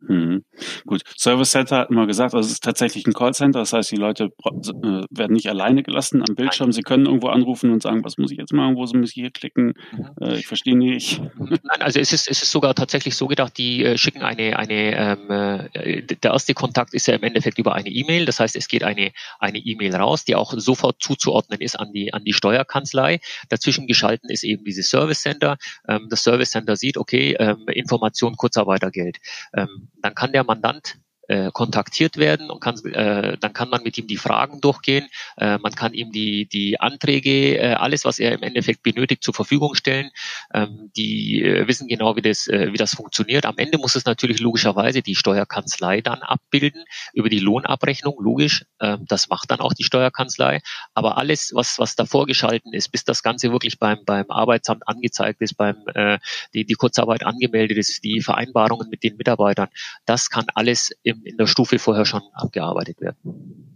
Mhm. 0.00 0.44
Gut, 0.84 1.02
Service 1.16 1.50
Center 1.50 1.78
hatten 1.78 1.94
wir 1.94 2.06
gesagt, 2.06 2.34
also 2.34 2.46
es 2.46 2.52
ist 2.52 2.64
tatsächlich 2.64 3.06
ein 3.06 3.14
Callcenter, 3.14 3.60
das 3.60 3.72
heißt, 3.72 3.90
die 3.90 3.96
Leute 3.96 4.24
äh, 4.44 5.04
werden 5.10 5.32
nicht 5.32 5.48
alleine 5.48 5.82
gelassen 5.82 6.22
am 6.26 6.34
Bildschirm. 6.34 6.72
Sie 6.72 6.82
können 6.82 7.06
irgendwo 7.06 7.28
anrufen 7.28 7.70
und 7.70 7.82
sagen, 7.82 8.04
was 8.04 8.18
muss 8.18 8.30
ich 8.30 8.38
jetzt 8.38 8.52
machen, 8.52 8.76
wo 8.76 8.80
muss 8.80 9.10
ich 9.10 9.14
hier 9.14 9.30
klicken? 9.30 9.72
Mhm. 9.92 10.10
Äh, 10.20 10.38
ich 10.38 10.46
verstehe 10.46 10.76
nicht. 10.76 11.20
Nein, 11.38 11.80
also 11.80 11.98
es 11.98 12.12
ist, 12.12 12.28
es 12.28 12.42
ist 12.42 12.50
sogar 12.50 12.74
tatsächlich 12.74 13.16
so 13.16 13.26
gedacht, 13.26 13.56
die 13.56 13.84
äh, 13.84 13.96
schicken 13.96 14.22
eine, 14.22 14.58
eine 14.58 14.96
ähm, 14.96 15.30
äh, 15.30 16.02
der 16.02 16.32
erste 16.32 16.54
Kontakt 16.54 16.94
ist 16.94 17.06
ja 17.06 17.14
im 17.14 17.22
Endeffekt 17.22 17.58
über 17.58 17.74
eine 17.74 17.88
E-Mail, 17.88 18.26
das 18.26 18.38
heißt, 18.38 18.54
es 18.54 18.68
geht 18.68 18.84
eine 18.84 19.12
eine 19.38 19.58
E-Mail 19.58 19.94
raus, 19.96 20.24
die 20.24 20.34
auch 20.34 20.52
sofort 20.56 21.02
zuzuordnen 21.02 21.60
ist 21.60 21.78
an 21.78 21.92
die 21.92 22.12
an 22.12 22.24
die 22.24 22.32
Steuerkanzlei. 22.32 23.20
Dazwischen 23.48 23.86
geschalten 23.86 24.30
ist 24.30 24.44
eben 24.44 24.64
dieses 24.64 24.90
Service 24.90 25.22
Center. 25.22 25.56
Ähm, 25.88 26.08
das 26.10 26.22
Service 26.22 26.50
Center 26.50 26.76
sieht, 26.76 26.98
okay, 26.98 27.34
ähm, 27.38 27.64
Information 27.68 28.36
Kurzarbeitergeld. 28.36 29.18
Ähm, 29.54 29.85
dann 30.02 30.14
kann 30.14 30.32
der 30.32 30.44
Mandant 30.44 30.98
äh, 31.28 31.50
kontaktiert 31.52 32.16
werden 32.16 32.50
und 32.50 32.60
kann, 32.60 32.76
äh, 32.84 33.36
dann 33.38 33.52
kann 33.52 33.68
man 33.68 33.82
mit 33.82 33.98
ihm 33.98 34.06
die 34.06 34.16
Fragen 34.16 34.60
durchgehen, 34.60 35.08
äh, 35.36 35.58
man 35.58 35.72
kann 35.72 35.92
ihm 35.92 36.12
die, 36.12 36.46
die 36.46 36.80
Anträge, 36.80 37.58
äh, 37.58 37.74
alles, 37.74 38.04
was 38.04 38.18
er 38.18 38.32
im 38.32 38.42
Endeffekt 38.42 38.82
benötigt, 38.82 39.22
zur 39.22 39.34
Verfügung 39.34 39.74
stellen. 39.74 40.10
Ähm, 40.52 40.90
die 40.96 41.42
äh, 41.42 41.66
wissen 41.68 41.88
genau, 41.88 42.16
wie 42.16 42.22
das, 42.22 42.46
äh, 42.46 42.72
wie 42.72 42.76
das 42.76 42.94
funktioniert. 42.94 43.46
Am 43.46 43.58
Ende 43.58 43.78
muss 43.78 43.94
es 43.94 44.04
natürlich 44.04 44.40
logischerweise 44.40 45.02
die 45.02 45.14
Steuerkanzlei 45.14 46.00
dann 46.00 46.22
abbilden 46.22 46.84
über 47.12 47.28
die 47.28 47.38
Lohnabrechnung, 47.38 48.16
logisch. 48.20 48.64
Ähm, 48.80 49.04
das 49.08 49.28
macht 49.28 49.50
dann 49.50 49.60
auch 49.60 49.72
die 49.72 49.84
Steuerkanzlei. 49.84 50.60
Aber 50.94 51.18
alles, 51.18 51.52
was, 51.54 51.78
was 51.78 51.96
davor 51.96 52.26
geschalten 52.26 52.72
ist, 52.72 52.92
bis 52.92 53.04
das 53.04 53.22
Ganze 53.22 53.52
wirklich 53.52 53.78
beim, 53.78 54.04
beim 54.04 54.30
Arbeitsamt 54.30 54.86
angezeigt 54.88 55.40
ist, 55.40 55.56
beim 55.56 55.76
äh, 55.94 56.18
die, 56.54 56.64
die 56.64 56.74
Kurzarbeit 56.74 57.24
angemeldet 57.24 57.78
ist, 57.78 58.04
die 58.04 58.20
Vereinbarungen 58.20 58.88
mit 58.88 59.02
den 59.02 59.16
Mitarbeitern, 59.16 59.68
das 60.04 60.30
kann 60.30 60.46
alles 60.54 60.92
im 61.02 61.15
in, 61.16 61.22
in 61.24 61.36
der 61.36 61.46
Stufe 61.46 61.78
vorher 61.78 62.04
schon 62.04 62.22
abgearbeitet 62.32 63.00
werden. 63.00 63.74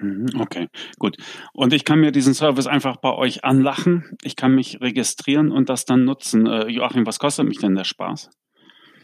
Mhm, 0.00 0.40
okay, 0.40 0.68
gut. 0.98 1.16
Und 1.52 1.72
ich 1.72 1.84
kann 1.84 2.00
mir 2.00 2.12
diesen 2.12 2.34
Service 2.34 2.66
einfach 2.66 2.96
bei 2.96 3.12
euch 3.12 3.44
anlachen. 3.44 4.16
Ich 4.22 4.36
kann 4.36 4.54
mich 4.54 4.80
registrieren 4.80 5.52
und 5.52 5.68
das 5.68 5.84
dann 5.84 6.04
nutzen. 6.04 6.46
Äh, 6.46 6.68
Joachim, 6.68 7.06
was 7.06 7.18
kostet 7.18 7.46
mich 7.46 7.58
denn 7.58 7.74
der 7.74 7.84
Spaß? 7.84 8.30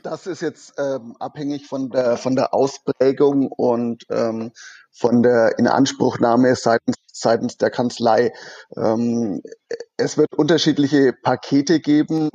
Das 0.02 0.26
ist 0.26 0.40
jetzt 0.40 0.74
ähm, 0.78 1.16
abhängig 1.18 1.66
von 1.66 1.90
der 1.90 2.16
von 2.16 2.36
der 2.36 2.54
Ausprägung 2.54 3.48
und 3.48 4.04
ähm, 4.08 4.52
von 4.92 5.22
der 5.22 5.58
Inanspruchnahme 5.58 6.54
seitens 6.54 6.96
seitens 7.12 7.56
der 7.56 7.70
Kanzlei. 7.70 8.32
Ähm, 8.76 9.42
es 9.96 10.16
wird 10.16 10.32
unterschiedliche 10.34 11.12
Pakete 11.12 11.80
geben 11.80 12.28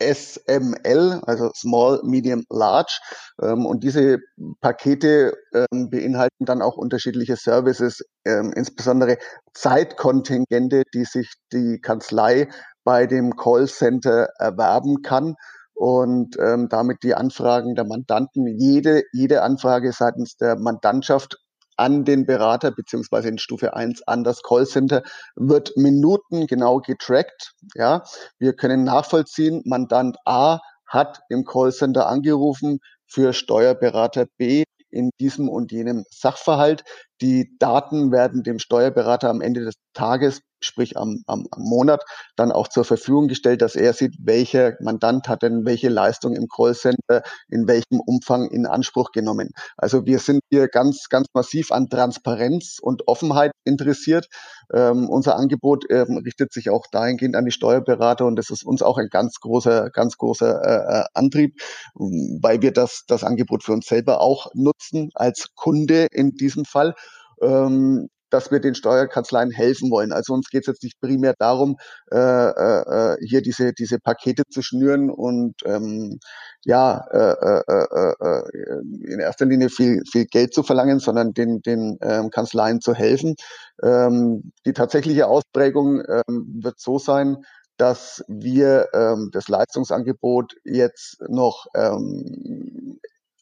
SML, 0.00 1.20
also 1.26 1.50
Small, 1.54 2.00
Medium, 2.04 2.44
Large. 2.50 2.98
Ähm, 3.42 3.66
und 3.66 3.82
diese 3.84 4.18
Pakete 4.60 5.34
ähm, 5.52 5.90
beinhalten 5.90 6.44
dann 6.44 6.62
auch 6.62 6.76
unterschiedliche 6.76 7.36
Services, 7.36 8.04
ähm, 8.24 8.52
insbesondere 8.54 9.18
Zeitkontingente, 9.54 10.84
die 10.94 11.04
sich 11.04 11.32
die 11.52 11.80
Kanzlei 11.80 12.48
bei 12.84 13.06
dem 13.06 13.36
Callcenter 13.36 14.28
erwerben 14.38 15.02
kann 15.02 15.34
und 15.74 16.36
damit 16.36 17.04
die 17.04 17.14
Anfragen 17.14 17.76
der 17.76 17.84
Mandanten, 17.84 18.46
jede, 18.46 19.02
jede 19.12 19.42
Anfrage 19.42 19.92
seitens 19.92 20.36
der 20.36 20.58
Mandantschaft 20.58 21.36
an 21.78 22.04
den 22.04 22.26
Berater 22.26 22.70
beziehungsweise 22.70 23.28
in 23.28 23.38
Stufe 23.38 23.74
1 23.74 24.02
an 24.06 24.24
das 24.24 24.42
Callcenter 24.42 25.02
wird 25.36 25.76
minutengenau 25.76 26.80
getrackt. 26.80 27.52
Ja, 27.74 28.02
wir 28.38 28.54
können 28.54 28.84
nachvollziehen, 28.84 29.62
Mandant 29.64 30.16
A 30.24 30.58
hat 30.86 31.20
im 31.28 31.44
Callcenter 31.44 32.08
angerufen 32.08 32.80
für 33.06 33.32
Steuerberater 33.32 34.26
B 34.36 34.64
in 34.90 35.10
diesem 35.20 35.48
und 35.48 35.70
jenem 35.72 36.04
Sachverhalt. 36.10 36.82
Die 37.20 37.56
Daten 37.58 38.12
werden 38.12 38.42
dem 38.42 38.58
Steuerberater 38.58 39.28
am 39.28 39.40
Ende 39.40 39.64
des 39.64 39.74
Tages 39.94 40.40
sprich 40.60 40.96
am, 40.96 41.22
am, 41.26 41.46
am 41.50 41.62
Monat, 41.62 42.02
dann 42.36 42.52
auch 42.52 42.68
zur 42.68 42.84
Verfügung 42.84 43.28
gestellt, 43.28 43.62
dass 43.62 43.76
er 43.76 43.92
sieht, 43.92 44.14
welcher 44.20 44.74
Mandant 44.80 45.28
hat 45.28 45.42
denn 45.42 45.64
welche 45.64 45.88
Leistung 45.88 46.34
im 46.34 46.46
Callcenter 46.48 47.22
in 47.48 47.66
welchem 47.68 48.00
Umfang 48.00 48.50
in 48.50 48.66
Anspruch 48.66 49.12
genommen. 49.12 49.50
Also 49.76 50.06
wir 50.06 50.18
sind 50.18 50.40
hier 50.50 50.68
ganz, 50.68 51.08
ganz 51.08 51.26
massiv 51.32 51.72
an 51.72 51.88
Transparenz 51.88 52.78
und 52.80 53.06
Offenheit 53.06 53.52
interessiert. 53.64 54.28
Ähm, 54.72 55.08
unser 55.08 55.36
Angebot 55.36 55.84
ähm, 55.90 56.20
richtet 56.24 56.52
sich 56.52 56.70
auch 56.70 56.86
dahingehend 56.90 57.36
an 57.36 57.44
die 57.44 57.50
Steuerberater 57.50 58.26
und 58.26 58.36
das 58.36 58.50
ist 58.50 58.64
uns 58.64 58.82
auch 58.82 58.98
ein 58.98 59.08
ganz 59.10 59.36
großer, 59.40 59.90
ganz 59.90 60.16
großer 60.16 60.62
äh, 60.64 61.00
äh 61.00 61.04
Antrieb, 61.14 61.60
weil 61.94 62.62
wir 62.62 62.72
das, 62.72 63.04
das 63.08 63.24
Angebot 63.24 63.64
für 63.64 63.72
uns 63.72 63.86
selber 63.86 64.20
auch 64.20 64.48
nutzen 64.54 65.10
als 65.14 65.48
Kunde 65.54 66.06
in 66.12 66.32
diesem 66.32 66.64
Fall. 66.64 66.94
Ähm, 67.42 68.08
dass 68.30 68.50
wir 68.50 68.60
den 68.60 68.74
Steuerkanzleien 68.74 69.50
helfen 69.50 69.90
wollen. 69.90 70.12
Also 70.12 70.34
uns 70.34 70.48
geht 70.50 70.62
es 70.62 70.66
jetzt 70.66 70.82
nicht 70.82 71.00
primär 71.00 71.34
darum, 71.38 71.76
äh, 72.12 72.18
äh, 72.18 73.16
hier 73.24 73.42
diese, 73.42 73.72
diese 73.72 73.98
Pakete 73.98 74.42
zu 74.50 74.62
schnüren 74.62 75.10
und 75.10 75.54
ähm, 75.64 76.18
ja, 76.64 77.04
äh, 77.10 77.34
äh, 77.40 77.62
äh, 77.68 78.14
äh, 78.20 79.12
in 79.12 79.20
erster 79.20 79.46
Linie 79.46 79.70
viel, 79.70 80.02
viel 80.10 80.26
Geld 80.26 80.52
zu 80.52 80.62
verlangen, 80.62 80.98
sondern 80.98 81.32
den, 81.32 81.62
den 81.62 81.98
ähm, 82.02 82.30
Kanzleien 82.30 82.80
zu 82.80 82.94
helfen. 82.94 83.36
Ähm, 83.82 84.52
die 84.66 84.72
tatsächliche 84.72 85.26
Ausprägung 85.28 86.02
ähm, 86.06 86.60
wird 86.62 86.78
so 86.80 86.98
sein, 86.98 87.38
dass 87.78 88.24
wir 88.26 88.88
ähm, 88.92 89.30
das 89.32 89.48
Leistungsangebot 89.48 90.54
jetzt 90.64 91.22
noch 91.28 91.66
ähm, 91.74 92.87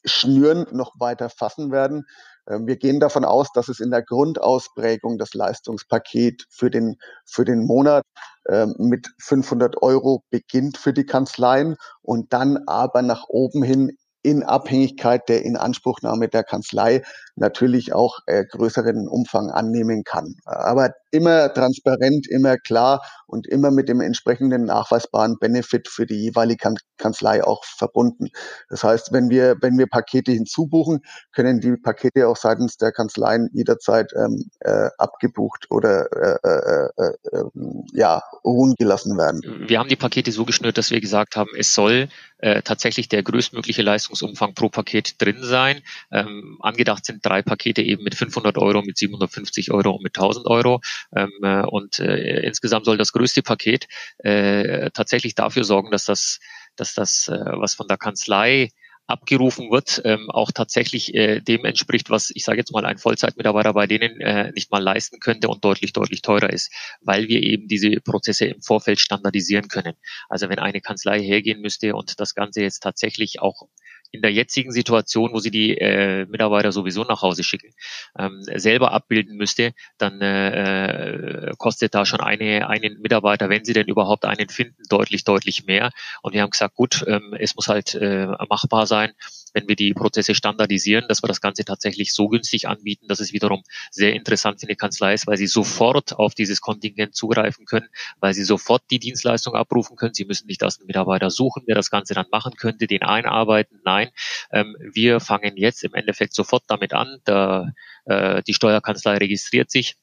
schnüren, 0.07 0.67
noch 0.73 0.95
weiter 0.99 1.29
fassen 1.29 1.71
werden. 1.71 2.05
Ähm, 2.49 2.67
wir 2.67 2.77
gehen 2.77 3.01
davon 3.01 3.25
aus, 3.25 3.49
dass 3.53 3.69
es 3.69 3.81
in 3.81 3.91
der 3.91 4.03
Grundausprägung 4.03 5.19
das 5.19 5.35
Leistungspaket 5.35 6.45
für 6.51 6.71
den, 6.71 6.97
für 7.25 7.45
den 7.45 7.67
Monat 7.67 8.05
ähm, 8.49 8.75
mit 8.79 9.09
500 9.21 9.83
Euro 9.83 10.23
beginnt 10.31 10.79
für 10.79 10.93
die 10.93 11.07
Kanzleien 11.07 11.77
und 12.03 12.33
dann 12.33 12.59
aber 12.67 13.03
nach 13.03 13.25
oben 13.29 13.63
hin 13.63 13.97
in 14.23 14.43
Abhängigkeit 14.43 15.29
der 15.29 15.45
Inanspruchnahme 15.45 16.29
der 16.29 16.43
Kanzlei 16.43 17.03
natürlich 17.37 17.93
auch 17.93 18.19
äh, 18.27 18.45
größeren 18.45 19.07
Umfang 19.07 19.51
annehmen 19.51 20.03
kann. 20.03 20.35
Aber 20.45 20.91
immer 21.11 21.53
transparent, 21.53 22.27
immer 22.29 22.57
klar 22.57 23.03
und 23.27 23.47
immer 23.47 23.71
mit 23.71 23.89
dem 23.89 24.01
entsprechenden 24.01 24.65
nachweisbaren 24.65 25.39
Benefit 25.39 25.89
für 25.89 26.07
die 26.07 26.17
jeweilige 26.17 26.75
Kanzlei 26.97 27.45
auch 27.45 27.65
verbunden. 27.65 28.29
Das 28.69 28.85
heißt, 28.85 29.13
wenn 29.13 29.31
wir, 29.31 29.57
wenn 29.61 29.79
wir 29.79 29.87
Pakete 29.87 30.33
hinzubuchen, 30.33 31.01
können 31.33 31.61
die 31.61 31.77
Pakete 31.77 32.29
auch 32.29 32.37
seitens 32.37 32.77
der 32.77 32.93
Kanzleien 32.93 33.49
jederzeit 33.53 34.13
ähm, 34.17 34.51
äh, 34.61 34.89
abgebucht 34.99 35.67
oder 35.71 36.07
äh, 36.13 36.39
äh, 36.43 36.89
äh, 36.97 37.39
ähm, 37.39 37.85
ja, 37.93 38.23
ruhen 38.45 38.75
gelassen 38.79 39.17
werden. 39.17 39.65
Wir 39.69 39.79
haben 39.79 39.89
die 39.89 39.97
Pakete 39.97 40.33
so 40.33 40.45
geschnürt, 40.45 40.79
dass 40.79 40.91
wir 40.91 41.01
gesagt 41.01 41.37
haben, 41.37 41.51
es 41.59 41.75
soll 41.75 42.09
äh, 42.39 42.63
tatsächlich 42.63 43.09
der 43.09 43.23
größtmögliche 43.23 43.83
Leistungsumfang 43.83 44.55
pro 44.55 44.69
Paket 44.69 45.21
drin 45.21 45.39
sein. 45.41 45.81
Ähm, 46.11 46.59
angedacht 46.61 47.05
sind 47.05 47.25
drei 47.25 47.43
Pakete 47.43 47.83
eben 47.83 48.05
mit 48.05 48.15
500 48.15 48.59
Euro, 48.59 48.83
mit 48.83 48.99
750 48.99 49.73
Euro 49.73 49.93
und 49.93 50.03
mit 50.03 50.17
1000 50.17 50.47
Euro. 50.47 50.81
Ähm, 51.15 51.31
äh, 51.43 51.63
und 51.63 51.99
äh, 51.99 52.41
insgesamt 52.41 52.85
soll 52.87 52.97
das 52.97 53.13
größte 53.13 53.43
Paket 53.43 53.87
äh, 54.19 54.91
tatsächlich 54.93 55.35
dafür 55.35 55.65
sorgen, 55.65 55.91
dass 55.91 56.05
das, 56.05 56.41
dass 56.77 56.95
das, 56.95 57.29
äh, 57.29 57.39
was 57.39 57.75
von 57.75 57.89
der 57.89 57.99
Kanzlei 57.99 58.71
abgerufen 59.07 59.71
wird, 59.71 60.03
ähm, 60.05 60.31
auch 60.31 60.51
tatsächlich 60.51 61.15
äh, 61.15 61.41
dem 61.41 61.65
entspricht, 61.65 62.11
was 62.11 62.31
ich 62.35 62.45
sage 62.45 62.59
jetzt 62.59 62.73
mal 62.73 62.85
ein 62.85 62.99
Vollzeitmitarbeiter 62.99 63.73
bei 63.73 63.87
denen 63.87 64.21
äh, 64.21 64.51
nicht 64.53 64.73
mal 64.73 64.83
leisten 64.83 65.21
könnte 65.21 65.49
und 65.49 65.65
deutlich, 65.65 65.93
deutlich 65.93 66.23
teurer 66.23 66.51
ist, 66.51 66.73
weil 67.01 67.29
wir 67.29 67.43
eben 67.43 67.69
diese 67.69 68.01
Prozesse 68.01 68.47
im 68.47 68.63
Vorfeld 68.63 68.99
standardisieren 68.99 69.69
können. 69.69 69.95
Also 70.29 70.49
wenn 70.49 70.59
eine 70.59 70.81
Kanzlei 70.81 71.21
hergehen 71.23 71.61
müsste 71.61 71.95
und 71.95 72.19
das 72.19 72.35
Ganze 72.35 72.63
jetzt 72.63 72.81
tatsächlich 72.81 73.41
auch 73.41 73.69
in 74.11 74.23
der 74.23 74.33
jetzigen 74.33 74.73
Situation, 74.73 75.33
wo 75.33 75.39
sie 75.39 75.51
die 75.51 75.77
äh, 75.77 76.27
Mitarbeiter 76.27 76.73
sowieso 76.73 77.05
nach 77.05 77.23
Hause 77.23 77.43
schicken, 77.45 77.73
ähm, 78.19 78.43
selber 78.55 78.93
abbilden 78.93 79.37
müsste, 79.37 79.73
dann 79.99 80.21
äh, 80.21 81.53
kostet 81.59 81.95
da 81.95 82.07
schon 82.07 82.21
eine, 82.21 82.69
einen 82.69 83.01
Mitarbeiter, 83.01 83.49
wenn 83.49 83.65
sie 83.65 83.73
denn 83.73 83.89
überhaupt 83.89 84.25
einen 84.25 84.49
finden, 84.49 84.83
deutlich, 84.89 85.25
deutlich 85.25 85.67
mehr. 85.67 85.91
Und 86.23 86.35
wir 86.35 86.43
haben 86.43 86.51
gesagt, 86.51 86.75
gut, 86.75 87.05
ähm, 87.07 87.35
es 87.39 87.55
muss 87.57 87.69
halt 87.69 87.95
äh, 87.95 88.27
machbar 88.49 88.87
sein, 88.87 89.13
wenn 89.57 89.69
wir 89.69 89.75
die 89.75 89.95
Prozesse 89.95 90.35
standardisieren, 90.35 91.07
dass 91.09 91.23
wir 91.23 91.29
das 91.29 91.41
Ganze 91.41 91.65
tatsächlich 91.65 92.13
so 92.13 92.29
günstig 92.29 92.69
anbieten, 92.69 93.09
dass 93.09 93.21
es 93.21 93.33
wiederum 93.33 93.63
sehr 93.91 94.13
interessant 94.13 94.61
für 94.61 94.67
eine 94.67 94.77
Kanzlei 94.77 95.15
ist, 95.15 95.27
weil 95.27 95.39
sie 95.39 95.47
sofort 95.47 96.13
auf 96.13 96.35
dieses 96.35 96.61
Kontingent 96.61 97.15
zugreifen 97.15 97.65
können, 97.65 97.89
weil 98.21 98.35
sie 98.35 98.45
sofort 98.45 98.83
die 98.91 98.99
Dienstleistung 98.99 99.55
abrufen 99.55 99.97
können. 99.97 100.13
Sie 100.13 100.27
müssen 100.27 100.47
nicht 100.47 100.61
erst 100.61 100.81
einen 100.81 100.89
Mitarbeiter 100.89 101.31
suchen, 101.31 101.65
der 101.67 101.75
das 101.75 101.91
Ganze 101.91 102.13
dann 102.13 102.27
machen 102.31 102.53
könnte, 102.57 102.87
den 102.87 103.03
einarbeiten. 103.03 103.81
Nein, 103.83 104.11
ähm, 104.53 104.77
wir 104.79 105.21
fangen 105.21 105.57
jetzt 105.57 105.85
im 105.85 105.95
Endeffekt 105.95 106.35
sofort 106.35 106.65
damit 106.67 106.93
an. 106.93 107.23
Der, 107.27 107.73
äh, 108.05 108.43
die 108.43 108.53
Steuerkanzlei 108.53 109.17
registriert 109.17 109.71
sich 109.71 109.97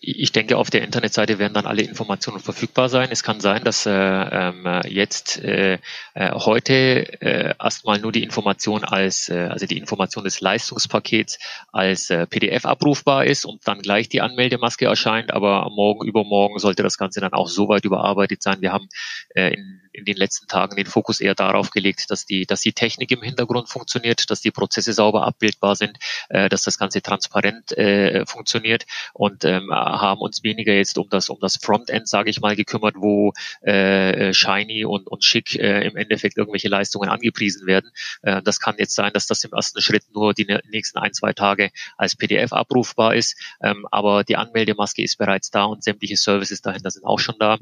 Ich 0.00 0.32
denke, 0.32 0.56
auf 0.56 0.70
der 0.70 0.82
Internetseite 0.82 1.38
werden 1.38 1.54
dann 1.54 1.66
alle 1.66 1.82
Informationen 1.82 2.40
verfügbar 2.40 2.88
sein. 2.88 3.08
Es 3.10 3.22
kann 3.22 3.40
sein, 3.40 3.64
dass 3.64 3.86
äh, 3.86 3.92
äh, 3.92 4.88
jetzt 4.88 5.38
äh, 5.42 5.78
äh, 6.14 6.32
heute 6.32 7.20
äh, 7.20 7.54
erstmal 7.58 7.98
nur 7.98 8.12
die 8.12 8.22
Information 8.22 8.84
als, 8.84 9.28
äh, 9.28 9.48
also 9.50 9.66
die 9.66 9.78
Information 9.78 10.24
des 10.24 10.40
Leistungspakets 10.40 11.38
als 11.72 12.10
äh, 12.10 12.26
PDF 12.26 12.64
abrufbar 12.64 13.24
ist 13.24 13.44
und 13.44 13.66
dann 13.66 13.80
gleich 13.80 14.08
die 14.08 14.20
Anmeldemaske 14.20 14.86
erscheint. 14.86 15.32
Aber 15.32 15.68
morgen, 15.70 16.06
übermorgen 16.06 16.58
sollte 16.58 16.82
das 16.82 16.96
Ganze 16.96 17.20
dann 17.20 17.32
auch 17.32 17.48
so 17.48 17.68
weit 17.68 17.84
überarbeitet 17.84 18.42
sein. 18.42 18.60
Wir 18.60 18.72
haben 18.72 18.88
äh, 19.34 19.54
in 19.54 19.80
in 19.98 20.04
den 20.04 20.16
letzten 20.16 20.46
Tagen 20.46 20.76
den 20.76 20.86
Fokus 20.86 21.20
eher 21.20 21.34
darauf 21.34 21.70
gelegt, 21.70 22.10
dass 22.10 22.24
die, 22.24 22.46
dass 22.46 22.60
die 22.60 22.72
Technik 22.72 23.10
im 23.10 23.22
Hintergrund 23.22 23.68
funktioniert, 23.68 24.30
dass 24.30 24.40
die 24.40 24.50
Prozesse 24.50 24.92
sauber 24.92 25.26
abbildbar 25.26 25.76
sind, 25.76 25.98
äh, 26.28 26.48
dass 26.48 26.62
das 26.62 26.78
Ganze 26.78 27.02
transparent 27.02 27.76
äh, 27.76 28.24
funktioniert 28.24 28.86
und 29.12 29.44
ähm, 29.44 29.70
haben 29.92 30.20
uns 30.20 30.42
weniger 30.42 30.72
jetzt 30.72 30.98
um 30.98 31.08
das, 31.08 31.28
um 31.28 31.38
das 31.40 31.56
Frontend, 31.56 32.08
sage 32.08 32.30
ich 32.30 32.40
mal, 32.40 32.56
gekümmert, 32.56 32.96
wo 32.96 33.32
äh, 33.62 34.32
shiny 34.32 34.84
und, 34.84 35.06
und 35.06 35.24
schick 35.24 35.54
äh, 35.56 35.86
im 35.86 35.96
Endeffekt 35.96 36.36
irgendwelche 36.36 36.68
Leistungen 36.68 37.08
angepriesen 37.08 37.66
werden. 37.66 37.90
Äh, 38.22 38.42
das 38.42 38.60
kann 38.60 38.76
jetzt 38.78 38.94
sein, 38.94 39.12
dass 39.12 39.26
das 39.26 39.44
im 39.44 39.52
ersten 39.52 39.80
Schritt 39.80 40.04
nur 40.14 40.34
die 40.34 40.46
nächsten 40.70 40.98
ein, 40.98 41.12
zwei 41.12 41.32
Tage 41.32 41.70
als 41.96 42.16
PDF 42.16 42.52
abrufbar 42.52 43.14
ist, 43.14 43.36
ähm, 43.62 43.86
aber 43.90 44.24
die 44.24 44.36
Anmeldemaske 44.36 45.02
ist 45.02 45.18
bereits 45.18 45.50
da 45.50 45.64
und 45.64 45.82
sämtliche 45.82 46.16
Services 46.16 46.62
dahinter 46.62 46.90
sind 46.90 47.04
auch 47.04 47.18
schon 47.18 47.36
da. 47.38 47.58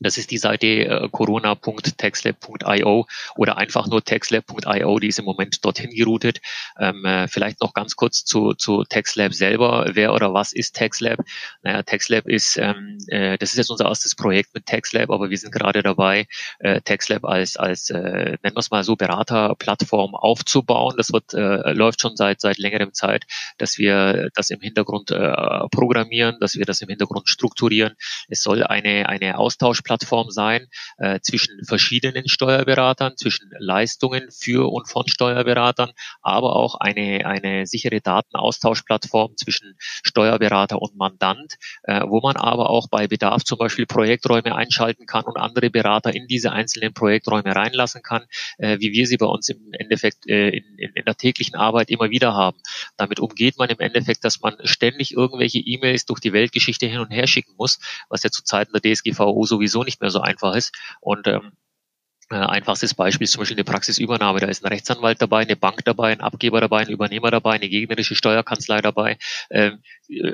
Das 0.00 0.18
ist 0.18 0.30
die 0.30 0.38
Seite 0.38 0.66
äh, 0.66 1.08
corona.textlab.io 1.10 3.06
oder 3.36 3.56
einfach 3.56 3.86
nur 3.86 4.04
textlab.io, 4.04 4.98
die 4.98 5.08
ist 5.08 5.18
im 5.18 5.24
Moment 5.24 5.64
dorthin 5.64 5.90
geroutet. 5.90 6.40
Ähm, 6.78 7.04
äh, 7.04 7.28
vielleicht 7.28 7.62
noch 7.62 7.72
ganz 7.72 7.96
kurz 7.96 8.24
zu, 8.24 8.52
zu 8.52 8.84
TextLab 8.84 9.32
selber. 9.32 9.86
Wer 9.92 10.12
oder 10.12 10.34
was 10.34 10.52
ist 10.52 10.74
TextLab? 10.76 11.20
Naja, 11.62 11.82
TextLab 11.82 12.28
ist, 12.28 12.58
ähm, 12.58 12.98
äh, 13.08 13.38
das 13.38 13.52
ist 13.52 13.58
jetzt 13.58 13.70
unser 13.70 13.86
erstes 13.86 14.14
Projekt 14.14 14.54
mit 14.54 14.66
TextLab, 14.66 15.10
aber 15.10 15.30
wir 15.30 15.38
sind 15.38 15.52
gerade 15.52 15.82
dabei, 15.82 16.26
äh, 16.58 16.82
TextLab 16.82 17.24
als, 17.24 17.56
als 17.56 17.88
äh, 17.88 17.96
nennen 17.96 18.38
wir 18.42 18.58
es 18.58 18.70
mal 18.70 18.84
so, 18.84 18.96
Beraterplattform 18.96 20.14
aufzubauen. 20.14 20.94
Das 20.98 21.12
wird, 21.12 21.32
äh, 21.32 21.72
läuft 21.72 22.02
schon 22.02 22.16
seit, 22.16 22.40
seit 22.42 22.58
längerem 22.58 22.92
Zeit, 22.92 23.24
dass 23.56 23.78
wir 23.78 24.28
das 24.34 24.50
im 24.50 24.60
Hintergrund 24.60 25.10
äh, 25.10 25.32
programmieren, 25.70 26.36
dass 26.40 26.56
wir 26.56 26.66
das 26.66 26.82
im 26.82 26.88
Hintergrund 26.88 27.28
strukturieren. 27.28 27.94
Es 28.28 28.42
soll 28.42 28.62
eine, 28.62 29.08
eine 29.08 29.38
Austausch 29.38 29.75
Plattform 29.82 30.30
sein 30.30 30.66
äh, 30.98 31.20
zwischen 31.20 31.64
verschiedenen 31.64 32.28
Steuerberatern, 32.28 33.16
zwischen 33.16 33.50
Leistungen 33.58 34.28
für 34.30 34.70
und 34.72 34.88
von 34.88 35.06
Steuerberatern, 35.08 35.92
aber 36.22 36.56
auch 36.56 36.76
eine, 36.76 37.26
eine 37.26 37.66
sichere 37.66 38.00
Datenaustauschplattform 38.00 39.36
zwischen 39.36 39.76
Steuerberater 39.78 40.80
und 40.80 40.96
Mandant, 40.96 41.56
äh, 41.84 42.02
wo 42.06 42.20
man 42.20 42.36
aber 42.36 42.70
auch 42.70 42.88
bei 42.88 43.06
Bedarf 43.06 43.44
zum 43.44 43.58
Beispiel 43.58 43.86
Projekträume 43.86 44.54
einschalten 44.54 45.06
kann 45.06 45.24
und 45.24 45.36
andere 45.36 45.70
Berater 45.70 46.14
in 46.14 46.26
diese 46.26 46.52
einzelnen 46.52 46.94
Projekträume 46.94 47.54
reinlassen 47.54 48.02
kann, 48.02 48.24
äh, 48.58 48.78
wie 48.80 48.92
wir 48.92 49.06
sie 49.06 49.16
bei 49.16 49.26
uns 49.26 49.48
im 49.48 49.72
Endeffekt 49.72 50.28
äh, 50.28 50.48
in, 50.48 50.64
in, 50.78 50.92
in 50.94 51.04
der 51.04 51.16
täglichen 51.16 51.56
Arbeit 51.56 51.90
immer 51.90 52.10
wieder 52.10 52.34
haben. 52.34 52.58
Damit 52.96 53.20
umgeht 53.20 53.58
man 53.58 53.68
im 53.68 53.80
Endeffekt, 53.80 54.24
dass 54.24 54.40
man 54.40 54.56
ständig 54.64 55.12
irgendwelche 55.12 55.58
E-Mails 55.58 56.06
durch 56.06 56.20
die 56.20 56.32
Weltgeschichte 56.32 56.86
hin 56.86 57.00
und 57.00 57.10
her 57.10 57.26
schicken 57.26 57.54
muss, 57.56 57.78
was 58.08 58.22
ja 58.22 58.30
zu 58.30 58.44
Zeiten 58.44 58.72
der 58.72 58.82
DSGVO 58.82 59.44
sowieso 59.44 59.65
sowieso 59.66 59.84
nicht 59.84 60.00
mehr 60.00 60.10
so 60.10 60.20
einfach 60.20 60.54
ist. 60.54 60.74
Und 61.00 61.26
ähm, 61.26 61.52
äh, 62.30 62.36
einfachstes 62.36 62.94
Beispiel 62.94 63.24
ist 63.24 63.32
zum 63.32 63.40
Beispiel 63.40 63.56
eine 63.56 63.64
Praxisübernahme. 63.64 64.40
Da 64.40 64.46
ist 64.46 64.64
ein 64.64 64.68
Rechtsanwalt 64.68 65.20
dabei, 65.22 65.42
eine 65.42 65.56
Bank 65.56 65.84
dabei, 65.84 66.12
ein 66.12 66.20
Abgeber 66.20 66.60
dabei, 66.60 66.80
ein 66.80 66.88
Übernehmer 66.88 67.30
dabei, 67.30 67.54
eine 67.54 67.68
gegnerische 67.68 68.14
Steuerkanzlei 68.14 68.80
dabei. 68.80 69.18
Ähm, 69.50 69.82
äh, 70.08 70.32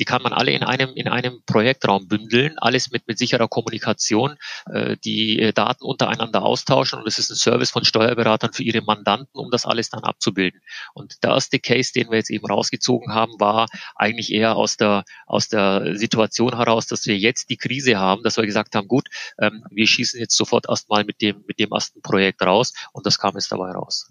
die 0.00 0.06
kann 0.06 0.22
man 0.22 0.32
alle 0.32 0.52
in 0.52 0.62
einem, 0.62 0.94
in 0.94 1.08
einem 1.08 1.42
Projektraum 1.44 2.08
bündeln, 2.08 2.58
alles 2.58 2.90
mit, 2.90 3.06
mit 3.06 3.18
sicherer 3.18 3.48
Kommunikation, 3.48 4.36
äh, 4.72 4.96
die 5.04 5.38
äh, 5.38 5.52
Daten 5.52 5.84
untereinander 5.84 6.42
austauschen 6.42 6.98
und 6.98 7.06
es 7.06 7.18
ist 7.18 7.30
ein 7.30 7.36
Service 7.36 7.70
von 7.70 7.84
Steuerberatern 7.84 8.54
für 8.54 8.62
ihre 8.62 8.80
Mandanten, 8.80 9.38
um 9.38 9.50
das 9.50 9.66
alles 9.66 9.90
dann 9.90 10.02
abzubilden. 10.02 10.62
Und 10.94 11.22
der 11.22 11.32
erste 11.32 11.58
Case, 11.58 11.92
den 11.92 12.10
wir 12.10 12.16
jetzt 12.16 12.30
eben 12.30 12.46
rausgezogen 12.46 13.12
haben, 13.12 13.38
war 13.38 13.66
eigentlich 13.94 14.32
eher 14.32 14.56
aus 14.56 14.78
der, 14.78 15.04
aus 15.26 15.48
der 15.48 15.98
Situation 15.98 16.56
heraus, 16.56 16.86
dass 16.86 17.04
wir 17.04 17.18
jetzt 17.18 17.50
die 17.50 17.58
Krise 17.58 17.98
haben, 17.98 18.22
dass 18.22 18.38
wir 18.38 18.46
gesagt 18.46 18.74
haben, 18.74 18.88
gut, 18.88 19.08
ähm, 19.38 19.64
wir 19.70 19.86
schießen 19.86 20.18
jetzt 20.18 20.36
sofort 20.36 20.66
erstmal 20.66 21.04
mit 21.04 21.20
dem, 21.20 21.44
mit 21.46 21.58
dem 21.58 21.72
ersten 21.72 22.00
Projekt 22.00 22.40
raus 22.40 22.72
und 22.92 23.04
das 23.04 23.18
kam 23.18 23.34
jetzt 23.34 23.52
dabei 23.52 23.72
raus. 23.72 24.08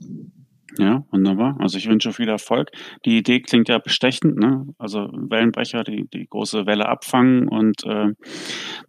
Ja, 0.77 1.03
wunderbar. 1.11 1.57
Also 1.59 1.77
ich 1.77 1.87
wünsche 1.87 2.13
viel 2.13 2.29
Erfolg. 2.29 2.69
Die 3.05 3.17
Idee 3.17 3.41
klingt 3.41 3.69
ja 3.69 3.79
bestechend, 3.79 4.37
ne? 4.37 4.67
Also 4.77 5.09
Wellenbrecher, 5.11 5.83
die, 5.83 6.07
die 6.13 6.27
große 6.27 6.65
Welle 6.65 6.87
abfangen 6.87 7.47
und 7.47 7.83
äh, 7.85 8.13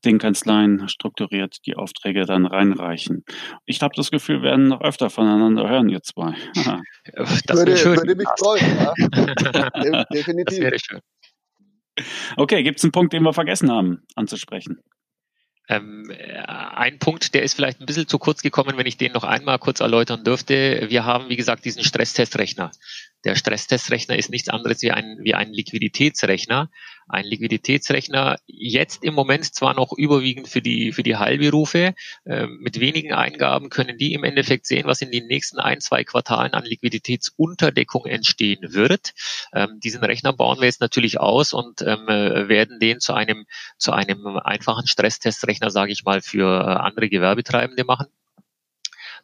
den 0.05 0.19
Kanzleien 0.19 0.89
strukturiert 0.89 1.59
die 1.67 1.77
Aufträge 1.77 2.27
dann 2.27 2.47
reinreichen. 2.47 3.25
Ich 3.65 3.81
habe 3.81 3.95
das 3.97 4.11
Gefühl, 4.11 4.43
wir 4.43 4.51
werden 4.51 4.69
noch 4.69 4.83
öfter 4.83 5.11
voneinander 5.11 5.69
hören, 5.69 5.89
ihr 5.89 6.03
zwei. 6.03 6.35
das 7.15 7.59
würde, 7.59 7.77
schön. 7.77 7.97
würde 7.97 8.15
mich 8.15 8.29
freuen, 8.39 8.77
ja. 8.77 10.05
Definitiv. 10.13 10.59
Das 10.59 10.61
wäre 10.61 10.77
schön. 10.79 11.01
Okay, 12.37 12.63
gibt 12.63 12.79
es 12.79 12.85
einen 12.85 12.93
Punkt, 12.93 13.13
den 13.13 13.23
wir 13.23 13.33
vergessen 13.33 13.71
haben 13.71 14.03
anzusprechen? 14.15 14.81
Ähm, 15.71 16.11
ein 16.47 16.99
Punkt, 16.99 17.33
der 17.33 17.45
ist 17.45 17.55
vielleicht 17.55 17.81
ein 17.81 17.87
bisschen 17.87 18.09
zu 18.09 18.19
kurz 18.19 18.43
gekommen, 18.43 18.77
wenn 18.77 18.87
ich 18.87 18.97
den 18.97 19.13
noch 19.13 19.23
einmal 19.23 19.59
kurz 19.61 19.79
erläutern 19.79 20.25
dürfte. 20.25 20.87
Wir 20.89 21.05
haben, 21.05 21.29
wie 21.29 21.37
gesagt, 21.37 21.65
diesen 21.65 21.85
Stresstestrechner. 21.85 22.73
Der 23.25 23.35
Stresstestrechner 23.35 24.17
ist 24.17 24.31
nichts 24.31 24.49
anderes 24.49 24.81
wie 24.83 24.93
ein, 24.93 25.19
wie 25.23 25.35
ein 25.35 25.53
Liquiditätsrechner. 25.53 26.71
Ein 27.07 27.25
Liquiditätsrechner 27.27 28.39
jetzt 28.47 29.05
im 29.05 29.15
Moment 29.15 29.53
zwar 29.55 29.75
noch 29.75 29.93
überwiegend 29.93 30.49
für 30.49 30.63
die, 30.63 30.93
für 30.93 31.03
die 31.03 31.17
Heilberufe. 31.17 31.95
Äh, 32.25 32.47
mit 32.47 32.81
wenigen 32.81 33.13
Eingaben 33.13 33.69
können 33.69 33.99
die 33.99 34.15
im 34.15 34.25
Endeffekt 34.25 34.67
sehen, 34.67 34.87
was 34.87 35.03
in 35.03 35.11
den 35.11 35.27
nächsten 35.27 35.59
ein, 35.59 35.81
zwei 35.81 36.05
Quartalen 36.05 36.53
an 36.55 36.65
Liquiditätsunterdeckung 36.65 38.07
entstehen 38.07 38.73
wird. 38.73 39.13
Ähm, 39.53 39.81
diesen 39.83 40.03
Rechner 40.03 40.33
bauen 40.33 40.61
wir 40.61 40.67
jetzt 40.67 40.81
natürlich 40.81 41.21
aus 41.21 41.53
und 41.53 41.83
ähm, 41.83 42.07
werden 42.07 42.79
den 42.79 43.01
zu 43.01 43.13
einem, 43.13 43.45
zu 43.77 43.93
einem 43.93 44.39
einfachen 44.39 44.87
Stresstestrechner, 44.87 45.71
sage 45.71 45.93
ich 45.93 46.05
mal, 46.05 46.23
für 46.23 46.47
äh, 46.47 46.75
andere 46.81 47.09
Gewerbetreibende 47.09 47.85
machen 47.85 48.07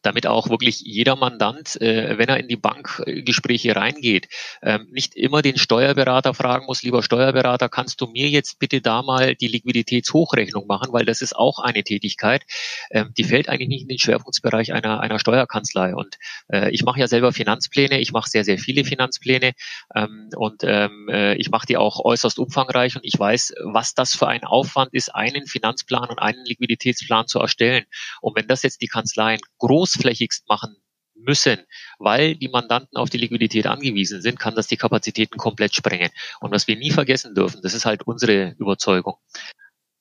damit 0.02 0.26
auch 0.26 0.48
wirklich 0.50 0.80
jeder 0.80 1.16
Mandant, 1.16 1.80
äh, 1.80 2.18
wenn 2.18 2.28
er 2.28 2.38
in 2.38 2.48
die 2.48 2.56
Bankgespräche 2.56 3.76
reingeht, 3.76 4.28
ähm, 4.62 4.86
nicht 4.90 5.14
immer 5.14 5.42
den 5.42 5.58
Steuerberater 5.58 6.34
fragen 6.34 6.66
muss, 6.66 6.82
lieber 6.82 7.02
Steuerberater, 7.02 7.68
kannst 7.68 8.00
du 8.00 8.06
mir 8.06 8.28
jetzt 8.28 8.58
bitte 8.58 8.80
da 8.80 9.02
mal 9.02 9.34
die 9.34 9.48
Liquiditätshochrechnung 9.48 10.66
machen, 10.66 10.92
weil 10.92 11.04
das 11.04 11.20
ist 11.20 11.36
auch 11.36 11.58
eine 11.58 11.82
Tätigkeit, 11.82 12.44
ähm, 12.90 13.12
die 13.16 13.24
fällt 13.24 13.48
eigentlich 13.48 13.68
nicht 13.68 13.82
in 13.82 13.88
den 13.88 13.98
Schwerpunktsbereich 13.98 14.72
einer, 14.72 15.00
einer 15.00 15.18
Steuerkanzlei. 15.18 15.94
Und 15.94 16.16
äh, 16.48 16.70
ich 16.70 16.84
mache 16.84 17.00
ja 17.00 17.08
selber 17.08 17.32
Finanzpläne, 17.32 18.00
ich 18.00 18.12
mache 18.12 18.28
sehr, 18.28 18.44
sehr 18.44 18.58
viele 18.58 18.84
Finanzpläne 18.84 19.52
ähm, 19.94 20.28
und 20.36 20.62
ähm, 20.64 21.08
äh, 21.10 21.34
ich 21.34 21.50
mache 21.50 21.66
die 21.66 21.76
auch 21.76 22.04
äußerst 22.04 22.38
umfangreich 22.38 22.96
und 22.96 23.04
ich 23.04 23.18
weiß, 23.18 23.54
was 23.64 23.94
das 23.94 24.14
für 24.14 24.28
ein 24.28 24.44
Aufwand 24.44 24.92
ist, 24.92 25.14
einen 25.14 25.46
Finanzplan 25.46 26.08
und 26.08 26.18
einen 26.18 26.44
Liquiditätsplan 26.44 27.26
zu 27.26 27.38
erstellen. 27.38 27.84
Und 28.20 28.36
wenn 28.36 28.46
das 28.46 28.62
jetzt 28.62 28.80
die 28.82 28.88
Kanzleien 28.88 29.40
groß 29.58 29.85
großflächigst 29.86 30.48
machen 30.48 30.76
müssen, 31.14 31.58
weil 31.98 32.34
die 32.34 32.48
Mandanten 32.48 32.96
auf 32.96 33.08
die 33.08 33.18
Liquidität 33.18 33.66
angewiesen 33.66 34.20
sind, 34.20 34.38
kann 34.38 34.54
das 34.54 34.66
die 34.66 34.76
Kapazitäten 34.76 35.38
komplett 35.38 35.74
sprengen. 35.74 36.10
Und 36.40 36.50
was 36.50 36.68
wir 36.68 36.76
nie 36.76 36.90
vergessen 36.90 37.34
dürfen, 37.34 37.62
das 37.62 37.74
ist 37.74 37.86
halt 37.86 38.06
unsere 38.06 38.54
Überzeugung. 38.58 39.16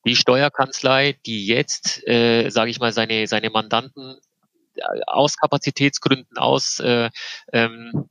Die 0.04 0.14
Steuerkanzlei, 0.14 1.16
die 1.24 1.46
jetzt, 1.46 2.06
äh, 2.06 2.50
sage 2.50 2.70
ich 2.70 2.78
mal, 2.78 2.92
seine, 2.92 3.26
seine 3.26 3.50
Mandanten 3.50 4.16
äh, 4.74 4.82
aus 5.06 5.36
Kapazitätsgründen, 5.36 6.36
aus 6.36 6.80
äh, 6.80 7.10
ähm, 7.52 8.08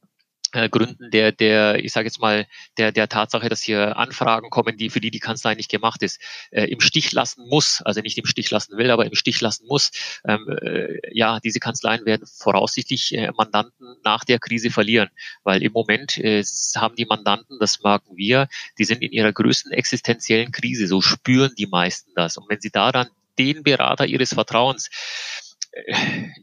äh, 0.56 0.70
Gründen 0.70 1.12
der, 1.12 1.32
der, 1.32 1.84
ich 1.84 1.92
sage 1.92 2.08
jetzt 2.08 2.20
mal, 2.20 2.48
der, 2.78 2.92
der 2.92 3.10
Tatsache, 3.10 3.50
dass 3.50 3.62
hier 3.62 3.98
Anfragen 3.98 4.50
kommen, 4.50 4.78
die 4.78 4.90
für 4.90 5.02
die 5.02 5.12
die 5.12 5.20
Kanzlei 5.20 5.56
nicht 5.56 5.70
gemacht 5.70 6.02
ist, 6.04 6.20
äh, 6.52 6.66
im 6.66 6.80
Stich 6.80 7.12
lassen 7.12 7.48
muss, 7.48 7.82
also 7.84 8.02
nicht 8.02 8.18
im 8.18 8.26
Stich 8.26 8.50
lassen 8.52 8.78
will, 8.78 8.92
aber 8.92 9.06
im 9.06 9.16
Stich 9.16 9.42
lassen 9.42 9.66
muss. 9.68 9.92
Ähm, 10.28 10.48
äh, 10.62 11.00
ja, 11.12 11.40
diese 11.40 11.60
Kanzleien 11.60 12.06
werden 12.06 12.28
voraussichtlich 12.28 13.14
äh, 13.14 13.32
Mandanten 13.38 13.96
nach 14.04 14.24
der 14.24 14.40
Krise 14.40 14.72
verlieren, 14.72 15.10
weil 15.44 15.64
im 15.64 15.72
Moment 15.72 16.18
äh, 16.18 16.44
haben 16.76 16.96
die 16.96 17.06
Mandanten, 17.06 17.58
das 17.60 17.82
merken 17.84 18.18
wir, 18.18 18.48
die 18.78 18.86
sind 18.86 19.02
in 19.02 19.12
ihrer 19.12 19.34
größten 19.34 19.72
existenziellen 19.72 20.52
Krise, 20.52 20.88
so 20.88 21.02
spüren 21.02 21.54
die 21.58 21.68
meisten 21.68 22.12
das. 22.16 22.38
Und 22.38 22.50
wenn 22.50 22.62
sie 22.62 22.72
da 22.72 22.92
dann 22.92 23.10
den 23.38 23.64
Berater 23.64 24.06
ihres 24.06 24.34
Vertrauens 24.34 24.90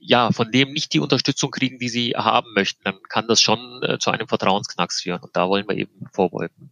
ja, 0.01 0.31
von 0.33 0.51
dem 0.51 0.73
nicht 0.73 0.93
die 0.93 1.01
Unterstützung 1.01 1.51
kriegen, 1.51 1.79
die 1.79 1.89
sie 1.89 2.11
haben 2.11 2.53
möchten, 2.55 2.83
dann 2.85 3.03
kann 3.09 3.27
das 3.29 3.41
schon 3.41 3.83
äh, 3.83 3.99
zu 3.99 4.11
einem 4.11 4.29
Vertrauensknacks 4.29 5.03
führen. 5.03 5.23
Und 5.23 5.37
da 5.37 5.49
wollen 5.49 5.67
wir 5.69 5.77
eben 5.77 6.07
vorbeugen. 6.13 6.71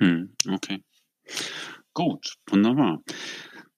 Hm, 0.00 0.34
okay. 0.48 0.82
Gut, 1.92 2.36
wunderbar. 2.48 3.02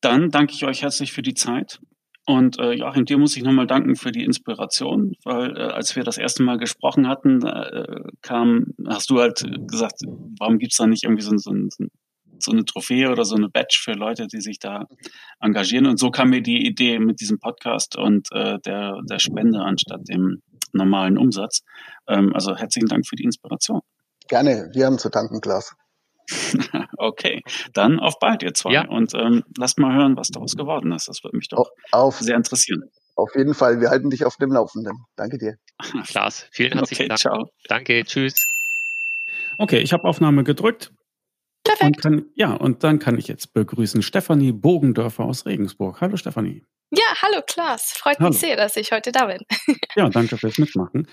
Dann 0.00 0.30
danke 0.30 0.52
ich 0.52 0.64
euch 0.64 0.82
herzlich 0.82 1.12
für 1.12 1.22
die 1.22 1.34
Zeit. 1.34 1.80
Und 2.26 2.58
äh, 2.58 2.72
Joachim, 2.72 3.06
dir 3.06 3.18
muss 3.18 3.36
ich 3.36 3.42
nochmal 3.42 3.66
danken 3.66 3.96
für 3.96 4.12
die 4.12 4.24
Inspiration, 4.24 5.14
weil 5.24 5.56
äh, 5.56 5.62
als 5.62 5.96
wir 5.96 6.04
das 6.04 6.18
erste 6.18 6.42
Mal 6.42 6.58
gesprochen 6.58 7.08
hatten, 7.08 7.44
äh, 7.44 8.02
kam, 8.20 8.74
hast 8.86 9.10
du 9.10 9.18
halt 9.18 9.44
gesagt, 9.66 10.02
warum 10.38 10.58
gibt's 10.58 10.76
da 10.76 10.86
nicht 10.86 11.04
irgendwie 11.04 11.22
so, 11.22 11.36
so, 11.36 11.52
so 11.70 11.86
so 12.42 12.52
eine 12.52 12.64
Trophäe 12.64 13.10
oder 13.10 13.24
so 13.24 13.36
eine 13.36 13.48
Badge 13.48 13.80
für 13.82 13.92
Leute, 13.92 14.26
die 14.26 14.40
sich 14.40 14.58
da 14.58 14.86
engagieren. 15.40 15.86
Und 15.86 15.98
so 15.98 16.10
kam 16.10 16.30
mir 16.30 16.42
die 16.42 16.66
Idee 16.66 16.98
mit 16.98 17.20
diesem 17.20 17.38
Podcast 17.38 17.96
und 17.96 18.28
äh, 18.32 18.58
der, 18.64 18.98
der 19.08 19.18
Spende 19.18 19.60
anstatt 19.60 20.00
dem 20.08 20.42
normalen 20.72 21.18
Umsatz. 21.18 21.62
Ähm, 22.08 22.32
also 22.34 22.56
herzlichen 22.56 22.88
Dank 22.88 23.06
für 23.06 23.16
die 23.16 23.24
Inspiration. 23.24 23.80
Gerne, 24.28 24.70
wir 24.72 24.86
haben 24.86 24.98
zu 24.98 25.08
danken, 25.08 25.40
Klaas. 25.40 25.74
okay, 26.96 27.42
dann 27.74 27.98
auf 27.98 28.18
bald, 28.20 28.42
ihr 28.42 28.54
zwei. 28.54 28.72
Ja. 28.72 28.88
Und 28.88 29.14
ähm, 29.14 29.42
lasst 29.56 29.78
mal 29.78 29.94
hören, 29.94 30.16
was 30.16 30.28
daraus 30.28 30.56
geworden 30.56 30.92
ist. 30.92 31.08
Das 31.08 31.24
würde 31.24 31.36
mich 31.36 31.48
doch 31.48 31.70
auf, 31.90 32.18
sehr 32.20 32.36
interessieren. 32.36 32.82
Auf 33.16 33.34
jeden 33.34 33.54
Fall, 33.54 33.80
wir 33.80 33.90
halten 33.90 34.10
dich 34.10 34.24
auf 34.24 34.36
dem 34.36 34.52
Laufenden. 34.52 35.04
Danke 35.16 35.38
dir. 35.38 35.56
Klaas, 36.06 36.46
vielen 36.52 36.72
herzlichen 36.72 37.02
okay, 37.02 37.08
Dank. 37.08 37.20
Ciao. 37.20 37.50
Danke, 37.68 38.04
tschüss. 38.04 38.46
Okay, 39.58 39.80
ich 39.80 39.92
habe 39.92 40.04
Aufnahme 40.04 40.44
gedrückt. 40.44 40.92
Perfekt. 41.70 41.96
Und 41.96 42.02
kann, 42.02 42.26
ja, 42.34 42.52
und 42.52 42.82
dann 42.82 42.98
kann 42.98 43.16
ich 43.18 43.28
jetzt 43.28 43.54
begrüßen 43.54 44.02
Stefanie 44.02 44.52
Bogendörfer 44.52 45.24
aus 45.24 45.46
Regensburg. 45.46 46.00
Hallo 46.00 46.16
Stefanie. 46.16 46.64
Ja, 46.92 47.04
hallo 47.22 47.40
Klaas. 47.46 47.92
Freut 47.92 48.18
hallo. 48.18 48.30
mich 48.30 48.40
sehr, 48.40 48.56
dass 48.56 48.76
ich 48.76 48.90
heute 48.90 49.12
da 49.12 49.26
bin. 49.26 49.38
ja, 49.94 50.08
danke 50.08 50.36
fürs 50.36 50.58
Mitmachen. 50.58 51.06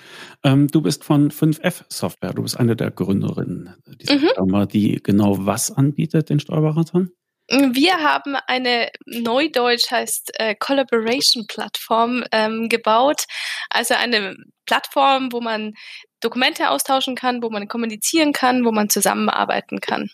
Ähm, 0.44 0.68
du 0.68 0.82
bist 0.82 1.04
von 1.04 1.30
5F 1.30 1.84
Software. 1.90 2.34
Du 2.34 2.42
bist 2.42 2.60
eine 2.60 2.76
der 2.76 2.90
Gründerinnen 2.90 3.76
dieser 3.86 4.16
mhm. 4.16 4.30
Firma, 4.34 4.66
die 4.66 5.00
genau 5.04 5.46
was 5.46 5.70
anbietet 5.70 6.30
den 6.30 6.40
Steuerberatern? 6.40 7.12
Wir 7.50 7.98
haben 8.00 8.36
eine 8.48 8.90
Neudeutsch 9.06 9.92
heißt 9.92 10.32
äh, 10.40 10.56
Collaboration 10.56 11.46
Plattform 11.48 12.24
ähm, 12.32 12.68
gebaut. 12.68 13.26
Also 13.70 13.94
eine 13.94 14.36
Plattform, 14.66 15.32
wo 15.32 15.40
man 15.40 15.74
Dokumente 16.20 16.72
austauschen 16.72 17.16
kann, 17.16 17.44
wo 17.44 17.50
man 17.50 17.68
kommunizieren 17.68 18.34
kann, 18.34 18.66
wo 18.66 18.72
man 18.72 18.90
zusammenarbeiten 18.90 19.80
kann. 19.80 20.10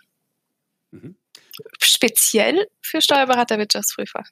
Mhm. 0.93 1.15
Speziell 1.81 2.67
für 2.81 3.01
Steuerberater, 3.01 3.57
Wirtschaftsprüfer. 3.57 4.23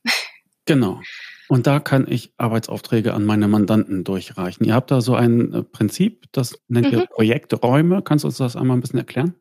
Genau. 0.66 1.02
Und 1.48 1.68
da 1.68 1.80
kann 1.80 2.06
ich 2.08 2.34
Arbeitsaufträge 2.38 3.14
an 3.14 3.26
meine 3.26 3.48
Mandanten 3.48 4.04
durchreichen. 4.04 4.64
Ihr 4.64 4.76
habt 4.76 4.92
da 4.92 5.02
so 5.02 5.16
ein 5.16 5.54
äh, 5.54 5.64
Prinzip, 5.64 6.26
das 6.32 6.62
nennt 6.68 6.92
mhm. 6.92 7.00
ihr 7.00 7.06
Projekträume. 7.08 8.04
Kannst 8.04 8.24
du 8.24 8.28
uns 8.28 8.38
das 8.38 8.56
einmal 8.56 8.78
ein 8.78 8.82
bisschen 8.82 9.00
erklären? 9.00 9.36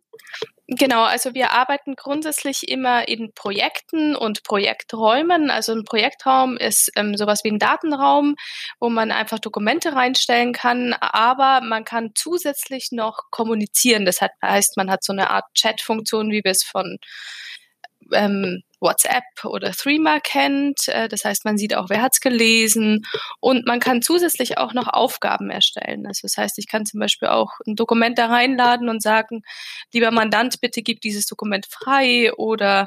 Genau, 0.73 1.03
also 1.03 1.35
wir 1.35 1.51
arbeiten 1.51 1.97
grundsätzlich 1.97 2.69
immer 2.69 3.09
in 3.09 3.33
Projekten 3.35 4.15
und 4.15 4.45
Projekträumen. 4.45 5.51
Also 5.51 5.73
ein 5.73 5.83
Projektraum 5.83 6.57
ist 6.57 6.93
ähm, 6.95 7.17
sowas 7.17 7.43
wie 7.43 7.51
ein 7.51 7.59
Datenraum, 7.59 8.37
wo 8.79 8.89
man 8.89 9.11
einfach 9.11 9.41
Dokumente 9.41 9.95
reinstellen 9.95 10.53
kann, 10.53 10.93
aber 10.93 11.61
man 11.61 11.85
kann 11.85 12.13
zusätzlich 12.15 12.93
noch 12.93 13.19
kommunizieren. 13.33 14.05
Das 14.05 14.21
heißt, 14.45 14.77
man 14.77 14.93
hat 14.93 15.03
so 15.03 15.13
eine 15.13 15.31
Art 15.31 15.47
Chat-Funktion, 15.55 16.31
wie 16.31 16.45
wir 16.45 16.53
es 16.53 16.63
von 16.63 16.99
ähm, 18.13 18.63
WhatsApp 18.81 19.45
oder 19.45 19.73
Threema 19.73 20.21
kennt. 20.21 20.89
Äh, 20.89 21.09
das 21.09 21.25
heißt, 21.25 21.45
man 21.45 21.59
sieht 21.59 21.75
auch, 21.75 21.91
wer 21.91 22.03
hat's 22.03 22.21
gelesen 22.21 23.05
und 23.41 23.67
man 23.67 23.81
kann 23.81 24.03
zusätzlich 24.03 24.59
auch 24.59 24.73
noch 24.73 24.89
Aufgaben 24.89 25.51
erstellen. 25.51 26.07
Also 26.07 26.21
das 26.23 26.37
heißt, 26.37 26.59
ich 26.59 26.67
kann 26.67 26.87
zum 26.87 27.01
Beispiel 27.01 27.29
auch 27.29 27.53
ein 27.67 27.77
Dokument 27.77 28.19
da 28.19 28.27
reinladen 28.27 28.89
und 28.89 29.03
sagen, 29.03 29.43
lieber 29.93 30.11
Mandant, 30.11 30.61
bitte 30.61 30.83
gib 30.83 31.01
dieses 31.01 31.27
Dokument 31.27 31.67
frei 31.67 32.33
oder 32.35 32.87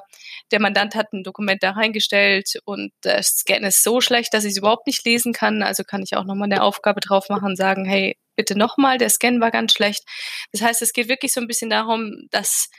der 0.51 0.59
Mandant 0.59 0.95
hat 0.95 1.13
ein 1.13 1.23
Dokument 1.23 1.63
da 1.63 1.71
reingestellt 1.71 2.59
und 2.65 2.91
der 3.03 3.21
Scan 3.23 3.65
ist 3.65 3.83
so 3.83 4.01
schlecht, 4.01 4.33
dass 4.33 4.43
ich 4.43 4.51
es 4.51 4.57
überhaupt 4.57 4.87
nicht 4.87 5.05
lesen 5.05 5.33
kann. 5.33 5.63
Also 5.63 5.83
kann 5.83 6.03
ich 6.03 6.15
auch 6.15 6.25
nochmal 6.25 6.51
eine 6.51 6.63
Aufgabe 6.63 6.99
drauf 6.99 7.29
machen 7.29 7.45
und 7.45 7.55
sagen, 7.55 7.85
hey, 7.85 8.17
bitte 8.35 8.57
nochmal, 8.57 8.97
der 8.97 9.09
Scan 9.09 9.39
war 9.39 9.51
ganz 9.51 9.73
schlecht. 9.73 10.03
Das 10.51 10.61
heißt, 10.61 10.81
es 10.81 10.93
geht 10.93 11.07
wirklich 11.07 11.33
so 11.33 11.41
ein 11.41 11.47
bisschen 11.47 11.69
darum, 11.69 12.27
dass 12.31 12.69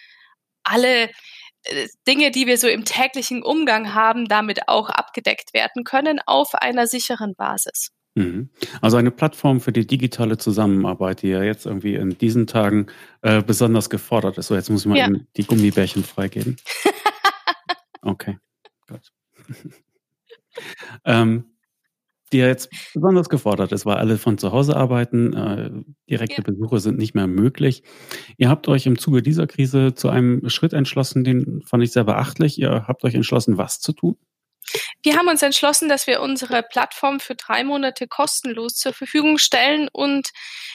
alle 0.65 1.05
äh, 1.05 1.13
Dinge, 2.07 2.31
die 2.31 2.47
wir 2.47 2.59
so 2.59 2.69
im 2.69 2.85
täglichen 2.85 3.43
Umgang 3.43 3.95
haben, 3.95 4.27
damit 4.27 4.69
auch 4.69 4.91
abgedeckt 4.91 5.55
werden 5.55 5.85
können 5.85 6.21
auf 6.27 6.55
einer 6.55 6.87
sicheren 6.87 7.35
Basis. 7.35 7.91
Mhm. 8.15 8.51
Also 8.81 8.97
eine 8.97 9.11
Plattform 9.11 9.61
für 9.61 9.73
die 9.73 9.87
digitale 9.87 10.39
Zusammenarbeit, 10.39 11.23
die 11.23 11.29
ja 11.29 11.43
jetzt 11.43 11.67
irgendwie 11.67 11.97
in 11.97 12.17
diesen 12.17 12.47
Tagen 12.47 12.87
äh, 13.23 13.43
besonders 13.43 13.91
gefordert 13.91 14.39
ist. 14.39 14.47
So, 14.49 14.55
jetzt 14.55 14.71
muss 14.71 14.83
ich 14.83 14.87
mal 14.87 14.99
ja. 14.99 15.09
die 15.37 15.45
Gummibärchen 15.45 16.05
freigeben. 16.05 16.57
okay, 18.03 18.39
gut. 18.87 19.11
ähm, 21.05 21.54
die 22.35 22.39
ja 22.39 22.49
jetzt 22.49 22.69
besonders 22.93 23.29
gefordert 23.29 23.73
ist, 23.73 23.87
weil 23.87 23.97
alle 23.97 24.19
von 24.19 24.39
zu 24.39 24.51
Hause 24.53 24.77
arbeiten, 24.77 25.33
äh, 25.33 25.71
direkte 26.11 26.43
ja. 26.43 26.43
Besuche 26.43 26.81
sind 26.81 26.99
nicht 26.99 27.15
mehr 27.15 27.29
möglich. 27.29 27.85
Ihr 28.37 28.49
habt 28.49 28.67
euch 28.67 28.87
im 28.87 28.99
Zuge 28.99 29.23
dieser 29.23 29.47
Krise 29.47 29.95
zu 29.95 30.09
einem 30.09 30.49
Schritt 30.49 30.73
entschlossen, 30.73 31.23
den 31.23 31.63
fand 31.65 31.85
ich 31.85 31.93
sehr 31.93 32.05
beachtlich. 32.05 32.59
Ihr 32.59 32.87
habt 32.89 33.05
euch 33.05 33.15
entschlossen, 33.15 33.57
was 33.57 33.79
zu 33.79 33.93
tun? 33.93 34.17
Wir 35.03 35.17
haben 35.17 35.29
uns 35.29 35.43
entschlossen, 35.43 35.89
dass 35.89 36.07
wir 36.07 36.21
unsere 36.21 36.63
Plattform 36.63 37.21
für 37.21 37.35
drei 37.35 37.65
Monate 37.65 38.09
kostenlos 38.09 38.75
zur 38.75 38.93
Verfügung 38.93 39.39
stellen 39.39 39.89
und 39.93 40.31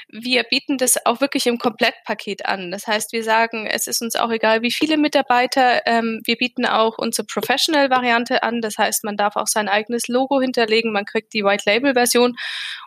wir 0.08 0.44
bieten 0.44 0.78
das 0.78 1.06
auch 1.06 1.22
wirklich 1.22 1.46
im 1.48 1.58
Komplettpaket 1.58 2.46
an. 2.46 2.72
Das 2.72 2.88
heißt, 2.88 3.12
wir 3.12 3.24
sagen, 3.24 3.68
es 3.68 3.88
ist 3.88 4.02
uns 4.02 4.16
auch 4.16 4.32
egal, 4.32 4.62
wie 4.62 4.72
viele 4.72 4.98
Mitarbeiter. 4.98 5.86
Ähm, 5.86 6.22
wir 6.26 6.36
bieten 6.36 6.66
auch 6.66 6.98
unsere 6.98 7.26
Professional-Variante 7.26 8.44
an. 8.44 8.62
Das 8.62 8.78
heißt, 8.78 9.04
man 9.04 9.18
darf 9.18 9.36
auch 9.36 9.48
sein 9.48 9.70
eigenes 9.70 10.08
Logo 10.08 10.42
hinterlegen, 10.42 10.92
man 10.92 11.06
kriegt 11.06 11.34
die 11.34 11.44
White-Label-Version 11.44 12.36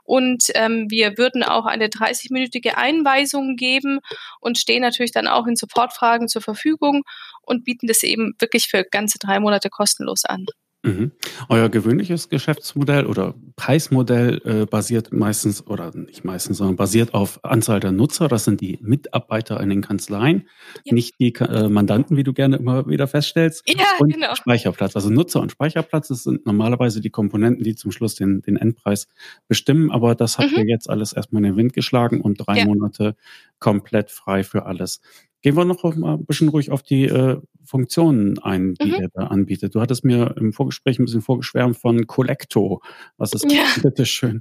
und 0.04 0.44
ähm, 0.54 0.86
wir 0.90 1.16
würden 1.18 1.42
auch 1.42 1.66
eine 1.66 1.86
30-minütige 1.86 2.74
Einweisung 2.74 3.56
geben 3.56 4.00
und 4.40 4.58
stehen 4.58 4.82
natürlich 4.82 5.12
dann 5.12 5.28
auch 5.28 5.46
in 5.46 5.56
Supportfragen 5.56 6.28
zur 6.28 6.42
Verfügung 6.42 7.02
und 7.42 7.64
bieten 7.64 7.86
das 7.86 8.02
eben 8.02 8.34
wirklich 8.38 8.68
für 8.68 8.84
ganze 8.84 9.18
drei 9.18 9.38
Monate 9.40 9.70
kostenlos 9.70 10.24
an. 10.24 10.46
Mhm. 10.84 11.12
Euer 11.48 11.68
gewöhnliches 11.68 12.28
Geschäftsmodell 12.28 13.06
oder 13.06 13.34
Preismodell 13.54 14.40
äh, 14.44 14.66
basiert 14.66 15.12
meistens, 15.12 15.64
oder 15.64 15.96
nicht 15.96 16.24
meistens, 16.24 16.58
sondern 16.58 16.74
basiert 16.74 17.14
auf 17.14 17.38
Anzahl 17.44 17.78
der 17.78 17.92
Nutzer. 17.92 18.26
Das 18.26 18.44
sind 18.44 18.60
die 18.60 18.80
Mitarbeiter 18.82 19.60
in 19.60 19.68
den 19.68 19.80
Kanzleien, 19.80 20.48
ja. 20.84 20.94
nicht 20.94 21.20
die 21.20 21.32
äh, 21.36 21.68
Mandanten, 21.68 22.16
wie 22.16 22.24
du 22.24 22.32
gerne 22.32 22.56
immer 22.56 22.88
wieder 22.88 23.06
feststellst. 23.06 23.62
Ja, 23.68 23.84
und 24.00 24.12
genau. 24.12 24.34
Speicherplatz. 24.34 24.96
Also 24.96 25.08
Nutzer 25.08 25.40
und 25.40 25.52
Speicherplatz, 25.52 26.08
das 26.08 26.24
sind 26.24 26.46
normalerweise 26.46 27.00
die 27.00 27.10
Komponenten, 27.10 27.62
die 27.62 27.76
zum 27.76 27.92
Schluss 27.92 28.16
den, 28.16 28.42
den 28.42 28.56
Endpreis 28.56 29.06
bestimmen. 29.46 29.92
Aber 29.92 30.16
das 30.16 30.38
habt 30.38 30.50
mhm. 30.50 30.58
ihr 30.58 30.66
jetzt 30.66 30.90
alles 30.90 31.12
erstmal 31.12 31.44
in 31.44 31.50
den 31.50 31.56
Wind 31.56 31.74
geschlagen 31.74 32.20
und 32.20 32.38
drei 32.38 32.58
ja. 32.58 32.64
Monate 32.64 33.14
komplett 33.60 34.10
frei 34.10 34.42
für 34.42 34.66
alles. 34.66 35.00
Gehen 35.42 35.56
wir 35.56 35.64
noch 35.64 35.82
mal 35.82 36.14
ein 36.14 36.24
bisschen 36.24 36.48
ruhig 36.48 36.70
auf 36.70 36.82
die 36.82 37.04
äh, 37.04 37.40
Funktionen 37.64 38.38
ein, 38.38 38.74
die 38.74 38.92
mhm. 38.92 38.94
er 38.94 39.08
da 39.12 39.26
anbietet. 39.26 39.74
Du 39.74 39.80
hattest 39.80 40.04
mir 40.04 40.34
im 40.38 40.52
Vorgespräch 40.52 40.98
ein 40.98 41.04
bisschen 41.04 41.22
vorgeschwärmt 41.22 41.76
von 41.76 42.06
Collecto. 42.06 42.80
Was 43.16 43.32
ist 43.32 43.50
ja. 43.50 43.64
bitte 43.82 44.06
schön? 44.06 44.40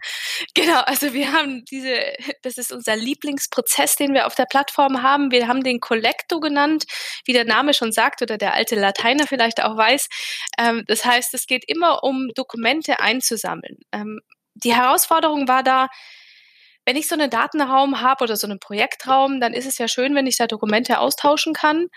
Genau, 0.53 0.79
also 0.81 1.13
wir 1.13 1.33
haben 1.33 1.63
diese, 1.69 1.95
das 2.43 2.57
ist 2.57 2.71
unser 2.71 2.95
Lieblingsprozess, 2.95 3.95
den 3.95 4.13
wir 4.13 4.27
auf 4.27 4.35
der 4.35 4.45
Plattform 4.45 5.01
haben. 5.01 5.31
Wir 5.31 5.47
haben 5.47 5.63
den 5.63 5.79
Collecto 5.79 6.39
genannt, 6.39 6.85
wie 7.25 7.33
der 7.33 7.45
Name 7.45 7.73
schon 7.73 7.91
sagt 7.91 8.21
oder 8.21 8.37
der 8.37 8.53
alte 8.53 8.75
Lateiner 8.75 9.27
vielleicht 9.27 9.63
auch 9.63 9.77
weiß. 9.77 10.07
Ähm, 10.59 10.83
das 10.87 11.05
heißt, 11.05 11.33
es 11.33 11.47
geht 11.47 11.63
immer 11.67 12.03
um 12.03 12.29
Dokumente 12.35 12.99
einzusammeln. 12.99 13.77
Ähm, 13.91 14.19
die 14.55 14.75
Herausforderung 14.75 15.47
war 15.47 15.63
da, 15.63 15.87
wenn 16.85 16.95
ich 16.95 17.07
so 17.07 17.15
einen 17.15 17.29
Datenraum 17.29 18.01
habe 18.01 18.23
oder 18.23 18.35
so 18.35 18.47
einen 18.47 18.59
Projektraum, 18.59 19.39
dann 19.39 19.53
ist 19.53 19.67
es 19.67 19.77
ja 19.77 19.87
schön, 19.87 20.15
wenn 20.15 20.27
ich 20.27 20.37
da 20.37 20.47
Dokumente 20.47 20.99
austauschen 20.99 21.53
kann. 21.53 21.87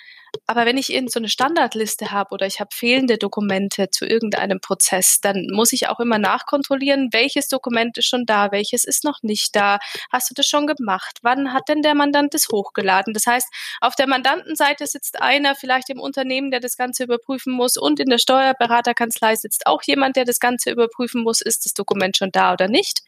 Aber 0.47 0.66
wenn 0.66 0.76
ich 0.76 0.93
irgend 0.93 1.12
so 1.12 1.20
eine 1.20 1.28
Standardliste 1.28 2.11
habe 2.11 2.30
oder 2.32 2.47
ich 2.47 2.61
habe 2.61 2.70
fehlende 2.72 3.18
Dokumente 3.18 3.89
zu 3.91 4.05
irgendeinem 4.05 4.61
Prozess, 4.61 5.20
dann 5.20 5.47
muss 5.53 5.72
ich 5.72 5.89
auch 5.89 6.01
immer 6.01 6.18
nachkontrollieren, 6.18 7.11
welches 7.12 7.49
Dokument 7.49 7.97
ist 7.99 8.07
schon 8.07 8.26
da, 8.26 8.51
welches 8.51 8.85
ist 8.85 9.05
noch 9.05 9.22
nicht 9.22 9.55
da. 9.57 9.78
Hast 10.12 10.30
du 10.30 10.35
das 10.35 10.47
schon 10.47 10.66
gemacht? 10.66 11.18
Wann 11.22 11.53
hat 11.53 11.68
denn 11.68 11.82
der 11.82 11.95
Mandant 11.95 12.35
das 12.35 12.49
hochgeladen? 12.53 13.14
Das 13.14 13.26
heißt, 13.26 13.49
auf 13.80 13.95
der 13.95 14.09
Mandantenseite 14.09 14.87
sitzt 14.87 15.20
einer 15.20 15.55
vielleicht 15.55 15.89
im 15.91 16.01
Unternehmen, 16.01 16.51
der 16.51 16.61
das 16.61 16.76
Ganze 16.76 17.05
überprüfen 17.05 17.53
muss 17.53 17.76
und 17.76 18.01
in 18.01 18.11
der 18.11 18.18
Steuerberaterkanzlei 18.18 19.37
sitzt 19.37 19.66
auch 19.66 19.82
jemand, 19.82 20.16
der 20.16 20.24
das 20.24 20.41
Ganze 20.41 20.70
überprüfen 20.70 21.22
muss, 21.22 21.41
ist 21.41 21.64
das 21.64 21.74
Dokument 21.74 22.16
schon 22.16 22.32
da 22.32 22.53
oder 22.53 22.68
nicht. 22.68 23.03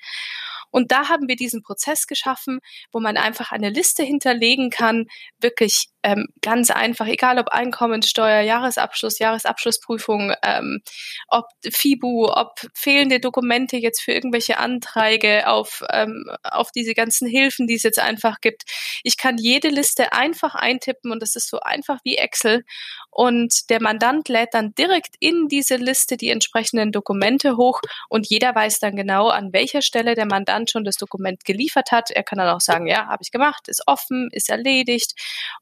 Und 0.76 0.92
da 0.92 1.08
haben 1.08 1.26
wir 1.26 1.36
diesen 1.36 1.62
Prozess 1.62 2.06
geschaffen, 2.06 2.60
wo 2.92 3.00
man 3.00 3.16
einfach 3.16 3.50
eine 3.50 3.70
Liste 3.70 4.02
hinterlegen 4.02 4.68
kann, 4.68 5.06
wirklich 5.40 5.88
ähm, 6.06 6.28
ganz 6.40 6.70
einfach, 6.70 7.08
egal 7.08 7.40
ob 7.40 7.48
Einkommensteuer, 7.48 8.40
Jahresabschluss, 8.42 9.18
Jahresabschlussprüfung, 9.18 10.32
ähm, 10.44 10.80
ob 11.26 11.46
FIBU, 11.68 12.28
ob 12.28 12.60
fehlende 12.74 13.18
Dokumente 13.18 13.76
jetzt 13.76 14.02
für 14.02 14.12
irgendwelche 14.12 14.58
Anträge 14.58 15.48
auf, 15.48 15.82
ähm, 15.90 16.30
auf 16.44 16.70
diese 16.70 16.94
ganzen 16.94 17.26
Hilfen, 17.26 17.66
die 17.66 17.74
es 17.74 17.82
jetzt 17.82 17.98
einfach 17.98 18.40
gibt. 18.40 18.62
Ich 19.02 19.16
kann 19.16 19.36
jede 19.36 19.68
Liste 19.68 20.12
einfach 20.12 20.54
eintippen 20.54 21.10
und 21.10 21.20
das 21.20 21.34
ist 21.34 21.48
so 21.48 21.58
einfach 21.58 21.98
wie 22.04 22.18
Excel. 22.18 22.64
Und 23.10 23.68
der 23.70 23.82
Mandant 23.82 24.28
lädt 24.28 24.54
dann 24.54 24.74
direkt 24.76 25.16
in 25.18 25.48
diese 25.48 25.74
Liste 25.74 26.16
die 26.16 26.28
entsprechenden 26.28 26.92
Dokumente 26.92 27.56
hoch 27.56 27.80
und 28.08 28.28
jeder 28.28 28.54
weiß 28.54 28.78
dann 28.78 28.94
genau, 28.94 29.28
an 29.28 29.52
welcher 29.52 29.82
Stelle 29.82 30.14
der 30.14 30.26
Mandant 30.26 30.70
schon 30.70 30.84
das 30.84 30.96
Dokument 30.96 31.44
geliefert 31.44 31.90
hat. 31.90 32.12
Er 32.12 32.22
kann 32.22 32.38
dann 32.38 32.54
auch 32.54 32.60
sagen, 32.60 32.86
ja, 32.86 33.06
habe 33.06 33.22
ich 33.22 33.32
gemacht, 33.32 33.66
ist 33.66 33.82
offen, 33.88 34.28
ist 34.30 34.50
erledigt. 34.50 35.14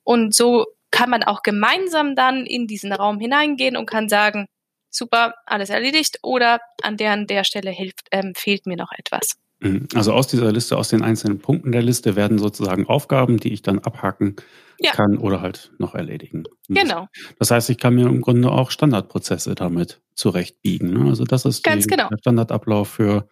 Und 0.03 0.34
so 0.35 0.67
kann 0.91 1.11
man 1.11 1.23
auch 1.23 1.43
gemeinsam 1.43 2.15
dann 2.15 2.47
in 2.47 2.67
diesen 2.67 2.93
Raum 2.93 3.19
hineingehen 3.19 3.77
und 3.77 3.87
kann 3.87 4.09
sagen, 4.09 4.47
super, 4.91 5.35
alles 5.47 5.71
erledigt 5.71 6.19
oder 6.23 6.61
an 6.83 6.97
der, 6.97 7.13
an 7.13 7.27
der 7.27 7.45
Stelle 7.45 7.71
hilft, 7.71 8.09
ähm, 8.13 8.33
fehlt 8.37 8.67
mir 8.67 8.77
noch 8.77 8.93
etwas. 8.97 9.37
Mhm. 9.61 9.89
Also 9.95 10.13
aus 10.13 10.27
dieser 10.27 10.53
Liste, 10.53 10.77
aus 10.77 10.89
den 10.89 11.03
einzelnen 11.03 11.41
Punkten 11.41 11.73
der 11.73 11.83
Liste 11.83 12.17
werden 12.17 12.39
sozusagen 12.39 12.87
Aufgaben, 12.87 13.39
die 13.39 13.53
ich 13.53 13.63
dann 13.63 13.79
abhaken 13.81 14.37
ja. 14.79 14.93
kann 14.93 15.19
oder 15.19 15.41
halt 15.41 15.73
noch 15.79 15.95
erledigen. 15.95 16.45
Muss. 16.69 16.81
Genau. 16.81 17.09
Das 17.39 17.51
heißt, 17.51 17.71
ich 17.71 17.79
kann 17.79 17.95
mir 17.95 18.07
im 18.07 18.21
Grunde 18.21 18.51
auch 18.51 18.71
Standardprozesse 18.71 19.55
damit 19.55 20.01
zurechtbiegen. 20.15 20.93
Ne? 20.93 21.09
Also 21.09 21.25
das 21.25 21.45
ist 21.45 21.65
Ganz 21.65 21.85
die, 21.85 21.91
genau. 21.91 22.09
der 22.09 22.19
Standardablauf 22.19 22.89
für 22.89 23.29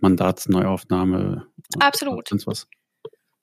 Mandatsneuaufnahme. 0.00 1.46
Absolut. 1.78 2.32
Und 2.32 2.46
was. 2.46 2.66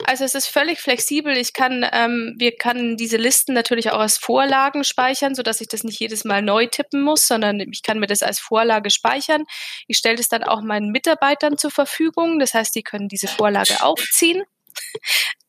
Also 0.06 0.24
es 0.26 0.36
ist 0.36 0.48
völlig 0.48 0.80
flexibel. 0.80 1.36
Ich 1.38 1.54
kann, 1.54 1.86
ähm, 1.92 2.36
wir 2.38 2.56
können 2.56 2.98
diese 2.98 3.18
Listen 3.18 3.54
natürlich 3.54 3.92
auch 3.92 4.00
als 4.00 4.18
Vorlagen 4.18 4.84
speichern, 4.84 5.36
sodass 5.36 5.62
ich 5.62 5.68
das 5.68 5.84
nicht 5.84 6.00
jedes 6.00 6.24
Mal 6.24 6.42
neu 6.42 6.68
tippen 6.68 7.02
muss, 7.02 7.28
sondern 7.28 7.60
ich 7.60 7.84
kann 7.84 8.00
mir 8.00 8.08
das 8.08 8.24
als 8.24 8.40
Vorlage 8.40 8.90
speichern. 8.90 9.44
Ich 9.88 9.98
stelle 9.98 10.16
das 10.16 10.30
dann 10.30 10.44
auch 10.44 10.62
meinen 10.62 10.92
Mitarbeitern 10.92 11.58
zur 11.58 11.72
Verfügung. 11.72 12.40
Das 12.40 12.54
heißt, 12.54 12.76
die 12.76 12.84
können 12.84 13.08
diese 13.08 13.28
Vorlage 13.28 13.82
aufziehen. 13.82 14.44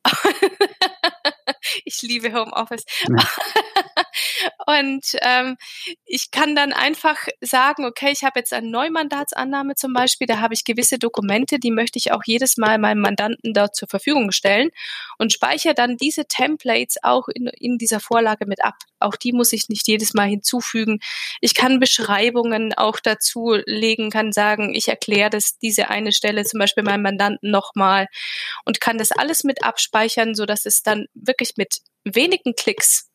ich 1.85 2.03
liebe 2.03 2.33
Homeoffice. 2.33 2.85
Ja. 3.09 3.25
Und 4.66 5.05
ähm, 5.22 5.57
ich 6.05 6.31
kann 6.31 6.55
dann 6.55 6.72
einfach 6.72 7.16
sagen, 7.41 7.85
okay, 7.85 8.11
ich 8.12 8.25
habe 8.25 8.39
jetzt 8.39 8.53
eine 8.53 8.68
Neumandatsannahme 8.68 9.75
zum 9.75 9.93
Beispiel, 9.93 10.27
da 10.27 10.41
habe 10.41 10.55
ich 10.55 10.64
gewisse 10.64 10.99
Dokumente, 10.99 11.59
die 11.59 11.70
möchte 11.70 11.99
ich 11.99 12.12
auch 12.12 12.22
jedes 12.25 12.57
Mal 12.57 12.79
meinem 12.79 13.01
Mandanten 13.01 13.53
dort 13.53 13.75
zur 13.77 13.89
Verfügung 13.89 14.33
stellen 14.33 14.70
und 15.18 15.33
speichere 15.33 15.75
dann 15.75 15.97
diese 15.97 16.27
Templates 16.27 16.97
auch 17.03 17.29
in, 17.29 17.49
in 17.59 17.79
dieser 17.79 18.01
Vorlage 18.01 18.47
mit 18.47 18.64
ab. 18.64 18.75
Auch 19.01 19.16
die 19.16 19.33
muss 19.33 19.53
ich 19.53 19.68
nicht 19.68 19.87
jedes 19.87 20.14
Mal 20.14 20.29
hinzufügen. 20.29 21.01
Ich 21.41 21.55
kann 21.55 21.81
Beschreibungen 21.81 22.72
auch 22.75 23.01
dazu 23.01 23.57
legen, 23.66 24.11
kann 24.11 24.33
sagen, 24.33 24.75
ich 24.75 24.89
erkläre 24.89 25.31
das, 25.31 25.59
diese 25.59 25.91
eine 25.91 26.12
Stelle 26.12 26.45
zum 26.45 26.59
Beispiel 26.59 26.85
meinem 26.85 27.03
Mandanten 27.03 27.51
nochmal 27.51 28.07
und 28.64 28.81
kann 28.81 28.99
das 28.99 29.12
alles 29.12 29.45
mit 29.45 29.62
abspeichern, 29.62 30.35
so 30.35 30.47
dass 30.47 30.64
es 30.64 30.83
dann 30.83 31.07
wirklich 31.14 31.53
mit 31.57 31.64
wenigen 32.05 32.55
Klicks 32.55 33.11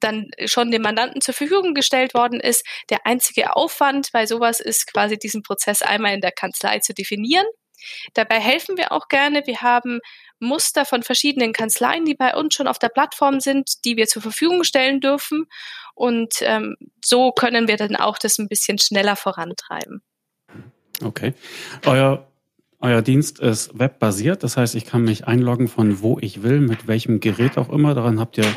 dann 0.00 0.30
schon 0.44 0.70
dem 0.70 0.82
Mandanten 0.82 1.20
zur 1.20 1.34
Verfügung 1.34 1.74
gestellt 1.74 2.14
worden 2.14 2.40
ist. 2.40 2.66
Der 2.90 3.06
einzige 3.06 3.56
Aufwand 3.56 4.10
bei 4.12 4.26
sowas 4.26 4.60
ist 4.60 4.92
quasi 4.92 5.18
diesen 5.18 5.42
Prozess 5.42 5.82
einmal 5.82 6.14
in 6.14 6.20
der 6.20 6.32
Kanzlei 6.32 6.80
zu 6.80 6.92
definieren. 6.92 7.46
Dabei 8.14 8.40
helfen 8.40 8.76
wir 8.76 8.92
auch 8.92 9.08
gerne. 9.08 9.46
Wir 9.46 9.62
haben 9.62 10.00
Muster 10.38 10.84
von 10.84 11.02
verschiedenen 11.02 11.52
Kanzleien, 11.52 12.04
die 12.04 12.14
bei 12.14 12.34
uns 12.34 12.54
schon 12.54 12.68
auf 12.68 12.78
der 12.78 12.88
Plattform 12.88 13.40
sind, 13.40 13.84
die 13.84 13.96
wir 13.96 14.06
zur 14.06 14.22
Verfügung 14.22 14.64
stellen 14.64 15.00
dürfen. 15.00 15.46
Und 15.94 16.36
ähm, 16.40 16.76
so 17.04 17.32
können 17.32 17.68
wir 17.68 17.76
dann 17.76 17.96
auch 17.96 18.18
das 18.18 18.38
ein 18.38 18.48
bisschen 18.48 18.78
schneller 18.78 19.16
vorantreiben. 19.16 20.02
Okay. 21.02 21.34
Euer, 21.84 22.26
euer 22.80 23.02
Dienst 23.02 23.38
ist 23.40 23.78
webbasiert, 23.78 24.42
das 24.42 24.56
heißt, 24.56 24.74
ich 24.74 24.84
kann 24.84 25.02
mich 25.02 25.26
einloggen 25.26 25.68
von 25.68 26.00
wo 26.02 26.18
ich 26.20 26.42
will, 26.42 26.60
mit 26.60 26.86
welchem 26.86 27.20
Gerät 27.20 27.58
auch 27.58 27.70
immer. 27.70 27.94
Daran 27.94 28.20
habt 28.20 28.38
ihr 28.38 28.44
ja. 28.44 28.56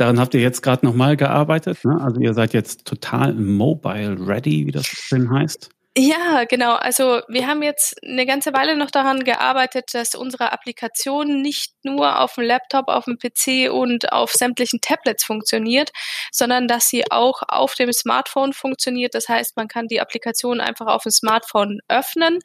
Daran 0.00 0.18
habt 0.18 0.32
ihr 0.32 0.40
jetzt 0.40 0.62
gerade 0.62 0.86
nochmal 0.86 1.14
gearbeitet. 1.18 1.84
Ne? 1.84 2.00
Also 2.00 2.20
ihr 2.20 2.32
seid 2.32 2.54
jetzt 2.54 2.86
total 2.86 3.34
mobile 3.34 4.16
ready, 4.26 4.66
wie 4.66 4.72
das 4.72 4.86
schön 4.86 5.30
heißt. 5.30 5.68
Ja, 5.96 6.44
genau. 6.44 6.74
Also 6.76 7.20
wir 7.26 7.48
haben 7.48 7.64
jetzt 7.64 7.96
eine 8.04 8.24
ganze 8.24 8.52
Weile 8.52 8.76
noch 8.76 8.92
daran 8.92 9.24
gearbeitet, 9.24 9.86
dass 9.92 10.14
unsere 10.14 10.52
Applikation 10.52 11.42
nicht 11.42 11.72
nur 11.82 12.20
auf 12.20 12.34
dem 12.34 12.44
Laptop, 12.44 12.86
auf 12.86 13.06
dem 13.06 13.18
PC 13.18 13.72
und 13.72 14.12
auf 14.12 14.32
sämtlichen 14.32 14.80
Tablets 14.80 15.24
funktioniert, 15.24 15.90
sondern 16.30 16.68
dass 16.68 16.86
sie 16.88 17.10
auch 17.10 17.42
auf 17.48 17.74
dem 17.74 17.92
Smartphone 17.92 18.52
funktioniert. 18.52 19.16
Das 19.16 19.28
heißt, 19.28 19.56
man 19.56 19.66
kann 19.66 19.88
die 19.88 20.00
Applikation 20.00 20.60
einfach 20.60 20.86
auf 20.86 21.02
dem 21.02 21.10
Smartphone 21.10 21.80
öffnen 21.88 22.38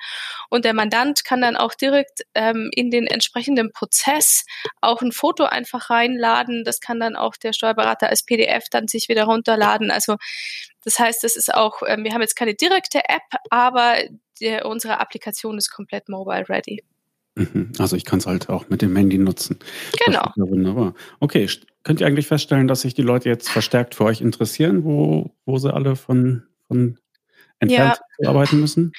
und 0.50 0.66
der 0.66 0.74
Mandant 0.74 1.24
kann 1.24 1.41
dann 1.41 1.56
auch 1.56 1.76
direkt 1.76 2.22
ähm, 2.34 2.72
in 2.74 2.89
den 2.89 3.06
entsprechenden 3.06 3.72
Prozess 3.72 4.43
auch 4.82 5.04
ein 5.04 5.12
Foto 5.12 5.43
einfach 5.43 5.91
reinladen. 5.91 6.64
Das 6.64 6.80
kann 6.80 7.00
dann 7.00 7.16
auch 7.16 7.36
der 7.36 7.54
Steuerberater 7.54 8.10
als 8.10 8.24
PDF 8.24 8.70
dann 8.72 8.88
sich 8.88 9.08
wieder 9.08 9.26
runterladen. 9.26 9.91
Also 9.91 10.16
das 10.86 10.99
heißt, 10.99 11.23
es 11.23 11.36
ist 11.36 11.53
auch, 11.53 11.81
ähm, 11.86 12.03
wir 12.03 12.13
haben 12.13 12.21
jetzt 12.21 12.36
keine 12.36 12.53
direkte 12.53 12.99
App, 13.09 13.23
aber 13.49 13.97
der, 14.39 14.65
unsere 14.65 14.99
Applikation 14.99 15.57
ist 15.57 15.71
komplett 15.71 16.07
mobile 16.07 16.47
ready. 16.47 16.83
Mhm. 17.36 17.73
Also 17.79 17.95
ich 17.95 18.05
kann 18.05 18.19
es 18.19 18.27
halt 18.27 18.49
auch 18.49 18.69
mit 18.69 18.81
dem 18.81 18.95
Handy 18.95 19.17
nutzen. 19.17 19.59
Genau. 20.05 20.31
Wunderbar. 20.38 20.93
Okay, 21.19 21.49
könnt 21.83 21.99
ihr 21.99 22.07
eigentlich 22.07 22.27
feststellen, 22.27 22.67
dass 22.67 22.81
sich 22.81 22.93
die 22.93 23.01
Leute 23.01 23.27
jetzt 23.29 23.49
verstärkt 23.49 23.95
für 23.95 24.05
euch 24.05 24.21
interessieren, 24.21 24.86
wo, 24.86 25.31
wo 25.45 25.57
sie 25.57 25.73
alle 25.73 25.95
von, 25.95 26.43
von 26.67 26.97
entfernt 27.60 27.99
ja. 28.20 28.30
arbeiten 28.30 28.60
müssen? 28.60 28.93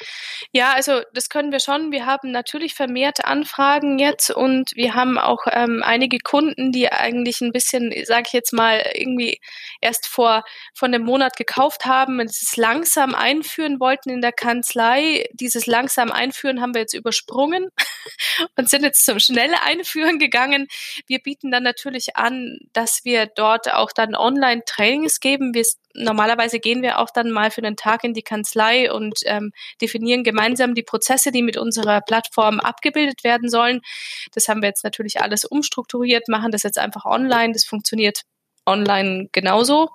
Ja, 0.53 0.73
also 0.73 1.03
das 1.13 1.29
können 1.29 1.53
wir 1.53 1.61
schon. 1.61 1.93
Wir 1.93 2.07
haben 2.07 2.31
natürlich 2.31 2.75
vermehrt 2.75 3.25
Anfragen 3.25 3.99
jetzt 3.99 4.31
und 4.31 4.71
wir 4.75 4.95
haben 4.95 5.19
auch 5.19 5.47
ähm, 5.51 5.83
einige 5.85 6.19
Kunden, 6.19 6.73
die 6.73 6.91
eigentlich 6.91 7.41
ein 7.41 7.53
bisschen, 7.53 7.93
sage 8.05 8.25
ich 8.27 8.33
jetzt 8.33 8.53
mal, 8.53 8.83
irgendwie 8.95 9.41
erst 9.81 10.07
vor 10.09 10.43
von 10.75 10.95
einem 10.95 11.05
Monat 11.05 11.37
gekauft 11.37 11.85
haben 11.85 12.21
und 12.21 12.31
es 12.31 12.57
langsam 12.57 13.15
einführen 13.15 13.81
wollten 13.81 14.11
in 14.11 14.23
der 14.23 14.33
Kanzlei. 14.33 15.29
Dieses 15.33 15.67
langsam 15.67 16.11
einführen 16.11 16.61
haben 16.61 16.75
wir 16.75 16.81
jetzt 16.81 16.95
übersprungen 16.95 17.69
und 18.57 18.69
sind 18.69 18.83
jetzt 18.83 19.05
zum 19.05 19.19
schnelle 19.19 19.63
Einführen 19.63 20.19
gegangen. 20.19 20.69
Wir 21.07 21.19
bieten 21.19 21.51
dann 21.51 21.63
natürlich 21.63 22.17
an, 22.17 22.59
dass 22.73 23.01
wir 23.05 23.27
dort 23.27 23.73
auch 23.73 23.93
dann 23.93 24.15
Online-Trainings 24.15 25.21
geben. 25.21 25.55
Wir 25.55 25.65
normalerweise 25.97 26.61
gehen 26.61 26.83
wir 26.83 26.99
auch 26.99 27.11
dann 27.13 27.31
mal 27.31 27.51
für 27.51 27.63
einen 27.63 27.77
Tag 27.77 28.05
in 28.05 28.15
die 28.15 28.23
Kanzlei 28.23 28.93
und 28.93 29.21
ähm, 29.25 29.53
definieren 29.81 30.25
gemeinsam 30.25 30.75
die 30.75 30.83
Prozesse, 30.83 31.33
die 31.33 31.43
mit 31.43 31.57
unserer 31.57 32.01
Plattform 32.01 32.61
abgebildet 32.61 33.25
werden 33.25 33.49
sollen. 33.49 33.81
Das 34.33 34.49
haben 34.49 34.63
wir 34.63 34.69
jetzt 34.69 34.85
natürlich 34.85 35.21
alles 35.21 35.45
umstrukturiert, 35.45 36.29
machen 36.29 36.53
das 36.53 36.63
jetzt 36.63 36.79
einfach 36.79 37.05
online. 37.05 37.53
Das 37.53 37.65
funktioniert 37.65 38.23
online 38.67 39.29
genauso, 39.33 39.91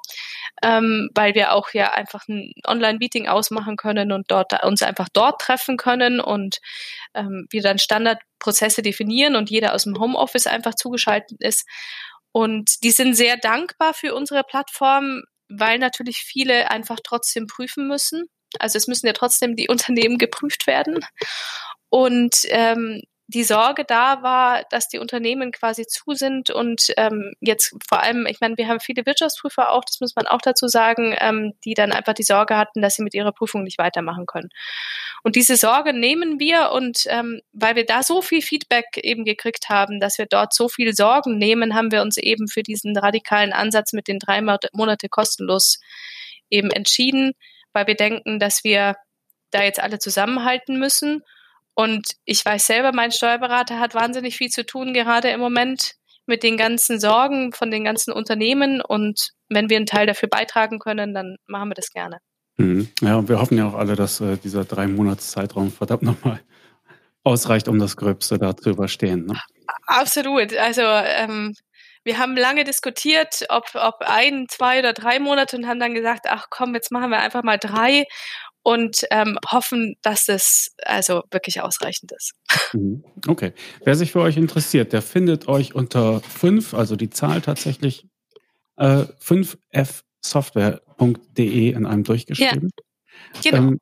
ähm, 0.63 1.09
weil 1.13 1.35
wir 1.35 1.53
auch 1.53 1.73
ja 1.73 1.91
einfach 1.91 2.27
ein 2.27 2.53
Online-Meeting 2.65 3.27
ausmachen 3.27 3.75
können 3.75 4.11
und 4.11 4.31
dort 4.31 4.63
uns 4.63 4.81
einfach 4.81 5.09
dort 5.11 5.41
treffen 5.41 5.77
können 5.77 6.19
und 6.19 6.59
ähm, 7.13 7.47
wir 7.51 7.61
dann 7.61 7.77
Standardprozesse 7.77 8.81
definieren 8.81 9.35
und 9.35 9.49
jeder 9.49 9.73
aus 9.73 9.83
dem 9.83 9.99
Homeoffice 9.99 10.47
einfach 10.47 10.75
zugeschaltet 10.75 11.41
ist. 11.41 11.67
Und 12.31 12.83
die 12.83 12.91
sind 12.91 13.15
sehr 13.15 13.35
dankbar 13.35 13.93
für 13.93 14.15
unsere 14.15 14.43
Plattform, 14.43 15.23
weil 15.57 15.79
natürlich 15.79 16.17
viele 16.17 16.71
einfach 16.71 16.99
trotzdem 17.03 17.47
prüfen 17.47 17.87
müssen. 17.87 18.25
Also 18.59 18.77
es 18.77 18.87
müssen 18.87 19.07
ja 19.07 19.13
trotzdem 19.13 19.55
die 19.55 19.67
Unternehmen 19.69 20.17
geprüft 20.17 20.67
werden. 20.67 20.99
Und 21.89 22.35
ähm, 22.49 23.01
die 23.33 23.45
Sorge 23.45 23.85
da 23.85 24.23
war, 24.23 24.63
dass 24.69 24.89
die 24.89 24.99
Unternehmen 24.99 25.51
quasi 25.51 25.87
zu 25.87 26.13
sind 26.13 26.49
und 26.49 26.91
ähm, 26.97 27.33
jetzt 27.39 27.73
vor 27.87 28.03
allem, 28.03 28.25
ich 28.25 28.41
meine, 28.41 28.57
wir 28.57 28.67
haben 28.67 28.81
viele 28.81 29.05
Wirtschaftsprüfer 29.05 29.71
auch, 29.71 29.85
das 29.85 30.01
muss 30.01 30.15
man 30.15 30.27
auch 30.27 30.41
dazu 30.41 30.67
sagen, 30.67 31.15
ähm, 31.19 31.53
die 31.63 31.73
dann 31.73 31.93
einfach 31.93 32.13
die 32.13 32.23
Sorge 32.23 32.57
hatten, 32.57 32.81
dass 32.81 32.95
sie 32.95 33.03
mit 33.03 33.13
ihrer 33.13 33.31
Prüfung 33.31 33.63
nicht 33.63 33.77
weitermachen 33.77 34.25
können. 34.25 34.49
Und 35.23 35.37
diese 35.37 35.55
Sorge 35.55 35.93
nehmen 35.93 36.39
wir 36.39 36.71
und 36.71 37.05
ähm, 37.07 37.41
weil 37.53 37.75
wir 37.75 37.85
da 37.85 38.03
so 38.03 38.21
viel 38.21 38.41
Feedback 38.41 38.97
eben 38.97 39.23
gekriegt 39.23 39.69
haben, 39.69 40.01
dass 40.01 40.17
wir 40.17 40.25
dort 40.25 40.53
so 40.53 40.67
viel 40.67 40.93
Sorgen 40.93 41.37
nehmen, 41.37 41.73
haben 41.73 41.91
wir 41.91 42.01
uns 42.01 42.17
eben 42.17 42.49
für 42.49 42.63
diesen 42.63 42.97
radikalen 42.97 43.53
Ansatz 43.53 43.93
mit 43.93 44.09
den 44.09 44.19
drei 44.19 44.41
Monate 44.41 45.07
kostenlos 45.07 45.79
eben 46.49 46.69
entschieden, 46.69 47.31
weil 47.71 47.87
wir 47.87 47.95
denken, 47.95 48.39
dass 48.39 48.65
wir 48.65 48.97
da 49.51 49.63
jetzt 49.63 49.79
alle 49.79 49.99
zusammenhalten 49.99 50.77
müssen 50.77 51.23
und 51.75 52.13
ich 52.25 52.43
weiß 52.43 52.67
selber, 52.67 52.91
mein 52.93 53.11
Steuerberater 53.11 53.79
hat 53.79 53.95
wahnsinnig 53.95 54.37
viel 54.37 54.49
zu 54.49 54.65
tun, 54.65 54.93
gerade 54.93 55.29
im 55.29 55.39
Moment 55.39 55.93
mit 56.25 56.43
den 56.43 56.57
ganzen 56.57 56.99
Sorgen 56.99 57.53
von 57.53 57.71
den 57.71 57.83
ganzen 57.83 58.11
Unternehmen. 58.11 58.81
Und 58.81 59.31
wenn 59.49 59.69
wir 59.69 59.77
einen 59.77 59.85
Teil 59.85 60.07
dafür 60.07 60.29
beitragen 60.29 60.79
können, 60.79 61.13
dann 61.13 61.37
machen 61.47 61.69
wir 61.69 61.75
das 61.75 61.89
gerne. 61.89 62.19
Mhm. 62.57 62.89
Ja, 63.01 63.15
und 63.15 63.29
wir 63.29 63.39
hoffen 63.39 63.57
ja 63.57 63.67
auch 63.67 63.73
alle, 63.73 63.95
dass 63.95 64.21
äh, 64.21 64.37
dieser 64.37 64.65
drei 64.65 64.87
Monats 64.87 65.31
Zeitraum 65.31 65.71
verdammt 65.71 66.03
nochmal 66.03 66.41
ausreicht, 67.23 67.67
um 67.67 67.79
das 67.79 67.97
Gröbste 67.97 68.37
da 68.37 68.55
zu 68.55 68.69
überstehen. 68.69 69.25
Ne? 69.25 69.39
Absolut. 69.87 70.55
Also 70.57 70.81
ähm, 70.81 71.53
wir 72.03 72.17
haben 72.17 72.35
lange 72.35 72.63
diskutiert, 72.63 73.45
ob, 73.49 73.65
ob 73.75 73.95
ein, 73.99 74.47
zwei 74.49 74.79
oder 74.79 74.93
drei 74.93 75.19
Monate 75.19 75.55
und 75.55 75.67
haben 75.67 75.79
dann 75.79 75.93
gesagt, 75.93 76.25
ach 76.27 76.47
komm, 76.49 76.73
jetzt 76.73 76.91
machen 76.91 77.11
wir 77.11 77.19
einfach 77.19 77.43
mal 77.43 77.57
drei 77.57 78.05
und 78.63 79.05
ähm, 79.11 79.37
hoffen, 79.49 79.95
dass 80.01 80.27
es 80.29 80.75
also 80.85 81.23
wirklich 81.31 81.61
ausreichend 81.61 82.11
ist. 82.11 82.33
Mhm. 82.73 83.03
Okay. 83.27 83.51
Wer 83.83 83.95
sich 83.95 84.13
für 84.13 84.21
euch 84.21 84.37
interessiert, 84.37 84.93
der 84.93 85.01
findet 85.01 85.49
euch 85.49 85.75
unter 85.75 86.21
5, 86.21 86.73
also 86.73 86.95
die 86.95 87.09
Zahl 87.09 87.41
tatsächlich, 87.41 88.07
äh, 88.77 89.03
5fsoftware.de 89.21 91.71
in 91.71 91.85
einem 91.85 92.05
durchgeschrieben. 92.05 92.71
Ja, 93.43 93.51
genau. 93.51 93.57
Ähm, 93.57 93.77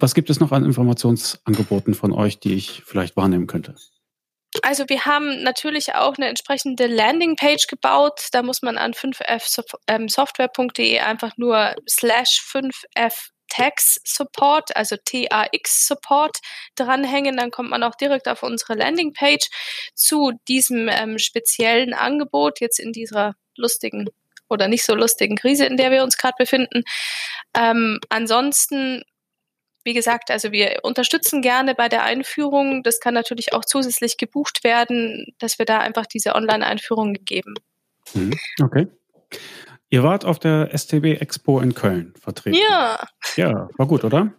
was 0.00 0.14
gibt 0.14 0.30
es 0.30 0.40
noch 0.40 0.50
an 0.50 0.64
Informationsangeboten 0.64 1.94
von 1.94 2.10
euch, 2.12 2.40
die 2.40 2.54
ich 2.54 2.82
vielleicht 2.84 3.16
wahrnehmen 3.16 3.46
könnte? 3.46 3.76
Also 4.62 4.88
wir 4.88 5.04
haben 5.06 5.44
natürlich 5.44 5.94
auch 5.94 6.16
eine 6.16 6.26
entsprechende 6.28 6.86
Landingpage 6.86 7.68
gebaut. 7.68 8.26
Da 8.32 8.42
muss 8.42 8.62
man 8.62 8.78
an 8.78 8.94
5fsoftware.de 8.94 10.96
ähm, 10.96 11.04
einfach 11.04 11.36
nur 11.36 11.76
slash 11.88 12.42
5f 12.52 13.28
Tax 13.52 14.00
Support, 14.04 14.74
also 14.74 14.96
TAX 14.96 15.86
Support 15.86 16.38
dranhängen. 16.74 17.36
Dann 17.36 17.50
kommt 17.50 17.68
man 17.68 17.82
auch 17.82 17.94
direkt 17.94 18.28
auf 18.28 18.42
unsere 18.42 18.74
Landingpage 18.74 19.50
zu 19.94 20.32
diesem 20.48 20.88
ähm, 20.88 21.18
speziellen 21.18 21.92
Angebot 21.92 22.60
jetzt 22.60 22.80
in 22.80 22.92
dieser 22.92 23.34
lustigen 23.56 24.08
oder 24.48 24.68
nicht 24.68 24.84
so 24.84 24.94
lustigen 24.94 25.36
Krise, 25.36 25.66
in 25.66 25.76
der 25.76 25.90
wir 25.90 26.02
uns 26.02 26.16
gerade 26.16 26.36
befinden. 26.38 26.82
Ähm, 27.54 28.00
ansonsten 28.08 29.02
wie 29.84 29.94
gesagt, 29.94 30.30
also 30.30 30.52
wir 30.52 30.78
unterstützen 30.84 31.42
gerne 31.42 31.74
bei 31.74 31.88
der 31.88 32.04
Einführung. 32.04 32.84
Das 32.84 33.00
kann 33.00 33.14
natürlich 33.14 33.52
auch 33.52 33.64
zusätzlich 33.64 34.16
gebucht 34.16 34.62
werden, 34.62 35.34
dass 35.40 35.58
wir 35.58 35.66
da 35.66 35.78
einfach 35.78 36.06
diese 36.06 36.36
Online-Einführung 36.36 37.14
geben. 37.24 37.54
Mhm. 38.14 38.38
Okay. 38.62 38.86
Ihr 39.92 40.02
wart 40.02 40.24
auf 40.24 40.38
der 40.38 40.70
STB 40.72 41.20
Expo 41.20 41.60
in 41.60 41.74
Köln 41.74 42.14
vertreten. 42.18 42.56
Ja. 42.56 42.98
Ja, 43.36 43.68
war 43.76 43.86
gut, 43.86 44.04
oder? 44.04 44.32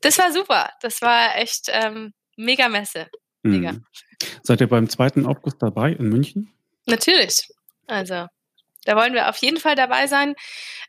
Das 0.00 0.16
war 0.16 0.32
super. 0.32 0.70
Das 0.80 1.02
war 1.02 1.36
echt 1.36 1.66
ähm, 1.70 2.14
mega 2.38 2.70
Messe. 2.70 3.08
Mega. 3.42 3.72
Mhm. 3.72 3.84
Seid 4.42 4.62
ihr 4.62 4.66
beim 4.66 4.88
2. 4.88 5.26
August 5.26 5.58
dabei 5.60 5.90
in 5.92 6.08
München? 6.08 6.54
Natürlich. 6.86 7.46
Also, 7.86 8.28
da 8.86 8.96
wollen 8.96 9.12
wir 9.12 9.28
auf 9.28 9.36
jeden 9.36 9.58
Fall 9.58 9.74
dabei 9.74 10.06
sein. 10.06 10.36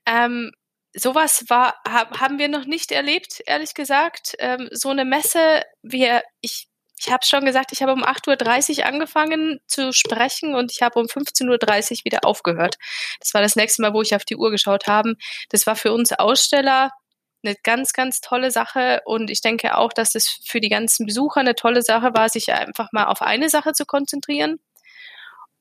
Ähm, 0.05 0.51
sowas 0.93 1.43
war, 1.49 1.75
haben 1.85 2.39
wir 2.39 2.47
noch 2.47 2.65
nicht 2.65 2.93
erlebt, 2.93 3.41
ehrlich 3.45 3.73
gesagt. 3.73 4.35
Ähm, 4.39 4.69
so 4.71 4.91
eine 4.91 5.03
Messe, 5.03 5.63
wir, 5.81 6.23
ich, 6.39 6.69
ich 6.97 7.11
habe 7.11 7.25
schon 7.25 7.45
gesagt, 7.45 7.71
ich 7.71 7.81
habe 7.81 7.91
um 7.91 8.03
8.30 8.03 8.79
Uhr 8.79 8.85
angefangen 8.85 9.59
zu 9.67 9.91
sprechen 9.91 10.55
und 10.55 10.71
ich 10.71 10.81
habe 10.81 10.99
um 10.99 11.07
15.30 11.07 11.91
Uhr 11.91 12.05
wieder 12.05 12.19
aufgehört. 12.23 12.77
Das 13.19 13.33
war 13.33 13.41
das 13.41 13.55
nächste 13.55 13.81
Mal, 13.81 13.93
wo 13.93 14.01
ich 14.01 14.15
auf 14.15 14.25
die 14.25 14.37
Uhr 14.37 14.51
geschaut 14.51 14.87
habe. 14.87 15.15
Das 15.49 15.67
war 15.67 15.75
für 15.75 15.93
uns 15.93 16.13
Aussteller 16.13 16.91
eine 17.43 17.55
ganz, 17.63 17.93
ganz 17.93 18.21
tolle 18.21 18.49
Sache 18.49 19.01
und 19.05 19.29
ich 19.29 19.41
denke 19.41 19.77
auch, 19.77 19.93
dass 19.93 20.11
das 20.11 20.39
für 20.45 20.59
die 20.59 20.69
ganzen 20.69 21.05
Besucher 21.05 21.41
eine 21.41 21.55
tolle 21.55 21.83
Sache 21.83 22.13
war, 22.13 22.29
sich 22.29 22.51
einfach 22.51 22.91
mal 22.91 23.05
auf 23.05 23.21
eine 23.21 23.49
Sache 23.49 23.73
zu 23.73 23.85
konzentrieren 23.85 24.59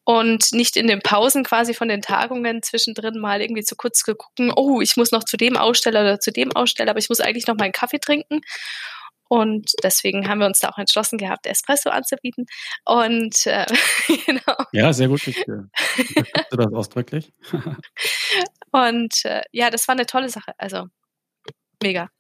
und 0.05 0.53
nicht 0.53 0.77
in 0.77 0.87
den 0.87 1.01
Pausen 1.01 1.45
quasi 1.45 1.75
von 1.75 1.89
den 1.89 2.03
Tagungen 2.03 2.63
zwischendrin 2.63 3.19
mal 3.19 3.41
irgendwie 3.41 3.65
zu 3.65 3.75
kurz 3.75 4.03
gucken, 4.03 4.53
oh, 4.55 4.81
ich 4.81 4.97
muss 4.97 5.13
noch 5.13 5.25
zu 5.25 5.37
dem 5.37 5.57
Aussteller 5.57 6.03
oder 6.03 6.21
zu 6.21 6.31
dem 6.31 6.53
Aussteller, 6.53 6.91
aber 6.91 7.01
ich 7.01 7.09
muss 7.09 7.21
eigentlich 7.21 7.47
noch 7.47 7.57
meinen 7.57 7.73
Kaffee 7.73 7.99
trinken. 7.99 8.41
Und 9.29 9.73
deswegen 9.83 10.29
haben 10.29 10.39
wir 10.39 10.47
uns 10.47 10.59
da 10.61 10.69
auch 10.69 10.79
entschlossen 10.79 11.19
gehabt, 11.19 11.47
Espresso 11.47 11.91
anzubieten. 11.91 12.47
Und 12.85 13.47
äh, 13.47 13.67
genau. 14.27 14.57
Ja, 14.73 14.93
sehr 14.93 15.09
gut. 15.09 15.27
Ich 15.27 15.39
äh, 15.49 16.25
das 16.51 16.73
ausdrücklich. 16.73 17.33
und 18.73 19.25
äh, 19.25 19.43
ja, 19.53 19.71
das 19.71 19.89
war 19.89 19.95
eine 19.95 20.07
tolle 20.07 20.29
Sache. 20.29 20.53
Also 20.59 20.87
mega. 21.83 22.11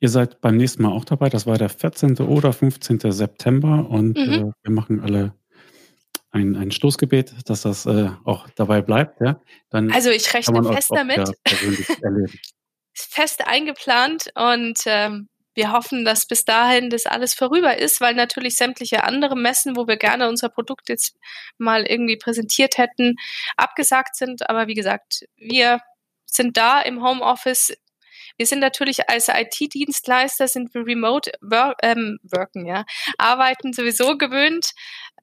Ihr 0.00 0.08
seid 0.08 0.40
beim 0.40 0.56
nächsten 0.56 0.82
Mal 0.82 0.92
auch 0.92 1.04
dabei. 1.04 1.28
Das 1.28 1.46
war 1.46 1.58
der 1.58 1.68
14. 1.68 2.18
oder 2.18 2.52
15. 2.52 3.00
September 3.12 3.88
und 3.88 4.16
mhm. 4.16 4.32
äh, 4.32 4.52
wir 4.62 4.70
machen 4.70 5.00
alle 5.00 5.34
ein, 6.32 6.56
ein 6.56 6.70
Stoßgebet, 6.70 7.48
dass 7.48 7.62
das 7.62 7.86
äh, 7.86 8.10
auch 8.24 8.48
dabei 8.56 8.82
bleibt. 8.82 9.20
Ja? 9.20 9.40
Dann 9.70 9.92
also 9.92 10.10
ich 10.10 10.32
rechne 10.32 10.62
fest 10.64 10.90
damit. 10.90 11.30
fest 12.94 13.46
eingeplant 13.46 14.26
und 14.34 14.78
ähm, 14.86 15.28
wir 15.54 15.72
hoffen, 15.72 16.04
dass 16.04 16.26
bis 16.26 16.44
dahin 16.44 16.90
das 16.90 17.06
alles 17.06 17.34
vorüber 17.34 17.78
ist, 17.78 18.00
weil 18.00 18.14
natürlich 18.14 18.56
sämtliche 18.56 19.04
andere 19.04 19.36
Messen, 19.36 19.76
wo 19.76 19.86
wir 19.86 19.96
gerne 19.96 20.28
unser 20.28 20.48
Produkt 20.48 20.88
jetzt 20.88 21.16
mal 21.58 21.84
irgendwie 21.84 22.16
präsentiert 22.16 22.78
hätten, 22.78 23.16
abgesagt 23.56 24.16
sind. 24.16 24.48
Aber 24.48 24.66
wie 24.66 24.74
gesagt, 24.74 25.24
wir 25.36 25.80
sind 26.24 26.56
da 26.56 26.80
im 26.80 27.02
Homeoffice. 27.02 27.74
Wir 28.38 28.46
sind 28.46 28.60
natürlich 28.60 29.10
als 29.10 29.28
IT-Dienstleister 29.28 30.48
sind 30.48 30.72
wir 30.74 30.86
remote 30.86 31.32
work, 31.42 31.76
ähm, 31.82 32.18
worken, 32.22 32.66
ja, 32.66 32.84
arbeiten 33.18 33.74
sowieso 33.74 34.16
gewöhnt. 34.16 34.70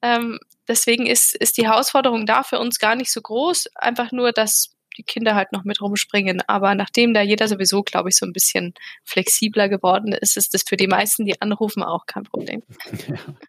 Ähm, 0.00 0.38
deswegen 0.68 1.06
ist, 1.06 1.34
ist 1.34 1.56
die 1.56 1.66
Herausforderung 1.66 2.24
da 2.24 2.44
für 2.44 2.60
uns 2.60 2.78
gar 2.78 2.94
nicht 2.94 3.10
so 3.10 3.20
groß. 3.20 3.66
Einfach 3.74 4.12
nur, 4.12 4.32
dass 4.32 4.76
die 5.00 5.04
Kinder 5.04 5.34
halt 5.34 5.52
noch 5.52 5.64
mit 5.64 5.80
rumspringen. 5.80 6.42
Aber 6.46 6.74
nachdem 6.74 7.14
da 7.14 7.22
jeder 7.22 7.48
sowieso, 7.48 7.82
glaube 7.82 8.10
ich, 8.10 8.16
so 8.16 8.26
ein 8.26 8.32
bisschen 8.32 8.74
flexibler 9.04 9.68
geworden 9.68 10.12
ist, 10.12 10.36
ist 10.36 10.52
das 10.52 10.62
für 10.68 10.76
die 10.76 10.86
meisten, 10.86 11.24
die 11.24 11.40
anrufen, 11.40 11.82
auch 11.82 12.06
kein 12.06 12.24
Problem. 12.24 12.62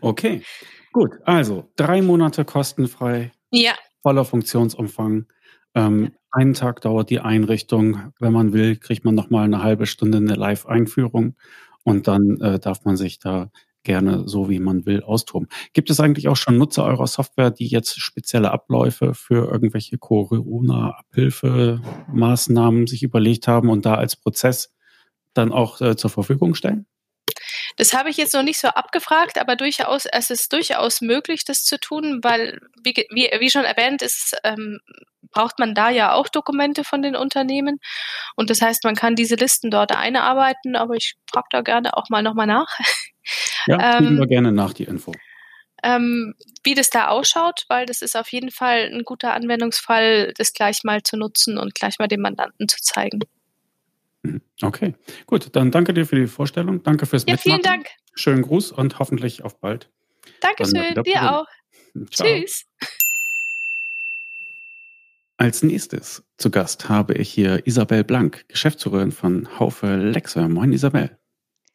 Okay, 0.00 0.42
gut. 0.90 1.12
Also 1.24 1.70
drei 1.76 2.00
Monate 2.00 2.46
kostenfrei. 2.46 3.30
Ja. 3.50 3.72
Voller 4.02 4.24
Funktionsumfang. 4.24 5.26
Ähm, 5.74 6.12
einen 6.30 6.54
Tag 6.54 6.80
dauert 6.80 7.10
die 7.10 7.20
Einrichtung. 7.20 8.12
Wenn 8.18 8.32
man 8.32 8.52
will, 8.52 8.76
kriegt 8.76 9.04
man 9.04 9.14
noch 9.14 9.30
mal 9.30 9.44
eine 9.44 9.62
halbe 9.62 9.86
Stunde 9.86 10.18
eine 10.18 10.34
Live-Einführung 10.34 11.36
und 11.84 12.08
dann 12.08 12.40
äh, 12.40 12.58
darf 12.58 12.84
man 12.84 12.96
sich 12.96 13.18
da 13.18 13.50
gerne 13.82 14.28
so 14.28 14.48
wie 14.48 14.58
man 14.58 14.86
will 14.86 15.02
austoben. 15.02 15.48
Gibt 15.72 15.90
es 15.90 16.00
eigentlich 16.00 16.28
auch 16.28 16.36
schon 16.36 16.58
Nutzer 16.58 16.84
eurer 16.84 17.06
Software, 17.06 17.50
die 17.50 17.66
jetzt 17.66 17.98
spezielle 18.00 18.50
Abläufe 18.50 19.14
für 19.14 19.50
irgendwelche 19.50 19.96
Corona-Abhilfemaßnahmen 19.98 22.86
sich 22.86 23.02
überlegt 23.02 23.48
haben 23.48 23.70
und 23.70 23.86
da 23.86 23.94
als 23.94 24.16
Prozess 24.16 24.74
dann 25.34 25.52
auch 25.52 25.80
äh, 25.80 25.96
zur 25.96 26.10
Verfügung 26.10 26.54
stellen? 26.54 26.86
Das 27.76 27.94
habe 27.94 28.10
ich 28.10 28.16
jetzt 28.16 28.34
noch 28.34 28.42
nicht 28.42 28.58
so 28.58 28.68
abgefragt, 28.68 29.38
aber 29.38 29.56
durchaus, 29.56 30.06
es 30.06 30.30
ist 30.30 30.52
durchaus 30.52 31.00
möglich, 31.00 31.44
das 31.44 31.64
zu 31.64 31.78
tun, 31.78 32.20
weil, 32.22 32.60
wie, 32.84 32.94
wie, 33.10 33.30
wie 33.38 33.50
schon 33.50 33.64
erwähnt, 33.64 34.02
ist, 34.02 34.36
ähm, 34.44 34.80
braucht 35.30 35.58
man 35.58 35.74
da 35.74 35.90
ja 35.90 36.12
auch 36.12 36.28
Dokumente 36.28 36.84
von 36.84 37.02
den 37.02 37.16
Unternehmen. 37.16 37.80
Und 38.36 38.50
das 38.50 38.60
heißt, 38.60 38.84
man 38.84 38.94
kann 38.94 39.14
diese 39.14 39.36
Listen 39.36 39.70
dort 39.70 39.96
einarbeiten, 39.96 40.76
aber 40.76 40.94
ich 40.94 41.14
frage 41.30 41.46
da 41.50 41.62
gerne 41.62 41.96
auch 41.96 42.08
mal 42.08 42.22
nochmal 42.22 42.46
nach. 42.46 42.68
Ja, 43.66 43.98
ähm, 43.98 44.18
wir 44.18 44.26
gerne 44.26 44.50
nach 44.50 44.72
die 44.72 44.84
Info. 44.84 45.12
Ähm, 45.82 46.34
wie 46.64 46.74
das 46.74 46.88
da 46.88 47.08
ausschaut, 47.08 47.64
weil 47.68 47.84
das 47.86 48.00
ist 48.00 48.16
auf 48.16 48.32
jeden 48.32 48.50
Fall 48.50 48.90
ein 48.92 49.02
guter 49.04 49.34
Anwendungsfall, 49.34 50.32
das 50.36 50.54
gleich 50.54 50.82
mal 50.82 51.02
zu 51.02 51.18
nutzen 51.18 51.58
und 51.58 51.74
gleich 51.74 51.98
mal 51.98 52.08
dem 52.08 52.22
Mandanten 52.22 52.66
zu 52.66 52.78
zeigen. 52.80 53.20
Mhm. 54.22 54.42
Okay, 54.62 54.94
gut. 55.26 55.54
Dann 55.56 55.70
danke 55.70 55.94
dir 55.94 56.06
für 56.06 56.16
die 56.16 56.26
Vorstellung. 56.26 56.82
Danke 56.82 57.06
fürs 57.06 57.24
ja, 57.26 57.34
Mitmachen. 57.34 57.60
Vielen 57.60 57.62
Dank. 57.62 57.88
Schönen 58.14 58.42
Gruß 58.42 58.72
und 58.72 58.98
hoffentlich 58.98 59.42
auf 59.42 59.58
bald. 59.60 59.90
Dankeschön, 60.40 61.02
dir 61.04 61.32
auch. 61.32 61.46
Ciao. 62.10 62.26
Tschüss. 62.26 62.66
Als 65.38 65.62
nächstes 65.62 66.22
zu 66.36 66.50
Gast 66.50 66.90
habe 66.90 67.14
ich 67.14 67.30
hier 67.30 67.66
Isabel 67.66 68.04
Blank, 68.04 68.46
Geschäftsführerin 68.48 69.10
von 69.10 69.58
Haufe 69.58 69.96
Lexer. 69.96 70.48
Moin 70.50 70.72
Isabel. 70.72 71.16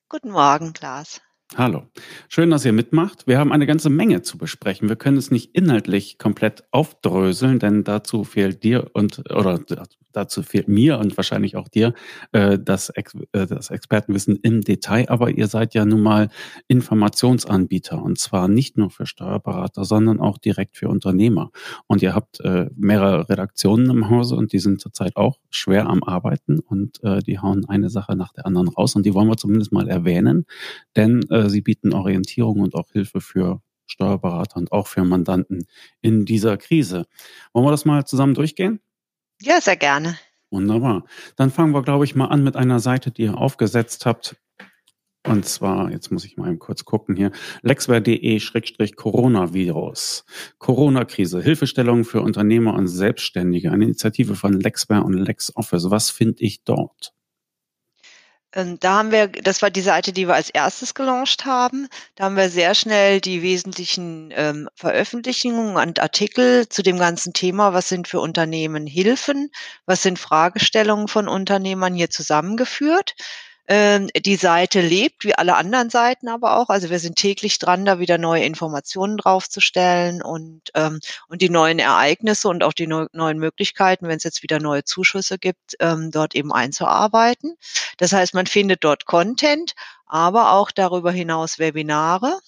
Guten 0.08 0.30
Morgen, 0.30 0.74
Klaas. 0.74 1.20
Hallo. 1.54 1.84
Schön, 2.28 2.50
dass 2.50 2.66
ihr 2.66 2.74
mitmacht. 2.74 3.28
Wir 3.28 3.38
haben 3.38 3.52
eine 3.52 3.68
ganze 3.68 3.90
Menge 3.92 4.24
zu 4.24 4.38
besprechen. 4.38 4.90
Wir 4.90 4.96
können 4.96 5.18
es 5.18 5.30
nicht 5.30 5.56
inhaltlich 5.56 6.18
komplett 6.18 6.64
aufdröseln, 6.72 7.60
denn 7.60 7.84
dazu 7.84 8.24
fehlt 8.24 8.64
dir 8.64 8.90
und 8.94 9.20
oder 9.32 9.60
dazu 10.12 10.44
fehlt 10.44 10.68
mir 10.68 10.98
und 10.98 11.16
wahrscheinlich 11.18 11.56
auch 11.56 11.68
dir 11.68 11.94
äh, 12.32 12.58
das, 12.58 12.90
äh, 12.90 13.04
das 13.32 13.70
Expertenwissen 13.70 14.38
im 14.42 14.62
Detail. 14.62 15.10
Aber 15.10 15.30
ihr 15.30 15.48
seid 15.48 15.74
ja 15.74 15.86
nun 15.86 16.02
mal 16.02 16.30
Informationsanbieter 16.68 18.02
und 18.02 18.18
zwar 18.18 18.48
nicht 18.48 18.78
nur 18.78 18.90
für 18.90 19.06
Steuerberater, 19.06 19.84
sondern 19.86 20.20
auch 20.20 20.38
direkt 20.38 20.78
für 20.78 20.90
Unternehmer. 20.90 21.52
Und 21.88 22.02
ihr 22.02 22.16
habt 22.16 22.40
äh, 22.42 22.70
mehrere 22.76 23.30
Redaktionen 23.30 23.90
im 23.90 24.10
Hause 24.10 24.36
und 24.36 24.54
die 24.54 24.60
sind 24.60 24.82
zurzeit 24.82 25.16
auch 25.16 25.38
schwer 25.50 25.88
am 25.88 26.04
Arbeiten 26.04 26.60
und 26.60 27.04
äh, 27.04 27.20
die 27.20 27.40
hauen 27.40 27.66
eine 27.68 27.90
Sache 27.90 28.16
nach 28.16 28.34
der 28.34 28.46
anderen 28.46 28.70
raus 28.70 28.96
und 28.96 29.06
die 29.06 29.14
wollen 29.14 29.28
wir 29.28 29.38
zumindest 29.38 29.72
mal 29.72 29.88
erwähnen, 29.88 30.46
denn 30.96 31.22
sie 31.48 31.62
bieten 31.62 31.94
Orientierung 31.94 32.60
und 32.60 32.76
auch 32.76 32.92
Hilfe 32.92 33.22
für 33.22 33.62
Steuerberater 33.88 34.58
und 34.58 34.72
auch 34.72 34.88
für 34.88 35.04
Mandanten 35.04 35.68
in 36.02 36.26
dieser 36.26 36.58
Krise. 36.58 37.06
Wollen 37.54 37.66
wir 37.66 37.72
das 37.72 37.86
mal 37.86 38.06
zusammen 38.06 38.34
durchgehen? 38.34 38.80
Ja, 39.42 39.62
sehr 39.62 39.78
gerne. 39.78 40.18
Wunderbar. 40.50 41.06
Dann 41.36 41.52
fangen 41.52 41.74
wir, 41.74 41.84
glaube 41.84 42.06
ich, 42.06 42.16
mal 42.16 42.28
an 42.28 42.44
mit 42.44 42.56
einer 42.56 42.80
Seite, 42.80 43.12
die 43.12 43.24
ihr 43.24 43.38
aufgesetzt 43.38 44.06
habt. 44.06 44.38
Und 45.26 45.46
zwar, 45.46 45.92
jetzt 45.92 46.12
muss 46.12 46.24
ich 46.24 46.38
mal 46.38 46.48
eben 46.50 46.60
kurz 46.60 46.86
gucken 46.86 47.16
hier, 47.16 47.32
lexware.de-coronavirus. 47.64 50.24
Corona-Krise, 50.60 51.42
Hilfestellung 51.42 52.06
für 52.06 52.22
Unternehmer 52.22 52.76
und 52.76 52.88
Selbstständige, 52.88 53.72
eine 53.72 53.86
Initiative 53.86 54.36
von 54.36 54.54
Lexware 54.54 55.04
und 55.04 55.14
LexOffice. 55.14 55.90
Was 55.90 56.12
finde 56.12 56.44
ich 56.44 56.64
dort? 56.64 57.15
Ähm, 58.56 58.80
da 58.80 58.98
haben 59.00 59.12
wir, 59.12 59.28
das 59.28 59.62
war 59.62 59.70
die 59.70 59.82
Seite, 59.82 60.14
die 60.14 60.28
wir 60.28 60.34
als 60.36 60.50
erstes 60.50 60.94
gelauncht 60.94 61.46
haben. 61.46 61.90
Da 62.16 62.26
haben 62.26 62.38
wir 62.38 62.50
sehr 62.50 62.74
schnell 62.74 63.20
die 63.22 63.42
wesentlichen 63.42 64.32
ähm, 64.36 64.70
Veröffentlichungen 64.76 65.76
und 65.76 66.00
Artikel 66.00 66.68
zu 66.70 66.82
dem 66.82 66.98
ganzen 66.98 67.34
Thema, 67.34 67.74
was 67.74 67.90
sind 67.90 68.08
für 68.08 68.22
Unternehmen 68.22 68.88
Hilfen, 68.88 69.52
was 69.86 70.02
sind 70.04 70.20
Fragestellungen 70.20 71.08
von 71.10 71.28
Unternehmern 71.28 71.94
hier 71.94 72.10
zusammengeführt. 72.10 73.16
Ähm, 73.68 74.10
die 74.16 74.36
Seite 74.36 74.82
lebt, 74.82 75.24
wie 75.26 75.34
alle 75.34 75.56
anderen 75.56 75.90
Seiten 75.90 76.28
aber 76.28 76.58
auch. 76.58 76.70
Also 76.70 76.92
wir 76.92 77.00
sind 77.00 77.16
täglich 77.16 77.58
dran, 77.58 77.84
da 77.84 78.00
wieder 78.00 78.20
neue 78.20 78.44
Informationen 78.44 79.18
draufzustellen 79.18 80.22
und, 80.22 80.62
ähm, 80.76 81.00
und 81.28 81.42
die 81.42 81.50
neuen 81.50 81.80
Ereignisse 81.80 82.48
und 82.48 82.64
auch 82.64 82.74
die 82.74 82.86
neu, 82.86 83.08
neuen 83.12 83.40
Möglichkeiten, 83.40 84.08
wenn 84.08 84.18
es 84.18 84.24
jetzt 84.24 84.44
wieder 84.44 84.60
neue 84.60 84.84
Zuschüsse 84.84 85.40
gibt, 85.40 85.76
ähm, 85.80 86.12
dort 86.12 86.36
eben 86.36 86.54
einzuarbeiten. 86.54 87.58
Das 87.98 88.14
heißt, 88.14 88.36
man 88.36 88.46
findet 88.46 88.84
dort 88.84 89.06
Content, 89.06 89.74
aber 90.06 90.52
auch 90.54 90.70
darüber 90.72 91.12
hinaus 91.12 91.58
Webinare. 91.58 92.40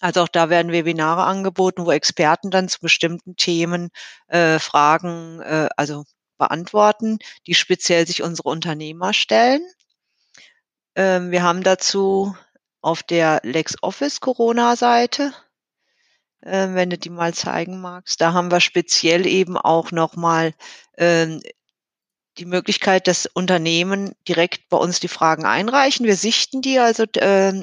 Also 0.00 0.22
auch 0.22 0.28
da 0.28 0.50
werden 0.50 0.72
Webinare 0.72 1.24
angeboten, 1.24 1.86
wo 1.86 1.92
Experten 1.92 2.50
dann 2.50 2.68
zu 2.68 2.80
bestimmten 2.80 3.36
Themen 3.36 3.90
äh, 4.28 4.58
Fragen, 4.58 5.40
äh, 5.40 5.68
also 5.76 6.04
beantworten, 6.38 7.18
die 7.46 7.54
speziell 7.54 8.06
sich 8.06 8.22
unsere 8.22 8.48
Unternehmer 8.48 9.14
stellen. 9.14 9.62
Ähm, 10.96 11.30
wir 11.30 11.42
haben 11.42 11.62
dazu 11.62 12.34
auf 12.80 13.02
der 13.02 13.40
LexOffice 13.44 14.20
Corona-Seite, 14.20 15.32
äh, 16.40 16.68
wenn 16.70 16.90
du 16.90 16.98
die 16.98 17.10
mal 17.10 17.34
zeigen 17.34 17.80
magst, 17.80 18.20
da 18.20 18.32
haben 18.32 18.50
wir 18.50 18.60
speziell 18.60 19.26
eben 19.26 19.56
auch 19.58 19.92
nochmal 19.92 20.54
ähm, 20.96 21.42
die 22.38 22.46
Möglichkeit, 22.46 23.08
dass 23.08 23.26
Unternehmen 23.26 24.14
direkt 24.28 24.68
bei 24.68 24.76
uns 24.76 25.00
die 25.00 25.08
Fragen 25.08 25.44
einreichen. 25.44 26.06
Wir 26.06 26.16
sichten 26.16 26.62
die 26.62 26.78
also 26.78 27.04
äh, 27.14 27.62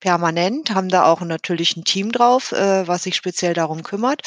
permanent, 0.00 0.70
haben 0.74 0.90
da 0.90 1.06
auch 1.06 1.20
natürlich 1.22 1.76
ein 1.76 1.84
Team 1.84 2.12
drauf, 2.12 2.52
äh, 2.52 2.86
was 2.86 3.04
sich 3.04 3.16
speziell 3.16 3.54
darum 3.54 3.82
kümmert 3.82 4.22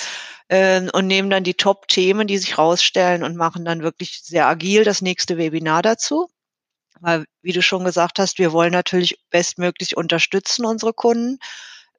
äh, 0.47 0.81
und 0.91 1.07
nehmen 1.07 1.29
dann 1.29 1.43
die 1.43 1.53
Top-Themen, 1.53 2.27
die 2.27 2.37
sich 2.37 2.57
rausstellen 2.57 3.23
und 3.23 3.35
machen 3.35 3.65
dann 3.65 3.83
wirklich 3.83 4.21
sehr 4.23 4.47
agil 4.47 4.83
das 4.83 5.01
nächste 5.01 5.37
Webinar 5.37 5.81
dazu. 5.83 6.29
Weil, 7.01 7.25
wie 7.41 7.53
du 7.53 7.61
schon 7.61 7.83
gesagt 7.83 8.19
hast, 8.19 8.39
wir 8.39 8.51
wollen 8.51 8.71
natürlich 8.71 9.19
bestmöglich 9.29 9.97
unterstützen 9.97 10.65
unsere 10.65 10.93
Kunden. 10.93 11.39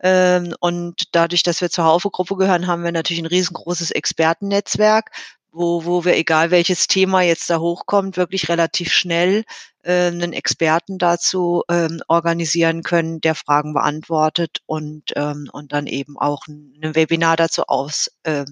Ähm, 0.00 0.54
und 0.60 1.08
dadurch, 1.12 1.42
dass 1.42 1.60
wir 1.60 1.70
zur 1.70 1.84
Haufe-Gruppe 1.84 2.36
gehören, 2.36 2.66
haben 2.66 2.84
wir 2.84 2.92
natürlich 2.92 3.22
ein 3.22 3.26
riesengroßes 3.26 3.90
Expertennetzwerk, 3.90 5.10
wo, 5.50 5.84
wo 5.84 6.04
wir, 6.04 6.16
egal 6.16 6.50
welches 6.50 6.86
Thema 6.86 7.22
jetzt 7.22 7.50
da 7.50 7.58
hochkommt, 7.58 8.16
wirklich 8.16 8.48
relativ 8.48 8.92
schnell 8.92 9.44
äh, 9.82 10.06
einen 10.08 10.32
Experten 10.32 10.98
dazu 10.98 11.64
ähm, 11.68 12.00
organisieren 12.08 12.82
können, 12.82 13.20
der 13.20 13.34
Fragen 13.34 13.74
beantwortet 13.74 14.58
und, 14.66 15.12
ähm, 15.16 15.48
und 15.52 15.72
dann 15.72 15.86
eben 15.86 16.18
auch 16.18 16.46
ein, 16.46 16.94
Webinar 16.94 17.36
dazu 17.36 17.64
aus, 17.66 18.10
äh, 18.22 18.44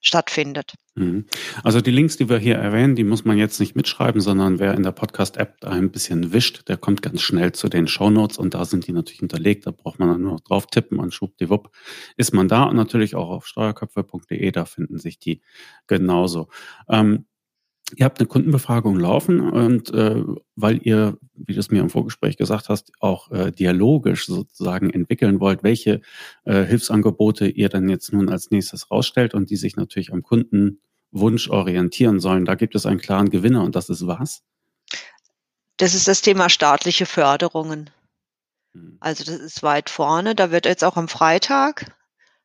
stattfindet. 0.00 0.74
Mhm. 0.94 1.26
Also 1.62 1.80
die 1.80 1.90
Links, 1.90 2.16
die 2.16 2.28
wir 2.28 2.38
hier 2.38 2.56
erwähnen, 2.56 2.94
die 2.94 3.04
muss 3.04 3.24
man 3.24 3.38
jetzt 3.38 3.58
nicht 3.60 3.76
mitschreiben, 3.76 4.20
sondern 4.20 4.58
wer 4.58 4.74
in 4.74 4.82
der 4.82 4.92
Podcast-App 4.92 5.64
ein 5.64 5.90
bisschen 5.90 6.32
wischt, 6.32 6.68
der 6.68 6.76
kommt 6.76 7.02
ganz 7.02 7.22
schnell 7.22 7.52
zu 7.52 7.68
den 7.68 7.88
Shownotes 7.88 8.38
und 8.38 8.54
da 8.54 8.64
sind 8.64 8.86
die 8.86 8.92
natürlich 8.92 9.20
hinterlegt. 9.20 9.66
Da 9.66 9.70
braucht 9.70 9.98
man 9.98 10.08
dann 10.08 10.22
nur 10.22 10.32
noch 10.32 10.40
drauf 10.40 10.66
tippen 10.66 10.98
und 10.98 11.14
schwuppdiwupp 11.14 11.70
ist 12.16 12.32
man 12.32 12.48
da 12.48 12.64
und 12.64 12.76
natürlich 12.76 13.14
auch 13.14 13.28
auf 13.28 13.46
steuerköpfe.de, 13.46 14.50
da 14.52 14.64
finden 14.64 14.98
sich 14.98 15.18
die 15.18 15.42
genauso. 15.86 16.48
Ähm, 16.88 17.26
Ihr 17.96 18.04
habt 18.04 18.20
eine 18.20 18.28
Kundenbefragung 18.28 18.98
laufen 18.98 19.40
und 19.40 19.90
äh, 19.94 20.22
weil 20.56 20.78
ihr, 20.86 21.16
wie 21.34 21.54
du 21.54 21.60
es 21.60 21.70
mir 21.70 21.80
im 21.80 21.88
Vorgespräch 21.88 22.36
gesagt 22.36 22.68
hast, 22.68 22.92
auch 23.00 23.30
äh, 23.30 23.50
dialogisch 23.50 24.26
sozusagen 24.26 24.90
entwickeln 24.90 25.40
wollt, 25.40 25.62
welche 25.62 26.02
äh, 26.44 26.64
Hilfsangebote 26.64 27.48
ihr 27.48 27.70
dann 27.70 27.88
jetzt 27.88 28.12
nun 28.12 28.28
als 28.28 28.50
nächstes 28.50 28.90
rausstellt 28.90 29.32
und 29.32 29.48
die 29.48 29.56
sich 29.56 29.76
natürlich 29.76 30.12
am 30.12 30.22
Kundenwunsch 30.22 31.48
orientieren 31.48 32.20
sollen. 32.20 32.44
Da 32.44 32.56
gibt 32.56 32.74
es 32.74 32.84
einen 32.84 33.00
klaren 33.00 33.30
Gewinner 33.30 33.64
und 33.64 33.74
das 33.74 33.88
ist 33.88 34.06
was? 34.06 34.42
Das 35.78 35.94
ist 35.94 36.08
das 36.08 36.20
Thema 36.20 36.50
staatliche 36.50 37.06
Förderungen. 37.06 37.88
Hm. 38.74 38.98
Also 39.00 39.24
das 39.24 39.36
ist 39.36 39.62
weit 39.62 39.88
vorne. 39.88 40.34
Da 40.34 40.50
wird 40.50 40.66
jetzt 40.66 40.84
auch 40.84 40.96
am 40.96 41.08
Freitag 41.08 41.86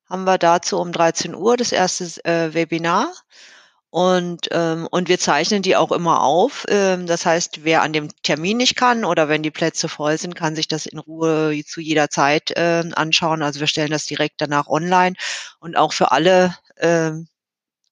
haben 0.05 0.25
wir 0.25 0.37
dazu 0.37 0.79
um 0.79 0.91
13 0.91 1.33
Uhr 1.35 1.57
das 1.57 1.71
erste 1.71 2.05
äh, 2.23 2.53
Webinar. 2.53 3.11
Und, 3.93 4.47
ähm, 4.49 4.87
und 4.89 5.07
wir 5.07 5.19
zeichnen 5.19 5.61
die 5.61 5.75
auch 5.75 5.91
immer 5.91 6.23
auf. 6.23 6.65
Ähm, 6.67 7.05
das 7.05 7.27
heißt, 7.27 7.63
wer 7.63 7.83
an 7.83 7.93
dem 7.93 8.09
Termin 8.23 8.57
nicht 8.57 8.75
kann 8.75 9.05
oder 9.05 9.29
wenn 9.29 9.43
die 9.43 9.51
Plätze 9.51 9.87
voll 9.87 10.17
sind, 10.17 10.35
kann 10.35 10.55
sich 10.55 10.67
das 10.67 10.87
in 10.87 10.97
Ruhe 10.97 11.63
zu 11.63 11.79
jeder 11.79 12.09
Zeit 12.09 12.49
äh, 12.57 12.83
anschauen. 12.95 13.43
Also 13.43 13.59
wir 13.59 13.67
stellen 13.67 13.91
das 13.91 14.07
direkt 14.07 14.41
danach 14.41 14.65
online 14.65 15.15
und 15.59 15.77
auch 15.77 15.93
für 15.93 16.11
alle, 16.11 16.55
ähm, 16.77 17.27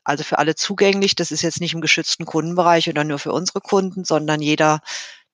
also 0.04 0.24
für 0.24 0.40
alle 0.40 0.56
zugänglich. 0.56 1.14
Das 1.14 1.32
ist 1.32 1.44
jetzt 1.44 1.62
nicht 1.62 1.76
im 1.76 1.82
geschützten 1.82 2.26
Kundenbereich 2.26 2.90
oder 2.90 3.04
nur 3.04 3.20
für 3.20 3.32
unsere 3.32 3.62
Kunden, 3.62 4.04
sondern 4.04 4.42
jeder, 4.42 4.80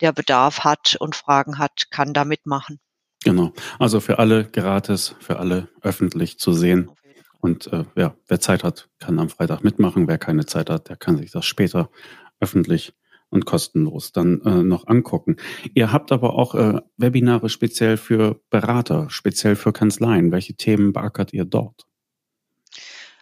der 0.01 0.11
Bedarf 0.11 0.65
hat 0.65 0.97
und 0.99 1.15
Fragen 1.15 1.59
hat, 1.59 1.91
kann 1.91 2.13
da 2.13 2.25
mitmachen. 2.25 2.81
Genau. 3.23 3.53
Also 3.79 4.01
für 4.01 4.19
alle 4.19 4.43
gratis, 4.43 5.15
für 5.21 5.39
alle 5.39 5.69
öffentlich 5.81 6.39
zu 6.39 6.51
sehen. 6.51 6.91
Und 7.39 7.71
äh, 7.73 7.85
ja, 7.95 8.15
wer 8.27 8.39
Zeit 8.39 8.63
hat, 8.63 8.89
kann 8.99 9.19
am 9.19 9.29
Freitag 9.29 9.63
mitmachen. 9.63 10.07
Wer 10.07 10.17
keine 10.17 10.45
Zeit 10.45 10.69
hat, 10.69 10.89
der 10.89 10.95
kann 10.95 11.17
sich 11.17 11.31
das 11.31 11.45
später 11.45 11.89
öffentlich 12.39 12.93
und 13.29 13.45
kostenlos 13.45 14.11
dann 14.11 14.41
äh, 14.41 14.63
noch 14.63 14.87
angucken. 14.87 15.35
Ihr 15.73 15.91
habt 15.91 16.11
aber 16.11 16.35
auch 16.35 16.55
äh, 16.55 16.81
Webinare 16.97 17.49
speziell 17.49 17.97
für 17.97 18.39
Berater, 18.49 19.09
speziell 19.09 19.55
für 19.55 19.73
Kanzleien. 19.73 20.31
Welche 20.31 20.55
Themen 20.55 20.93
beackert 20.93 21.33
ihr 21.33 21.45
dort? 21.45 21.85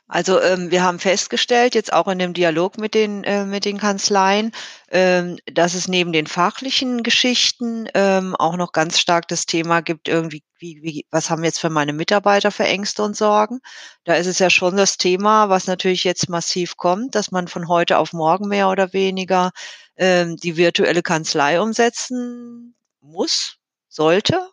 Also 0.07 0.39
ähm, 0.39 0.69
wir 0.69 0.83
haben 0.83 0.99
festgestellt, 0.99 1.73
jetzt 1.73 1.91
auch 1.91 2.07
in 2.07 2.19
dem 2.19 2.33
Dialog 2.33 2.77
mit 2.77 2.93
den, 2.93 3.23
äh, 3.23 3.43
mit 3.45 3.65
den 3.65 3.79
Kanzleien, 3.79 4.51
ähm, 4.91 5.37
dass 5.51 5.73
es 5.73 5.87
neben 5.87 6.13
den 6.13 6.27
fachlichen 6.27 7.01
Geschichten 7.01 7.89
ähm, 7.95 8.35
auch 8.35 8.55
noch 8.55 8.71
ganz 8.71 8.99
stark 8.99 9.27
das 9.27 9.47
Thema 9.47 9.81
gibt, 9.81 10.07
irgendwie, 10.07 10.43
wie, 10.59 10.79
wie, 10.83 11.05
was 11.09 11.31
haben 11.31 11.43
jetzt 11.43 11.59
für 11.59 11.71
meine 11.71 11.91
Mitarbeiter 11.91 12.51
für 12.51 12.65
Ängste 12.65 13.01
und 13.01 13.17
Sorgen? 13.17 13.61
Da 14.03 14.13
ist 14.13 14.27
es 14.27 14.37
ja 14.37 14.51
schon 14.51 14.77
das 14.77 14.97
Thema, 14.97 15.49
was 15.49 15.65
natürlich 15.65 16.03
jetzt 16.03 16.29
massiv 16.29 16.77
kommt, 16.77 17.15
dass 17.15 17.31
man 17.31 17.47
von 17.47 17.67
heute 17.67 17.97
auf 17.97 18.13
morgen 18.13 18.47
mehr 18.47 18.69
oder 18.69 18.93
weniger 18.93 19.51
ähm, 19.97 20.37
die 20.37 20.55
virtuelle 20.55 21.01
Kanzlei 21.01 21.59
umsetzen 21.59 22.75
muss, 23.01 23.57
sollte, 23.89 24.51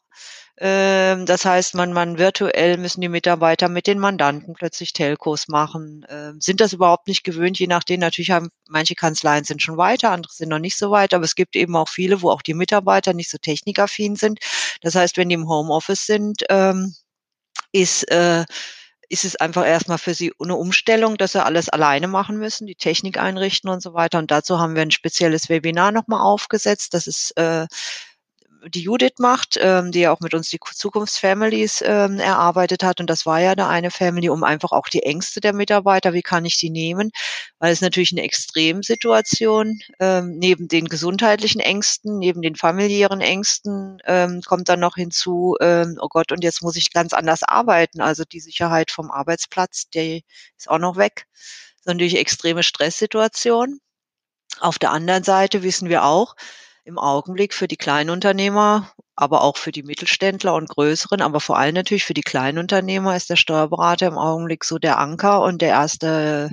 ähm, 0.65 1.27
das 1.27 1.45
heißt, 1.45 1.75
man, 1.75 1.93
man 1.93 2.19
virtuell 2.19 2.77
müssen 2.77 3.01
die 3.01 3.09
Mitarbeiter 3.09 3.69
mit 3.69 3.89
den 3.89 3.99
Mandanten 3.99 4.55
plötzlich 4.55 4.93
Telcos 4.93 5.49
machen. 5.49 6.07
Ähm, 6.09 6.41
sind 6.41 6.61
das 6.61 6.73
überhaupt 6.73 7.09
nicht 7.09 7.25
gewöhnt, 7.25 7.59
je 7.59 7.67
nachdem. 7.67 7.99
Natürlich 7.99 8.31
haben 8.31 8.49
manche 8.69 8.95
Kanzleien 8.95 9.43
sind 9.43 9.61
schon 9.61 9.77
weiter, 9.77 10.13
andere 10.13 10.33
sind 10.33 10.51
noch 10.51 10.61
nicht 10.61 10.79
so 10.79 10.93
weit, 10.93 11.15
aber 11.15 11.25
es 11.25 11.35
gibt 11.35 11.57
eben 11.57 11.75
auch 11.75 11.89
viele, 11.89 12.23
wo 12.23 12.31
auch 12.31 12.43
die 12.43 12.55
Mitarbeiter 12.55 13.13
nicht 13.13 13.29
so 13.29 13.39
technikaffin 13.39 14.15
sind. 14.15 14.39
Das 14.83 14.95
heißt, 14.95 15.17
wenn 15.17 15.31
die 15.31 15.35
im 15.35 15.49
Homeoffice 15.49 16.07
sind, 16.07 16.45
ähm, 16.49 16.95
ist 17.73 18.05
äh, 18.13 18.45
ist 19.09 19.25
es 19.25 19.37
einfach 19.37 19.67
erstmal 19.67 19.99
für 19.99 20.15
sie 20.15 20.33
eine 20.41 20.57
Umstellung, 20.57 21.17
dass 21.19 21.33
sie 21.33 21.45
alles 21.45 21.69
alleine 21.69 22.09
machen 22.09 22.39
müssen, 22.39 22.67
die 22.67 22.77
Technik 22.77 23.19
einrichten 23.19 23.69
und 23.69 23.83
so 23.83 23.95
weiter. 23.95 24.19
Und 24.19 24.31
dazu 24.31 24.61
haben 24.61 24.75
wir 24.75 24.83
ein 24.83 24.91
spezielles 24.93 25.49
Webinar 25.49 25.93
nochmal 25.93 26.21
aufgesetzt. 26.23 26.95
Das 26.95 27.07
ist 27.07 27.37
äh, 27.37 27.67
die 28.69 28.83
Judith 28.83 29.19
macht, 29.19 29.59
ähm, 29.61 29.93
die 29.93 30.01
ja 30.01 30.13
auch 30.13 30.21
mit 30.21 30.35
uns 30.35 30.49
die 30.49 30.59
Zukunftsfamilies 30.61 31.83
ähm, 31.85 32.19
erarbeitet 32.19 32.83
hat. 32.83 33.01
Und 33.01 33.09
das 33.09 33.27
war 33.27 33.41
ja 33.41 33.55
da 33.55 33.69
eine 33.69 33.91
Family, 33.91 34.29
um 34.29 34.45
einfach 34.45 34.73
auch 34.73 34.89
die 34.89 35.03
Ängste 35.03 35.41
der 35.41 35.53
Mitarbeiter, 35.53 36.13
wie 36.13 36.23
kann 36.23 36.45
ich 36.45 36.59
die 36.59 36.71
nehmen? 36.71 37.11
Weil 37.59 37.73
es 37.73 37.81
natürlich 37.81 38.13
eine 38.13 38.23
Extremsituation, 38.23 39.81
ähm, 40.01 40.39
neben 40.39 40.69
den 40.69 40.87
gesundheitlichen 40.87 41.61
Ängsten, 41.61 42.19
neben 42.19 42.43
den 42.43 42.57
familiären 42.57 43.21
Ängsten, 43.21 43.99
ähm, 44.07 44.43
kommt 44.47 44.69
dann 44.69 44.81
noch 44.81 44.97
hinzu, 44.97 45.57
ähm, 45.61 45.99
oh 46.01 46.09
Gott, 46.09 46.33
und 46.33 46.45
jetzt 46.45 46.63
muss 46.63 46.77
ich 46.77 46.93
ganz 46.93 47.13
anders 47.13 47.43
arbeiten. 47.43 48.01
Also 48.01 48.25
die 48.25 48.41
Sicherheit 48.41 48.91
vom 48.91 49.11
Arbeitsplatz, 49.11 49.89
der 49.91 50.21
ist 50.57 50.69
auch 50.69 50.79
noch 50.79 50.97
weg. 50.97 51.27
Das 51.33 51.81
ist 51.81 51.87
natürlich 51.87 52.19
extreme 52.19 52.63
Stresssituation. 52.63 53.81
Auf 54.61 54.79
der 54.79 54.91
anderen 54.91 55.25
Seite 55.25 55.63
wissen 55.63 55.89
wir 55.89 56.05
auch, 56.05 56.37
im 56.85 56.99
Augenblick 56.99 57.55
für 57.55 57.69
die 57.69 57.77
Kleinunternehmer, 57.77 58.93
aber 59.15 59.43
auch 59.43 59.57
für 59.57 59.73
die 59.73 59.83
Mittelständler 59.83 60.55
und 60.55 60.69
größeren, 60.69 61.21
aber 61.23 61.41
vor 61.41 61.59
allem 61.59 61.75
natürlich 61.75 62.05
für 62.05 62.15
die 62.15 62.23
Kleinunternehmer 62.23 63.17
ist 63.17 63.31
der 63.31 63.37
Steuerberater 63.37 64.07
im 64.07 64.19
Augenblick 64.19 64.65
so 64.65 64.79
der 64.79 64.99
Anker 64.99 65.43
und 65.43 65.63
der 65.63 65.71
erste 65.71 66.51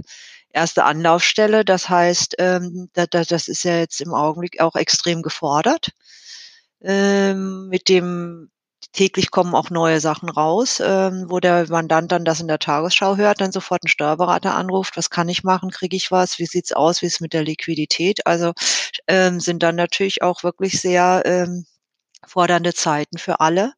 erste 0.52 0.84
Anlaufstelle. 0.84 1.66
Das 1.66 1.90
heißt, 1.90 2.36
ähm, 2.40 2.90
da, 2.94 3.06
da, 3.06 3.24
das 3.24 3.48
ist 3.48 3.64
ja 3.64 3.78
jetzt 3.78 4.02
im 4.02 4.14
Augenblick 4.14 4.62
auch 4.62 4.76
extrem 4.76 5.22
gefordert. 5.22 5.92
Ähm, 6.82 7.68
mit 7.70 7.90
dem 7.90 8.52
täglich 8.94 9.32
kommen 9.32 9.56
auch 9.56 9.70
neue 9.70 10.00
Sachen 10.00 10.30
raus, 10.30 10.82
ähm, 10.84 11.26
wo 11.28 11.40
der 11.40 11.68
Mandant 11.70 12.12
dann 12.12 12.26
das 12.26 12.40
in 12.40 12.48
der 12.48 12.60
Tagesschau 12.60 13.18
hört, 13.18 13.42
dann 13.42 13.52
sofort 13.52 13.84
einen 13.84 13.90
Steuerberater 13.90 14.56
anruft, 14.56 14.98
was 14.98 15.10
kann 15.10 15.30
ich 15.30 15.44
machen, 15.44 15.72
kriege 15.72 15.96
ich 15.96 16.12
was, 16.12 16.40
wie 16.40 16.46
sieht's 16.46 16.72
aus, 16.72 17.02
wie 17.02 17.08
ist 17.08 17.22
mit 17.22 17.34
der 17.34 17.44
Liquidität? 17.44 18.26
Also 18.26 18.54
ähm, 19.08 19.40
sind 19.40 19.64
dann 19.64 19.76
natürlich 19.76 20.22
auch 20.22 20.44
wirklich 20.44 20.82
sehr 20.82 21.24
ähm, 21.26 21.66
fordernde 22.28 22.74
Zeiten 22.74 23.18
für 23.18 23.40
alle. 23.40 23.74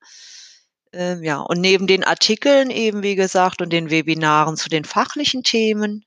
Ähm, 0.93 1.23
ja, 1.23 1.39
und 1.39 1.61
neben 1.61 1.87
den 1.87 2.03
Artikeln 2.03 2.69
eben, 2.69 3.03
wie 3.03 3.15
gesagt, 3.15 3.61
und 3.61 3.71
den 3.71 3.89
Webinaren 3.89 4.57
zu 4.57 4.69
den 4.69 4.85
fachlichen 4.85 5.43
Themen, 5.43 6.05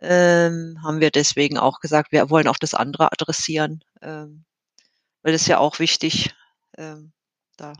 ähm, 0.00 0.78
haben 0.84 1.00
wir 1.00 1.10
deswegen 1.10 1.58
auch 1.58 1.80
gesagt, 1.80 2.12
wir 2.12 2.30
wollen 2.30 2.48
auch 2.48 2.58
das 2.58 2.74
andere 2.74 3.12
adressieren. 3.12 3.82
Ähm, 4.02 4.44
weil 5.22 5.34
es 5.34 5.46
ja 5.48 5.58
auch 5.58 5.80
wichtig, 5.80 6.34
ähm, 6.78 7.12
da 7.56 7.72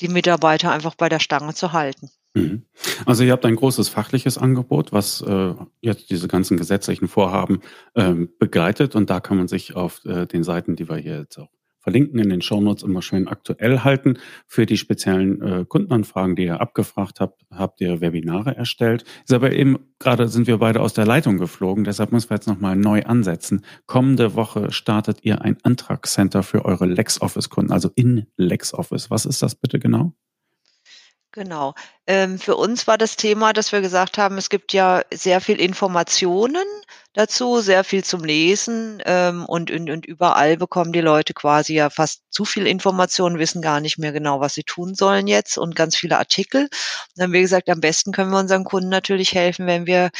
die 0.00 0.08
Mitarbeiter 0.08 0.72
einfach 0.72 0.94
bei 0.94 1.08
der 1.08 1.20
Stange 1.20 1.54
zu 1.54 1.72
halten. 1.72 2.10
Mhm. 2.34 2.62
Also 3.06 3.24
ihr 3.24 3.32
habt 3.32 3.44
ein 3.44 3.56
großes 3.56 3.88
fachliches 3.88 4.38
Angebot, 4.38 4.92
was 4.92 5.20
äh, 5.20 5.54
jetzt 5.80 6.10
diese 6.10 6.28
ganzen 6.28 6.56
gesetzlichen 6.56 7.08
Vorhaben 7.08 7.60
ähm, 7.96 8.30
begleitet 8.38 8.94
und 8.94 9.10
da 9.10 9.20
kann 9.20 9.36
man 9.36 9.48
sich 9.48 9.74
auf 9.74 10.04
äh, 10.04 10.26
den 10.26 10.44
Seiten, 10.44 10.76
die 10.76 10.88
wir 10.88 10.96
hier 10.96 11.18
jetzt 11.18 11.38
auch 11.38 11.48
verlinken 11.80 12.18
in 12.20 12.28
den 12.28 12.42
Shownotes 12.42 12.82
immer 12.82 13.02
schön 13.02 13.28
aktuell 13.28 13.80
halten. 13.80 14.18
Für 14.46 14.66
die 14.66 14.76
speziellen 14.76 15.42
äh, 15.42 15.64
Kundenanfragen, 15.66 16.36
die 16.36 16.44
ihr 16.44 16.60
abgefragt 16.60 17.20
habt, 17.20 17.42
habt 17.50 17.80
ihr 17.80 18.00
Webinare 18.00 18.56
erstellt. 18.56 19.04
Ist 19.24 19.32
aber 19.32 19.52
eben 19.52 19.78
gerade 19.98 20.28
sind 20.28 20.46
wir 20.46 20.58
beide 20.58 20.80
aus 20.80 20.94
der 20.94 21.06
Leitung 21.06 21.38
geflogen, 21.38 21.84
deshalb 21.84 22.12
müssen 22.12 22.30
wir 22.30 22.36
jetzt 22.36 22.46
nochmal 22.46 22.76
neu 22.76 23.02
ansetzen. 23.02 23.64
Kommende 23.86 24.34
Woche 24.34 24.72
startet 24.72 25.18
ihr 25.22 25.42
ein 25.42 25.56
Antragscenter 25.62 26.42
für 26.42 26.64
eure 26.64 26.86
LexOffice-Kunden, 26.86 27.72
also 27.72 27.90
in 27.94 28.26
LexOffice. 28.36 29.10
Was 29.10 29.26
ist 29.26 29.42
das 29.42 29.54
bitte 29.54 29.78
genau? 29.78 30.14
Genau. 31.32 31.74
Ähm, 32.08 32.40
für 32.40 32.56
uns 32.56 32.88
war 32.88 32.98
das 32.98 33.14
Thema, 33.14 33.52
dass 33.52 33.70
wir 33.70 33.80
gesagt 33.80 34.18
haben, 34.18 34.36
es 34.36 34.48
gibt 34.48 34.72
ja 34.72 35.02
sehr 35.14 35.40
viel 35.40 35.60
Informationen 35.60 36.64
dazu, 37.12 37.60
sehr 37.60 37.84
viel 37.84 38.02
zum 38.02 38.24
Lesen 38.24 39.00
ähm, 39.06 39.46
und, 39.46 39.70
und, 39.70 39.88
und 39.90 40.06
überall 40.06 40.56
bekommen 40.56 40.92
die 40.92 41.00
Leute 41.00 41.32
quasi 41.32 41.74
ja 41.74 41.88
fast 41.88 42.24
zu 42.30 42.44
viel 42.44 42.66
Informationen, 42.66 43.38
wissen 43.38 43.62
gar 43.62 43.80
nicht 43.80 43.96
mehr 43.96 44.10
genau, 44.10 44.40
was 44.40 44.54
sie 44.54 44.64
tun 44.64 44.96
sollen 44.96 45.28
jetzt 45.28 45.56
und 45.56 45.76
ganz 45.76 45.94
viele 45.96 46.18
Artikel. 46.18 46.62
Und 46.62 46.70
dann 47.14 47.24
haben 47.26 47.32
wir 47.32 47.42
gesagt, 47.42 47.68
am 47.68 47.80
besten 47.80 48.10
können 48.10 48.32
wir 48.32 48.38
unseren 48.40 48.64
Kunden 48.64 48.88
natürlich 48.88 49.32
helfen, 49.32 49.68
wenn 49.68 49.86
wir 49.86 50.10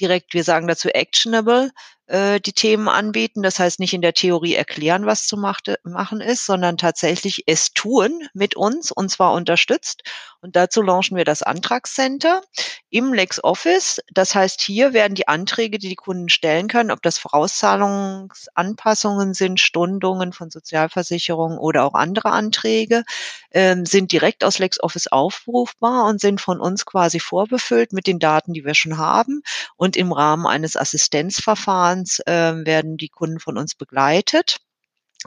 direkt, 0.00 0.32
wir 0.32 0.44
sagen 0.44 0.66
dazu 0.66 0.88
actionable, 0.88 1.70
äh, 2.06 2.40
die 2.40 2.52
Themen 2.52 2.88
anbieten. 2.88 3.42
Das 3.42 3.58
heißt 3.58 3.80
nicht 3.80 3.94
in 3.94 4.02
der 4.02 4.12
Theorie 4.12 4.54
erklären, 4.54 5.06
was 5.06 5.26
zu 5.26 5.36
machen 5.36 6.20
ist, 6.20 6.44
sondern 6.44 6.76
tatsächlich 6.76 7.44
es 7.46 7.72
tun 7.72 8.28
mit 8.34 8.56
uns 8.56 8.92
und 8.92 9.10
zwar 9.10 9.32
unterstützt. 9.32 10.02
Und 10.40 10.56
dazu 10.56 10.82
launchen 10.82 11.16
wir 11.16 11.24
das 11.24 11.42
Antragscenter 11.42 12.42
im 12.90 13.14
LexOffice. 13.14 14.02
Das 14.12 14.34
heißt, 14.34 14.60
hier 14.60 14.92
werden 14.92 15.14
die 15.14 15.28
Anträge, 15.28 15.78
die 15.78 15.88
die 15.88 15.94
Kunden 15.94 16.28
stellen 16.28 16.68
können, 16.68 16.90
ob 16.90 17.00
das 17.00 17.16
Vorauszahlungsanpassungen 17.16 19.32
sind, 19.32 19.58
Stundungen 19.58 20.34
von 20.34 20.50
Sozialversicherungen 20.50 21.56
oder 21.56 21.84
auch 21.84 21.94
andere 21.94 22.32
Anträge, 22.32 23.04
ähm, 23.52 23.86
sind 23.86 24.12
direkt 24.12 24.44
aus 24.44 24.58
LexOffice 24.58 25.06
aufrufbar 25.06 26.04
und 26.04 26.20
sind 26.20 26.42
von 26.42 26.60
uns 26.60 26.84
quasi 26.84 27.20
vorbefüllt 27.20 27.94
mit 27.94 28.06
den 28.06 28.18
Daten, 28.18 28.52
die 28.52 28.66
wir 28.66 28.74
schon 28.74 28.98
haben. 28.98 29.40
Und 29.76 29.96
im 29.96 30.12
Rahmen 30.12 30.46
eines 30.46 30.76
Assistenzverfahrens 30.76 31.93
äh, 32.26 32.54
werden 32.66 32.96
die 32.96 33.08
Kunden 33.08 33.40
von 33.40 33.58
uns 33.58 33.74
begleitet 33.74 34.58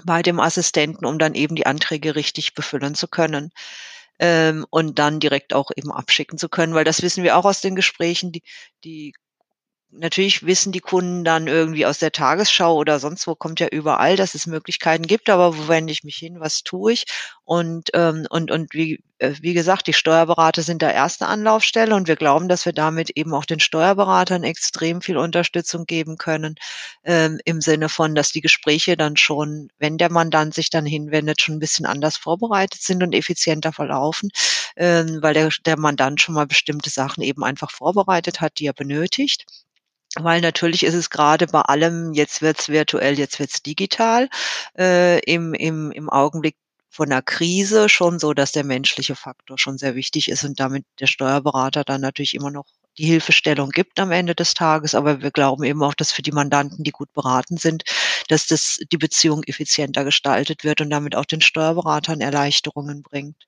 bei 0.03 0.21
dem 0.21 0.39
Assistenten, 0.39 1.05
um 1.05 1.19
dann 1.19 1.35
eben 1.35 1.55
die 1.55 1.65
Anträge 1.65 2.15
richtig 2.15 2.53
befüllen 2.53 2.95
zu 2.95 3.07
können 3.07 3.51
ähm, 4.19 4.65
und 4.69 4.99
dann 4.99 5.19
direkt 5.19 5.53
auch 5.53 5.71
eben 5.75 5.91
abschicken 5.91 6.37
zu 6.37 6.49
können, 6.49 6.73
weil 6.73 6.85
das 6.85 7.01
wissen 7.01 7.23
wir 7.23 7.37
auch 7.37 7.45
aus 7.45 7.61
den 7.61 7.75
Gesprächen, 7.75 8.31
die, 8.31 8.43
die 8.83 9.13
Natürlich 9.91 10.45
wissen 10.45 10.71
die 10.73 10.81
Kunden 10.81 11.23
dann 11.23 11.47
irgendwie 11.47 11.85
aus 11.85 11.97
der 11.97 12.11
Tagesschau 12.11 12.75
oder 12.75 12.99
sonst 12.99 13.25
wo 13.25 13.35
kommt 13.35 13.59
ja 13.61 13.67
überall, 13.67 14.15
dass 14.17 14.35
es 14.35 14.45
Möglichkeiten 14.45 15.07
gibt, 15.07 15.29
aber 15.29 15.57
wo 15.57 15.67
wende 15.69 15.91
ich 15.93 16.03
mich 16.03 16.17
hin, 16.17 16.39
was 16.39 16.61
tue 16.63 16.91
ich? 16.93 17.05
Und, 17.45 17.89
ähm, 17.93 18.27
und, 18.29 18.51
und 18.51 18.73
wie, 18.73 19.01
äh, 19.19 19.33
wie 19.41 19.53
gesagt, 19.53 19.87
die 19.87 19.93
Steuerberater 19.93 20.61
sind 20.61 20.81
da 20.81 20.91
erste 20.91 21.25
Anlaufstelle 21.27 21.95
und 21.95 22.07
wir 22.07 22.17
glauben, 22.17 22.49
dass 22.49 22.65
wir 22.65 22.73
damit 22.73 23.11
eben 23.11 23.33
auch 23.33 23.45
den 23.45 23.59
Steuerberatern 23.61 24.43
extrem 24.43 25.01
viel 25.01 25.17
Unterstützung 25.17 25.85
geben 25.85 26.17
können, 26.17 26.55
ähm, 27.03 27.39
im 27.45 27.61
Sinne 27.61 27.89
von, 27.89 28.13
dass 28.13 28.31
die 28.31 28.41
Gespräche 28.41 28.97
dann 28.97 29.15
schon, 29.17 29.69
wenn 29.79 29.97
der 29.97 30.11
Mandant 30.11 30.53
sich 30.53 30.69
dann 30.69 30.85
hinwendet, 30.85 31.41
schon 31.41 31.55
ein 31.55 31.59
bisschen 31.59 31.85
anders 31.85 32.17
vorbereitet 32.17 32.81
sind 32.81 33.01
und 33.03 33.13
effizienter 33.15 33.71
verlaufen, 33.73 34.29
ähm, 34.75 35.19
weil 35.21 35.33
der, 35.33 35.49
der 35.65 35.77
Mandant 35.79 36.21
schon 36.21 36.35
mal 36.35 36.45
bestimmte 36.45 36.89
Sachen 36.89 37.23
eben 37.23 37.43
einfach 37.43 37.71
vorbereitet 37.71 38.41
hat, 38.41 38.59
die 38.59 38.67
er 38.67 38.73
benötigt. 38.73 39.45
Weil 40.19 40.41
natürlich 40.41 40.83
ist 40.83 40.93
es 40.93 41.09
gerade 41.09 41.47
bei 41.47 41.61
allem, 41.61 42.13
jetzt 42.13 42.41
wird's 42.41 42.69
virtuell, 42.69 43.17
jetzt 43.17 43.39
wird's 43.39 43.61
digital, 43.63 44.29
äh, 44.77 45.19
im, 45.21 45.53
im, 45.53 45.91
im 45.91 46.09
Augenblick 46.09 46.55
von 46.89 47.09
der 47.09 47.21
Krise 47.21 47.89
schon 47.89 48.17
so, 48.19 48.33
dass 48.33 48.51
der 48.51 48.63
menschliche 48.63 49.15
Faktor 49.15 49.57
schon 49.59 49.77
sehr 49.77 49.95
wichtig 49.95 50.29
ist 50.29 50.43
und 50.43 50.59
damit 50.59 50.85
der 50.99 51.07
Steuerberater 51.07 51.83
dann 51.83 52.01
natürlich 52.01 52.33
immer 52.33 52.49
noch 52.49 52.65
die 52.97 53.05
Hilfestellung 53.05 53.69
gibt 53.69 53.99
am 53.99 54.11
Ende 54.11 54.33
des 54.33 54.55
Tages. 54.55 54.95
Aber 54.95 55.21
wir 55.21 55.31
glauben 55.31 55.63
eben 55.63 55.83
auch, 55.83 55.93
dass 55.93 56.11
für 56.11 56.23
die 56.23 56.31
Mandanten, 56.31 56.83
die 56.83 56.91
gut 56.91 57.13
beraten 57.13 57.57
sind, 57.57 57.83
dass 58.29 58.47
das 58.47 58.79
die 58.91 58.97
Beziehung 58.97 59.43
effizienter 59.43 60.03
gestaltet 60.03 60.63
wird 60.63 60.81
und 60.81 60.89
damit 60.89 61.15
auch 61.15 61.25
den 61.25 61.41
Steuerberatern 61.41 62.21
Erleichterungen 62.21 63.03
bringt. 63.03 63.47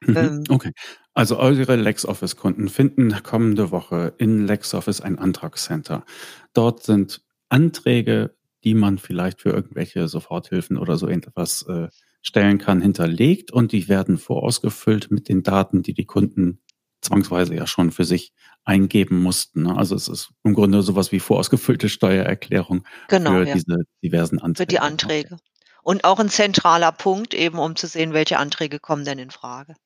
Mhm, 0.00 0.16
ähm, 0.16 0.44
okay. 0.48 0.72
Also 1.14 1.38
eure 1.38 1.76
LexOffice-Kunden 1.76 2.68
finden 2.68 3.22
kommende 3.22 3.70
Woche 3.70 4.14
in 4.18 4.46
LexOffice 4.46 5.00
ein 5.00 5.18
Antragscenter. 5.18 6.04
Dort 6.52 6.82
sind 6.82 7.22
Anträge, 7.48 8.36
die 8.64 8.74
man 8.74 8.98
vielleicht 8.98 9.40
für 9.40 9.50
irgendwelche 9.50 10.08
Soforthilfen 10.08 10.76
oder 10.76 10.96
so 10.96 11.08
etwas 11.08 11.62
äh, 11.68 11.88
stellen 12.20 12.58
kann, 12.58 12.82
hinterlegt 12.82 13.52
und 13.52 13.72
die 13.72 13.88
werden 13.88 14.18
vorausgefüllt 14.18 15.10
mit 15.10 15.28
den 15.28 15.42
Daten, 15.42 15.82
die 15.82 15.94
die 15.94 16.06
Kunden 16.06 16.60
zwangsweise 17.00 17.54
ja 17.54 17.66
schon 17.66 17.92
für 17.92 18.04
sich 18.04 18.32
eingeben 18.64 19.22
mussten. 19.22 19.62
Ne? 19.62 19.76
Also 19.76 19.94
es 19.94 20.08
ist 20.08 20.30
im 20.42 20.54
Grunde 20.54 20.82
sowas 20.82 21.12
wie 21.12 21.20
vorausgefüllte 21.20 21.88
Steuererklärung 21.88 22.84
genau, 23.08 23.30
für 23.30 23.46
ja. 23.46 23.54
diese 23.54 23.76
diversen 24.02 24.40
Anträge. 24.40 24.64
Für 24.64 24.66
die 24.66 24.80
Anträge. 24.80 25.36
Und 25.82 26.02
auch 26.04 26.18
ein 26.18 26.28
zentraler 26.28 26.90
Punkt, 26.90 27.32
eben 27.32 27.60
um 27.60 27.76
zu 27.76 27.86
sehen, 27.86 28.12
welche 28.12 28.38
Anträge 28.38 28.80
kommen 28.80 29.04
denn 29.04 29.20
in 29.20 29.30
Frage. 29.30 29.76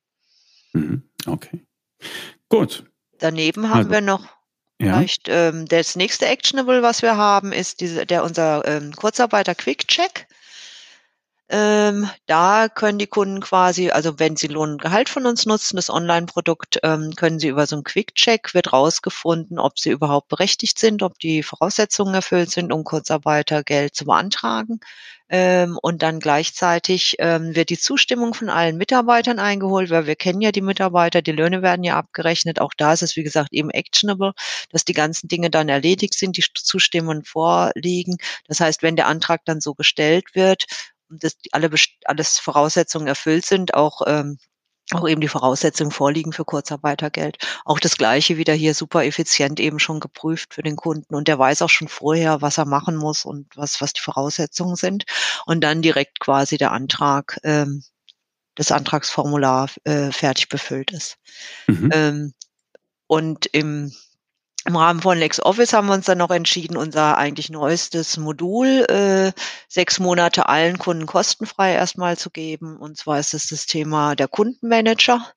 Mhm. 0.73 1.03
Okay. 1.27 1.65
Gut. 2.49 2.85
Daneben 3.19 3.69
haben 3.69 3.79
also, 3.79 3.91
wir 3.91 4.01
noch 4.01 4.25
ja. 4.81 4.95
vielleicht 4.95 5.29
ähm, 5.29 5.67
das 5.67 5.97
nächste 5.97 6.27
Actionable, 6.27 6.83
was 6.83 7.03
wir 7.03 7.17
haben, 7.17 7.53
ist 7.53 7.81
diese, 7.81 8.07
der 8.07 8.25
unser 8.25 8.67
ähm, 8.67 8.93
Kurzarbeiter 8.95 9.55
Quick 9.55 9.87
Check. 9.89 10.27
Ähm, 11.53 12.09
da 12.27 12.69
können 12.69 13.01
die 13.01 13.09
Kunden 13.09 13.41
quasi, 13.41 13.91
also 13.91 14.21
wenn 14.21 14.37
sie 14.37 14.47
Lohn 14.47 14.73
und 14.73 14.83
Gehalt 14.83 15.09
von 15.09 15.27
uns 15.27 15.47
nutzen, 15.47 15.75
das 15.75 15.91
Online-Produkt, 15.91 16.79
ähm, 16.85 17.13
können 17.17 17.41
sie 17.41 17.49
über 17.49 17.67
so 17.67 17.75
einen 17.75 17.83
Quick-Check, 17.83 18.55
wird 18.55 18.73
rausgefunden, 18.73 19.59
ob 19.59 19.77
sie 19.77 19.91
überhaupt 19.91 20.29
berechtigt 20.29 20.79
sind, 20.79 21.03
ob 21.03 21.19
die 21.19 21.43
Voraussetzungen 21.43 22.15
erfüllt 22.15 22.53
sind, 22.53 22.73
um 22.73 22.85
Kurzarbeitergeld 22.85 23.97
zu 23.97 24.05
beantragen. 24.05 24.79
Ähm, 25.29 25.77
und 25.83 26.03
dann 26.03 26.21
gleichzeitig 26.21 27.17
ähm, 27.19 27.55
wird 27.57 27.71
die 27.71 27.79
Zustimmung 27.79 28.33
von 28.33 28.49
allen 28.49 28.77
Mitarbeitern 28.77 29.41
eingeholt, 29.41 29.91
weil 29.91 30.07
wir 30.07 30.17
kennen 30.17 30.41
ja 30.41 30.53
die 30.53 30.61
Mitarbeiter, 30.61 31.21
die 31.21 31.33
Löhne 31.33 31.63
werden 31.63 31.83
ja 31.85 31.97
abgerechnet. 31.97 32.61
Auch 32.61 32.75
da 32.77 32.93
ist 32.93 33.03
es, 33.03 33.17
wie 33.17 33.25
gesagt, 33.25 33.53
eben 33.53 33.71
actionable, 33.71 34.35
dass 34.71 34.85
die 34.85 34.93
ganzen 34.93 35.27
Dinge 35.29 35.51
dann 35.51 35.69
erledigt 35.69 36.15
sind, 36.15 36.37
die 36.37 36.45
Zustimmungen 36.55 37.25
vorliegen. 37.25 38.19
Das 38.47 38.61
heißt, 38.61 38.83
wenn 38.83 38.95
der 38.97 39.09
Antrag 39.09 39.45
dann 39.47 39.61
so 39.61 39.75
gestellt 39.75 40.27
wird, 40.35 40.67
dass 41.11 41.37
alle 41.53 41.71
alles 42.05 42.39
Voraussetzungen 42.39 43.07
erfüllt 43.07 43.45
sind, 43.47 43.75
auch 43.75 44.03
ähm, 44.07 44.39
auch 44.93 45.09
eben 45.09 45.21
die 45.21 45.29
Voraussetzungen 45.29 45.91
vorliegen 45.91 46.33
für 46.33 46.45
Kurzarbeitergeld. 46.45 47.39
Auch 47.65 47.79
das 47.79 47.97
Gleiche 47.97 48.37
wieder 48.37 48.55
hier 48.55 48.75
super 48.75 49.05
effizient 49.05 49.61
eben 49.61 49.79
schon 49.79 50.01
geprüft 50.01 50.55
für 50.55 50.63
den 50.63 50.77
Kunden 50.77 51.15
und 51.15 51.29
der 51.29 51.39
weiß 51.39 51.63
auch 51.63 51.71
schon 51.71 51.89
vorher, 51.89 52.43
was 52.43 52.59
er 52.59 52.65
machen 52.65 52.97
muss 52.97 53.25
und 53.25 53.47
was, 53.57 53.81
was 53.81 53.93
die 53.93 54.01
Voraussetzungen 54.01 54.77
sind. 54.77 55.05
Und 55.47 55.61
dann 55.63 55.83
direkt 55.83 56.21
quasi 56.21 56.59
der 56.59 56.73
Antrag, 56.73 57.39
ähm, 57.45 57.85
das 58.57 58.73
Antragsformular 58.73 59.71
äh, 59.85 60.11
fertig 60.11 60.49
befüllt 60.49 60.91
ist. 60.91 61.19
Mhm. 61.67 61.91
Ähm, 61.93 62.35
und 63.07 63.47
im 63.47 63.93
im 64.67 64.77
Rahmen 64.77 65.01
von 65.01 65.17
LexOffice 65.17 65.73
haben 65.73 65.87
wir 65.89 65.95
uns 65.95 66.07
dann 66.07 66.19
noch 66.19 66.31
entschieden, 66.31 66.77
unser 66.77 67.17
eigentlich 67.17 67.49
neuestes 67.49 68.19
Modul 68.19 68.85
äh, 68.91 69.33
sechs 69.69 69.99
Monate 69.99 70.49
allen 70.49 70.79
Kunden 70.79 71.07
kostenfrei 71.07 71.73
erstmal 71.73 72.19
zu 72.19 72.31
geben. 72.31 72.77
Und 72.77 72.99
zwar 72.99 73.19
ist 73.19 73.33
es 73.33 73.49
das 73.49 73.67
Thema 73.67 74.15
der 74.17 74.29
Kundenmanager, 74.29 75.33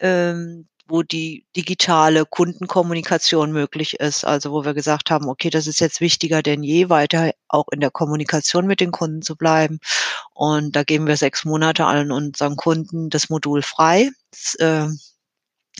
ähm, 0.00 0.66
wo 0.88 1.02
die 1.04 1.46
digitale 1.54 2.26
Kundenkommunikation 2.26 3.52
möglich 3.52 4.00
ist. 4.00 4.24
Also 4.24 4.50
wo 4.50 4.64
wir 4.64 4.74
gesagt 4.74 5.12
haben, 5.12 5.28
okay, 5.28 5.50
das 5.50 5.68
ist 5.68 5.78
jetzt 5.78 6.00
wichtiger 6.00 6.42
denn 6.42 6.64
je, 6.64 6.88
weiter 6.88 7.30
auch 7.46 7.68
in 7.70 7.78
der 7.78 7.92
Kommunikation 7.92 8.66
mit 8.66 8.80
den 8.80 8.90
Kunden 8.90 9.22
zu 9.22 9.36
bleiben. 9.36 9.78
Und 10.34 10.74
da 10.74 10.82
geben 10.82 11.06
wir 11.06 11.16
sechs 11.16 11.44
Monate 11.44 11.86
allen 11.86 12.10
unseren 12.10 12.56
Kunden 12.56 13.10
das 13.10 13.30
Modul 13.30 13.62
frei. 13.62 14.10
Das, 14.32 14.54
äh, 14.56 14.88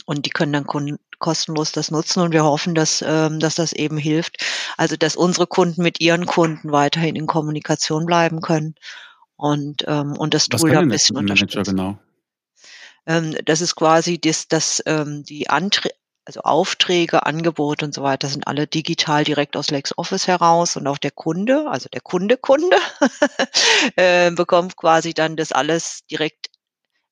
und 0.05 0.25
die 0.25 0.29
können 0.29 0.53
dann 0.53 0.65
Kunden 0.65 0.97
kostenlos 1.21 1.71
das 1.71 1.89
nutzen 1.89 2.19
und 2.21 2.33
wir 2.33 2.43
hoffen, 2.43 2.75
dass, 2.75 3.01
ähm, 3.07 3.39
dass 3.39 3.55
das 3.55 3.71
eben 3.71 3.97
hilft. 3.97 4.43
Also 4.75 4.97
dass 4.97 5.15
unsere 5.15 5.47
Kunden 5.47 5.81
mit 5.81 6.01
ihren 6.01 6.25
Kunden 6.25 6.73
weiterhin 6.73 7.15
in 7.15 7.27
Kommunikation 7.27 8.05
bleiben 8.05 8.41
können 8.41 8.75
und, 9.37 9.85
ähm, 9.87 10.17
und 10.17 10.33
das 10.33 10.47
Tool 10.47 10.71
da 10.71 10.79
ein 10.79 10.89
bisschen 10.89 11.15
unterstützen. 11.15 11.77
Genau? 11.77 11.97
Ähm, 13.07 13.35
das 13.45 13.61
ist 13.61 13.75
quasi 13.75 14.19
das, 14.19 14.49
das, 14.49 14.83
ähm, 14.85 15.23
die 15.23 15.49
Anträge 15.49 15.95
also 16.23 16.41
Aufträge, 16.41 17.25
Angebote 17.25 17.83
und 17.83 17.95
so 17.95 18.03
weiter 18.03 18.27
sind 18.27 18.45
alle 18.45 18.67
digital 18.67 19.23
direkt 19.23 19.57
aus 19.57 19.71
LexOffice 19.71 20.27
heraus 20.27 20.77
und 20.77 20.85
auch 20.85 20.99
der 20.99 21.09
Kunde, 21.11 21.67
also 21.67 21.89
der 21.89 22.01
Kunde 22.01 22.37
Kunde, 22.37 22.77
äh, 23.95 24.29
bekommt 24.31 24.77
quasi 24.77 25.15
dann 25.15 25.35
das 25.35 25.51
alles 25.51 26.05
direkt 26.11 26.50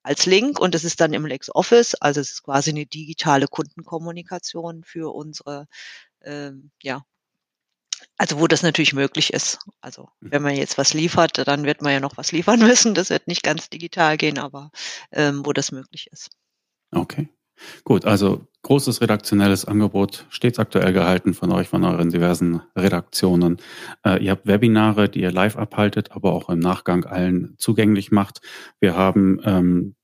als 0.10 0.26
Link 0.26 0.60
und 0.60 0.74
es 0.74 0.84
ist 0.84 1.00
dann 1.02 1.14
im 1.14 1.28
LexOffice, 1.28 1.94
also 1.96 2.20
es 2.20 2.32
ist 2.32 2.44
quasi 2.44 2.72
eine 2.72 2.88
digitale 2.88 3.48
Kundenkommunikation 3.48 4.84
für 4.84 5.14
unsere 5.14 5.68
ähm, 6.24 6.72
ja, 6.82 7.04
also 8.18 8.40
wo 8.40 8.48
das 8.48 8.64
natürlich 8.64 8.94
möglich 8.94 9.34
ist. 9.34 9.60
Also 9.82 10.10
mhm. 10.20 10.32
wenn 10.32 10.42
man 10.42 10.56
jetzt 10.56 10.80
was 10.80 10.96
liefert, 10.96 11.48
dann 11.48 11.64
wird 11.64 11.84
man 11.84 11.94
ja 11.94 12.00
noch 12.00 12.18
was 12.18 12.32
liefern 12.32 12.60
müssen. 12.68 12.96
Das 12.96 13.12
wird 13.12 13.28
nicht 13.28 13.44
ganz 13.44 13.70
digital 13.70 14.18
gehen, 14.18 14.40
aber 14.40 14.72
ähm, 15.12 15.46
wo 15.46 15.54
das 15.54 15.72
möglich 15.72 16.08
ist. 16.12 16.30
Okay. 16.92 17.30
Gut, 17.84 18.06
also 18.06 18.48
großes 18.64 19.02
redaktionelles 19.02 19.66
Angebot, 19.66 20.26
stets 20.30 20.60
aktuell 20.60 20.94
gehalten 20.94 21.34
von 21.34 21.52
euch, 21.52 21.68
von 21.68 21.84
euren 21.84 22.10
diversen 22.10 22.62
Redaktionen. 22.74 23.58
Äh, 24.06 24.24
ihr 24.24 24.32
habt 24.32 24.48
Webinare, 24.48 25.10
die 25.10 25.22
ihr 25.22 25.32
live 25.32 25.58
abhaltet, 25.58 26.12
aber 26.14 26.32
auch 26.32 26.50
im 26.50 26.60
Nachgang 26.60 27.04
allen 27.04 27.56
zugänglich 27.58 28.12
macht. 28.12 28.40
Wir 28.80 28.96
haben 28.96 29.42
ähm, 29.44 29.96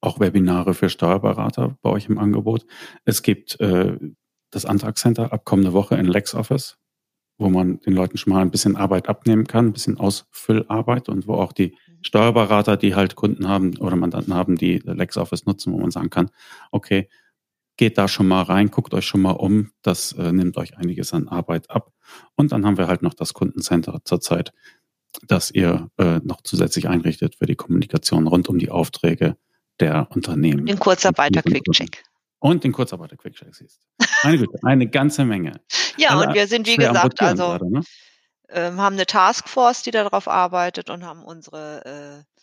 auch 0.00 0.20
Webinare 0.20 0.74
für 0.74 0.88
Steuerberater 0.88 1.76
bei 1.82 1.90
euch 1.90 2.06
im 2.06 2.18
Angebot. 2.18 2.66
Es 3.04 3.22
gibt 3.22 3.60
äh, 3.60 3.98
das 4.50 4.64
Antragscenter 4.64 5.32
ab 5.32 5.44
kommende 5.44 5.72
Woche 5.72 5.96
in 5.96 6.06
LexOffice, 6.06 6.78
wo 7.38 7.48
man 7.48 7.80
den 7.80 7.94
Leuten 7.94 8.16
schon 8.16 8.32
mal 8.32 8.42
ein 8.42 8.50
bisschen 8.50 8.76
Arbeit 8.76 9.08
abnehmen 9.08 9.46
kann, 9.46 9.66
ein 9.66 9.72
bisschen 9.72 9.98
Ausfüllarbeit 9.98 11.08
und 11.08 11.26
wo 11.26 11.34
auch 11.34 11.52
die 11.52 11.68
mhm. 11.68 11.98
Steuerberater, 12.02 12.76
die 12.76 12.94
halt 12.94 13.14
Kunden 13.14 13.48
haben 13.48 13.76
oder 13.78 13.96
Mandanten 13.96 14.34
haben, 14.34 14.56
die 14.56 14.78
LexOffice 14.78 15.46
nutzen, 15.46 15.72
wo 15.72 15.78
man 15.78 15.90
sagen 15.90 16.10
kann, 16.10 16.30
okay, 16.70 17.08
geht 17.76 17.96
da 17.96 18.08
schon 18.08 18.28
mal 18.28 18.42
rein, 18.42 18.70
guckt 18.70 18.92
euch 18.92 19.06
schon 19.06 19.22
mal 19.22 19.30
um, 19.30 19.70
das 19.82 20.12
äh, 20.12 20.32
nimmt 20.32 20.58
euch 20.58 20.76
einiges 20.76 21.14
an 21.14 21.28
Arbeit 21.28 21.70
ab. 21.70 21.92
Und 22.36 22.52
dann 22.52 22.66
haben 22.66 22.76
wir 22.76 22.88
halt 22.88 23.00
noch 23.00 23.14
das 23.14 23.32
Kundencenter 23.32 24.00
zurzeit, 24.04 24.52
das 25.26 25.50
ihr 25.50 25.90
äh, 25.96 26.20
noch 26.22 26.42
zusätzlich 26.42 26.88
einrichtet 26.88 27.36
für 27.36 27.46
die 27.46 27.56
Kommunikation 27.56 28.26
rund 28.26 28.48
um 28.48 28.58
die 28.58 28.70
Aufträge 28.70 29.36
der 29.80 30.06
Unternehmen. 30.10 30.66
Den 30.66 30.78
Kurzarbeiter 30.78 31.42
Quick-Check. 31.42 32.02
Und 32.40 32.64
den 32.64 32.72
Kurzarbeiter 32.72 33.16
Quickcheck 33.16 33.54
siehst. 33.54 33.80
Meine 34.24 34.38
Güte, 34.38 34.58
eine 34.62 34.86
ganze 34.88 35.24
Menge. 35.26 35.60
ja, 35.98 36.10
Alle 36.10 36.28
und 36.28 36.34
wir 36.34 36.46
sind, 36.46 36.66
wie 36.66 36.76
gesagt, 36.76 37.20
also 37.20 37.44
gerade, 37.44 37.70
ne? 37.70 37.82
ähm, 38.48 38.80
haben 38.80 38.94
eine 38.94 39.04
Taskforce, 39.04 39.82
die 39.82 39.90
darauf 39.90 40.26
arbeitet 40.26 40.88
und 40.88 41.04
haben 41.04 41.22
unsere 41.22 42.24
äh, 42.24 42.39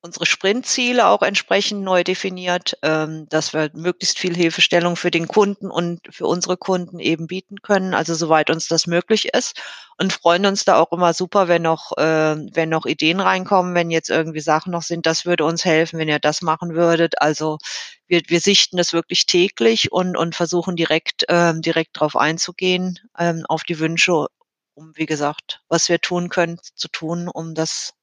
unsere 0.00 0.26
Sprintziele 0.26 1.06
auch 1.06 1.22
entsprechend 1.22 1.82
neu 1.82 2.04
definiert, 2.04 2.78
ähm, 2.82 3.26
dass 3.28 3.52
wir 3.52 3.70
möglichst 3.74 4.18
viel 4.18 4.34
Hilfestellung 4.36 4.96
für 4.96 5.10
den 5.10 5.26
Kunden 5.26 5.70
und 5.70 6.00
für 6.10 6.26
unsere 6.26 6.56
Kunden 6.56 7.00
eben 7.00 7.26
bieten 7.26 7.62
können, 7.62 7.94
also 7.94 8.14
soweit 8.14 8.50
uns 8.50 8.68
das 8.68 8.86
möglich 8.86 9.34
ist 9.34 9.60
und 9.96 10.12
freuen 10.12 10.46
uns 10.46 10.64
da 10.64 10.76
auch 10.80 10.92
immer 10.92 11.12
super, 11.14 11.48
wenn 11.48 11.62
noch, 11.62 11.96
äh, 11.98 12.36
wenn 12.54 12.68
noch 12.68 12.86
Ideen 12.86 13.18
reinkommen, 13.18 13.74
wenn 13.74 13.90
jetzt 13.90 14.08
irgendwie 14.08 14.40
Sachen 14.40 14.70
noch 14.70 14.82
sind, 14.82 15.04
das 15.04 15.26
würde 15.26 15.44
uns 15.44 15.64
helfen, 15.64 15.98
wenn 15.98 16.08
ihr 16.08 16.20
das 16.20 16.42
machen 16.42 16.74
würdet. 16.74 17.20
Also 17.20 17.58
wir, 18.06 18.22
wir 18.28 18.40
sichten 18.40 18.76
das 18.76 18.92
wirklich 18.92 19.26
täglich 19.26 19.90
und, 19.90 20.16
und 20.16 20.36
versuchen 20.36 20.76
direkt, 20.76 21.24
ähm, 21.28 21.60
direkt 21.60 21.96
darauf 21.96 22.16
einzugehen, 22.16 23.00
ähm, 23.18 23.44
auf 23.48 23.64
die 23.64 23.80
Wünsche, 23.80 24.28
um, 24.74 24.92
wie 24.94 25.06
gesagt, 25.06 25.60
was 25.68 25.88
wir 25.88 26.00
tun 26.00 26.28
können, 26.28 26.60
zu 26.76 26.86
tun, 26.88 27.26
um 27.28 27.54
das 27.54 27.94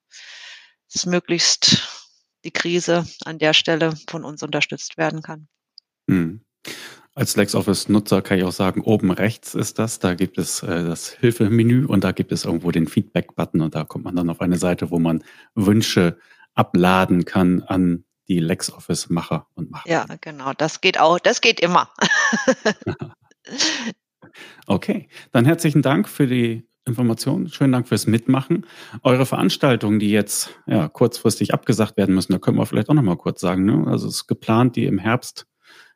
dass 0.95 1.05
möglichst 1.05 1.85
die 2.45 2.51
Krise 2.51 3.05
an 3.25 3.37
der 3.37 3.53
Stelle 3.53 3.93
von 4.09 4.23
uns 4.23 4.41
unterstützt 4.43 4.97
werden 4.97 5.21
kann. 5.21 5.49
Hm. 6.09 6.41
Als 7.13 7.35
LexOffice-Nutzer 7.35 8.21
kann 8.21 8.37
ich 8.37 8.43
auch 8.45 8.53
sagen, 8.53 8.81
oben 8.81 9.11
rechts 9.11 9.55
ist 9.55 9.77
das, 9.77 9.99
da 9.99 10.13
gibt 10.13 10.37
es 10.37 10.63
äh, 10.63 10.83
das 10.85 11.09
Hilfemenü 11.09 11.85
und 11.85 12.03
da 12.03 12.13
gibt 12.13 12.31
es 12.31 12.45
irgendwo 12.45 12.71
den 12.71 12.87
Feedback-Button 12.87 13.61
und 13.61 13.75
da 13.75 13.83
kommt 13.83 14.05
man 14.05 14.15
dann 14.15 14.29
auf 14.29 14.39
eine 14.39 14.57
Seite, 14.57 14.89
wo 14.89 14.99
man 14.99 15.23
Wünsche 15.53 16.17
abladen 16.53 17.25
kann 17.25 17.61
an 17.63 18.05
die 18.29 18.39
LexOffice-Macher 18.39 19.47
und 19.55 19.71
Macher. 19.71 19.89
Ja, 19.89 20.05
genau, 20.21 20.53
das 20.53 20.79
geht 20.79 20.99
auch, 20.99 21.19
das 21.19 21.41
geht 21.41 21.59
immer. 21.59 21.89
okay, 24.67 25.09
dann 25.33 25.45
herzlichen 25.45 25.81
Dank 25.81 26.07
für 26.07 26.27
die 26.27 26.67
Informationen. 26.85 27.49
Schönen 27.49 27.73
Dank 27.73 27.87
fürs 27.87 28.07
Mitmachen. 28.07 28.65
Eure 29.01 29.25
Veranstaltungen, 29.25 29.99
die 29.99 30.11
jetzt 30.11 30.51
ja, 30.67 30.87
kurzfristig 30.87 31.53
abgesagt 31.53 31.97
werden 31.97 32.13
müssen, 32.13 32.31
da 32.31 32.39
können 32.39 32.57
wir 32.57 32.65
vielleicht 32.65 32.89
auch 32.89 32.93
noch 32.93 33.01
mal 33.01 33.17
kurz 33.17 33.41
sagen. 33.41 33.65
Ne? 33.65 33.85
Also 33.87 34.07
es 34.07 34.15
ist 34.15 34.27
geplant, 34.27 34.75
die 34.75 34.85
im 34.85 34.99
Herbst 34.99 35.47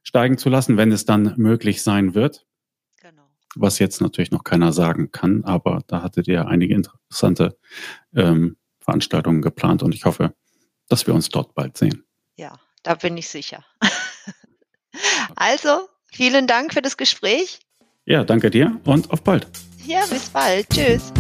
steigen 0.04 0.38
zu 0.38 0.50
lassen, 0.50 0.78
wenn 0.78 0.92
es 0.92 1.06
dann 1.06 1.34
möglich 1.38 1.84
sein 1.84 2.16
wird. 2.16 2.46
Genau. 3.02 3.24
Was 3.56 3.80
jetzt 3.80 4.02
natürlich 4.02 4.32
noch 4.32 4.44
keiner 4.44 4.74
sagen 4.74 5.12
kann, 5.12 5.44
aber 5.44 5.84
da 5.88 6.02
hattet 6.02 6.28
ihr 6.28 6.48
einige 6.48 6.74
interessante 6.74 7.58
ähm, 8.16 8.58
Veranstaltungen 8.80 9.42
geplant 9.42 9.84
und 9.84 9.94
ich 9.94 10.06
hoffe, 10.06 10.34
dass 10.88 11.06
wir 11.06 11.14
uns 11.14 11.30
dort 11.30 11.54
bald 11.54 11.78
sehen. 11.78 12.04
Ja, 12.36 12.58
da 12.82 12.96
bin 12.96 13.16
ich 13.18 13.30
sicher. 13.30 13.64
also, 15.36 15.88
vielen 16.12 16.48
Dank 16.48 16.74
für 16.74 16.82
das 16.82 16.98
Gespräch. 16.98 17.60
Ja, 18.06 18.24
danke 18.24 18.50
dir 18.50 18.80
und 18.86 19.12
auf 19.12 19.24
bald. 19.24 19.48
Ja, 19.90 20.06
bis 20.06 20.30
bald. 20.30 20.70
Tschüss. 20.70 21.12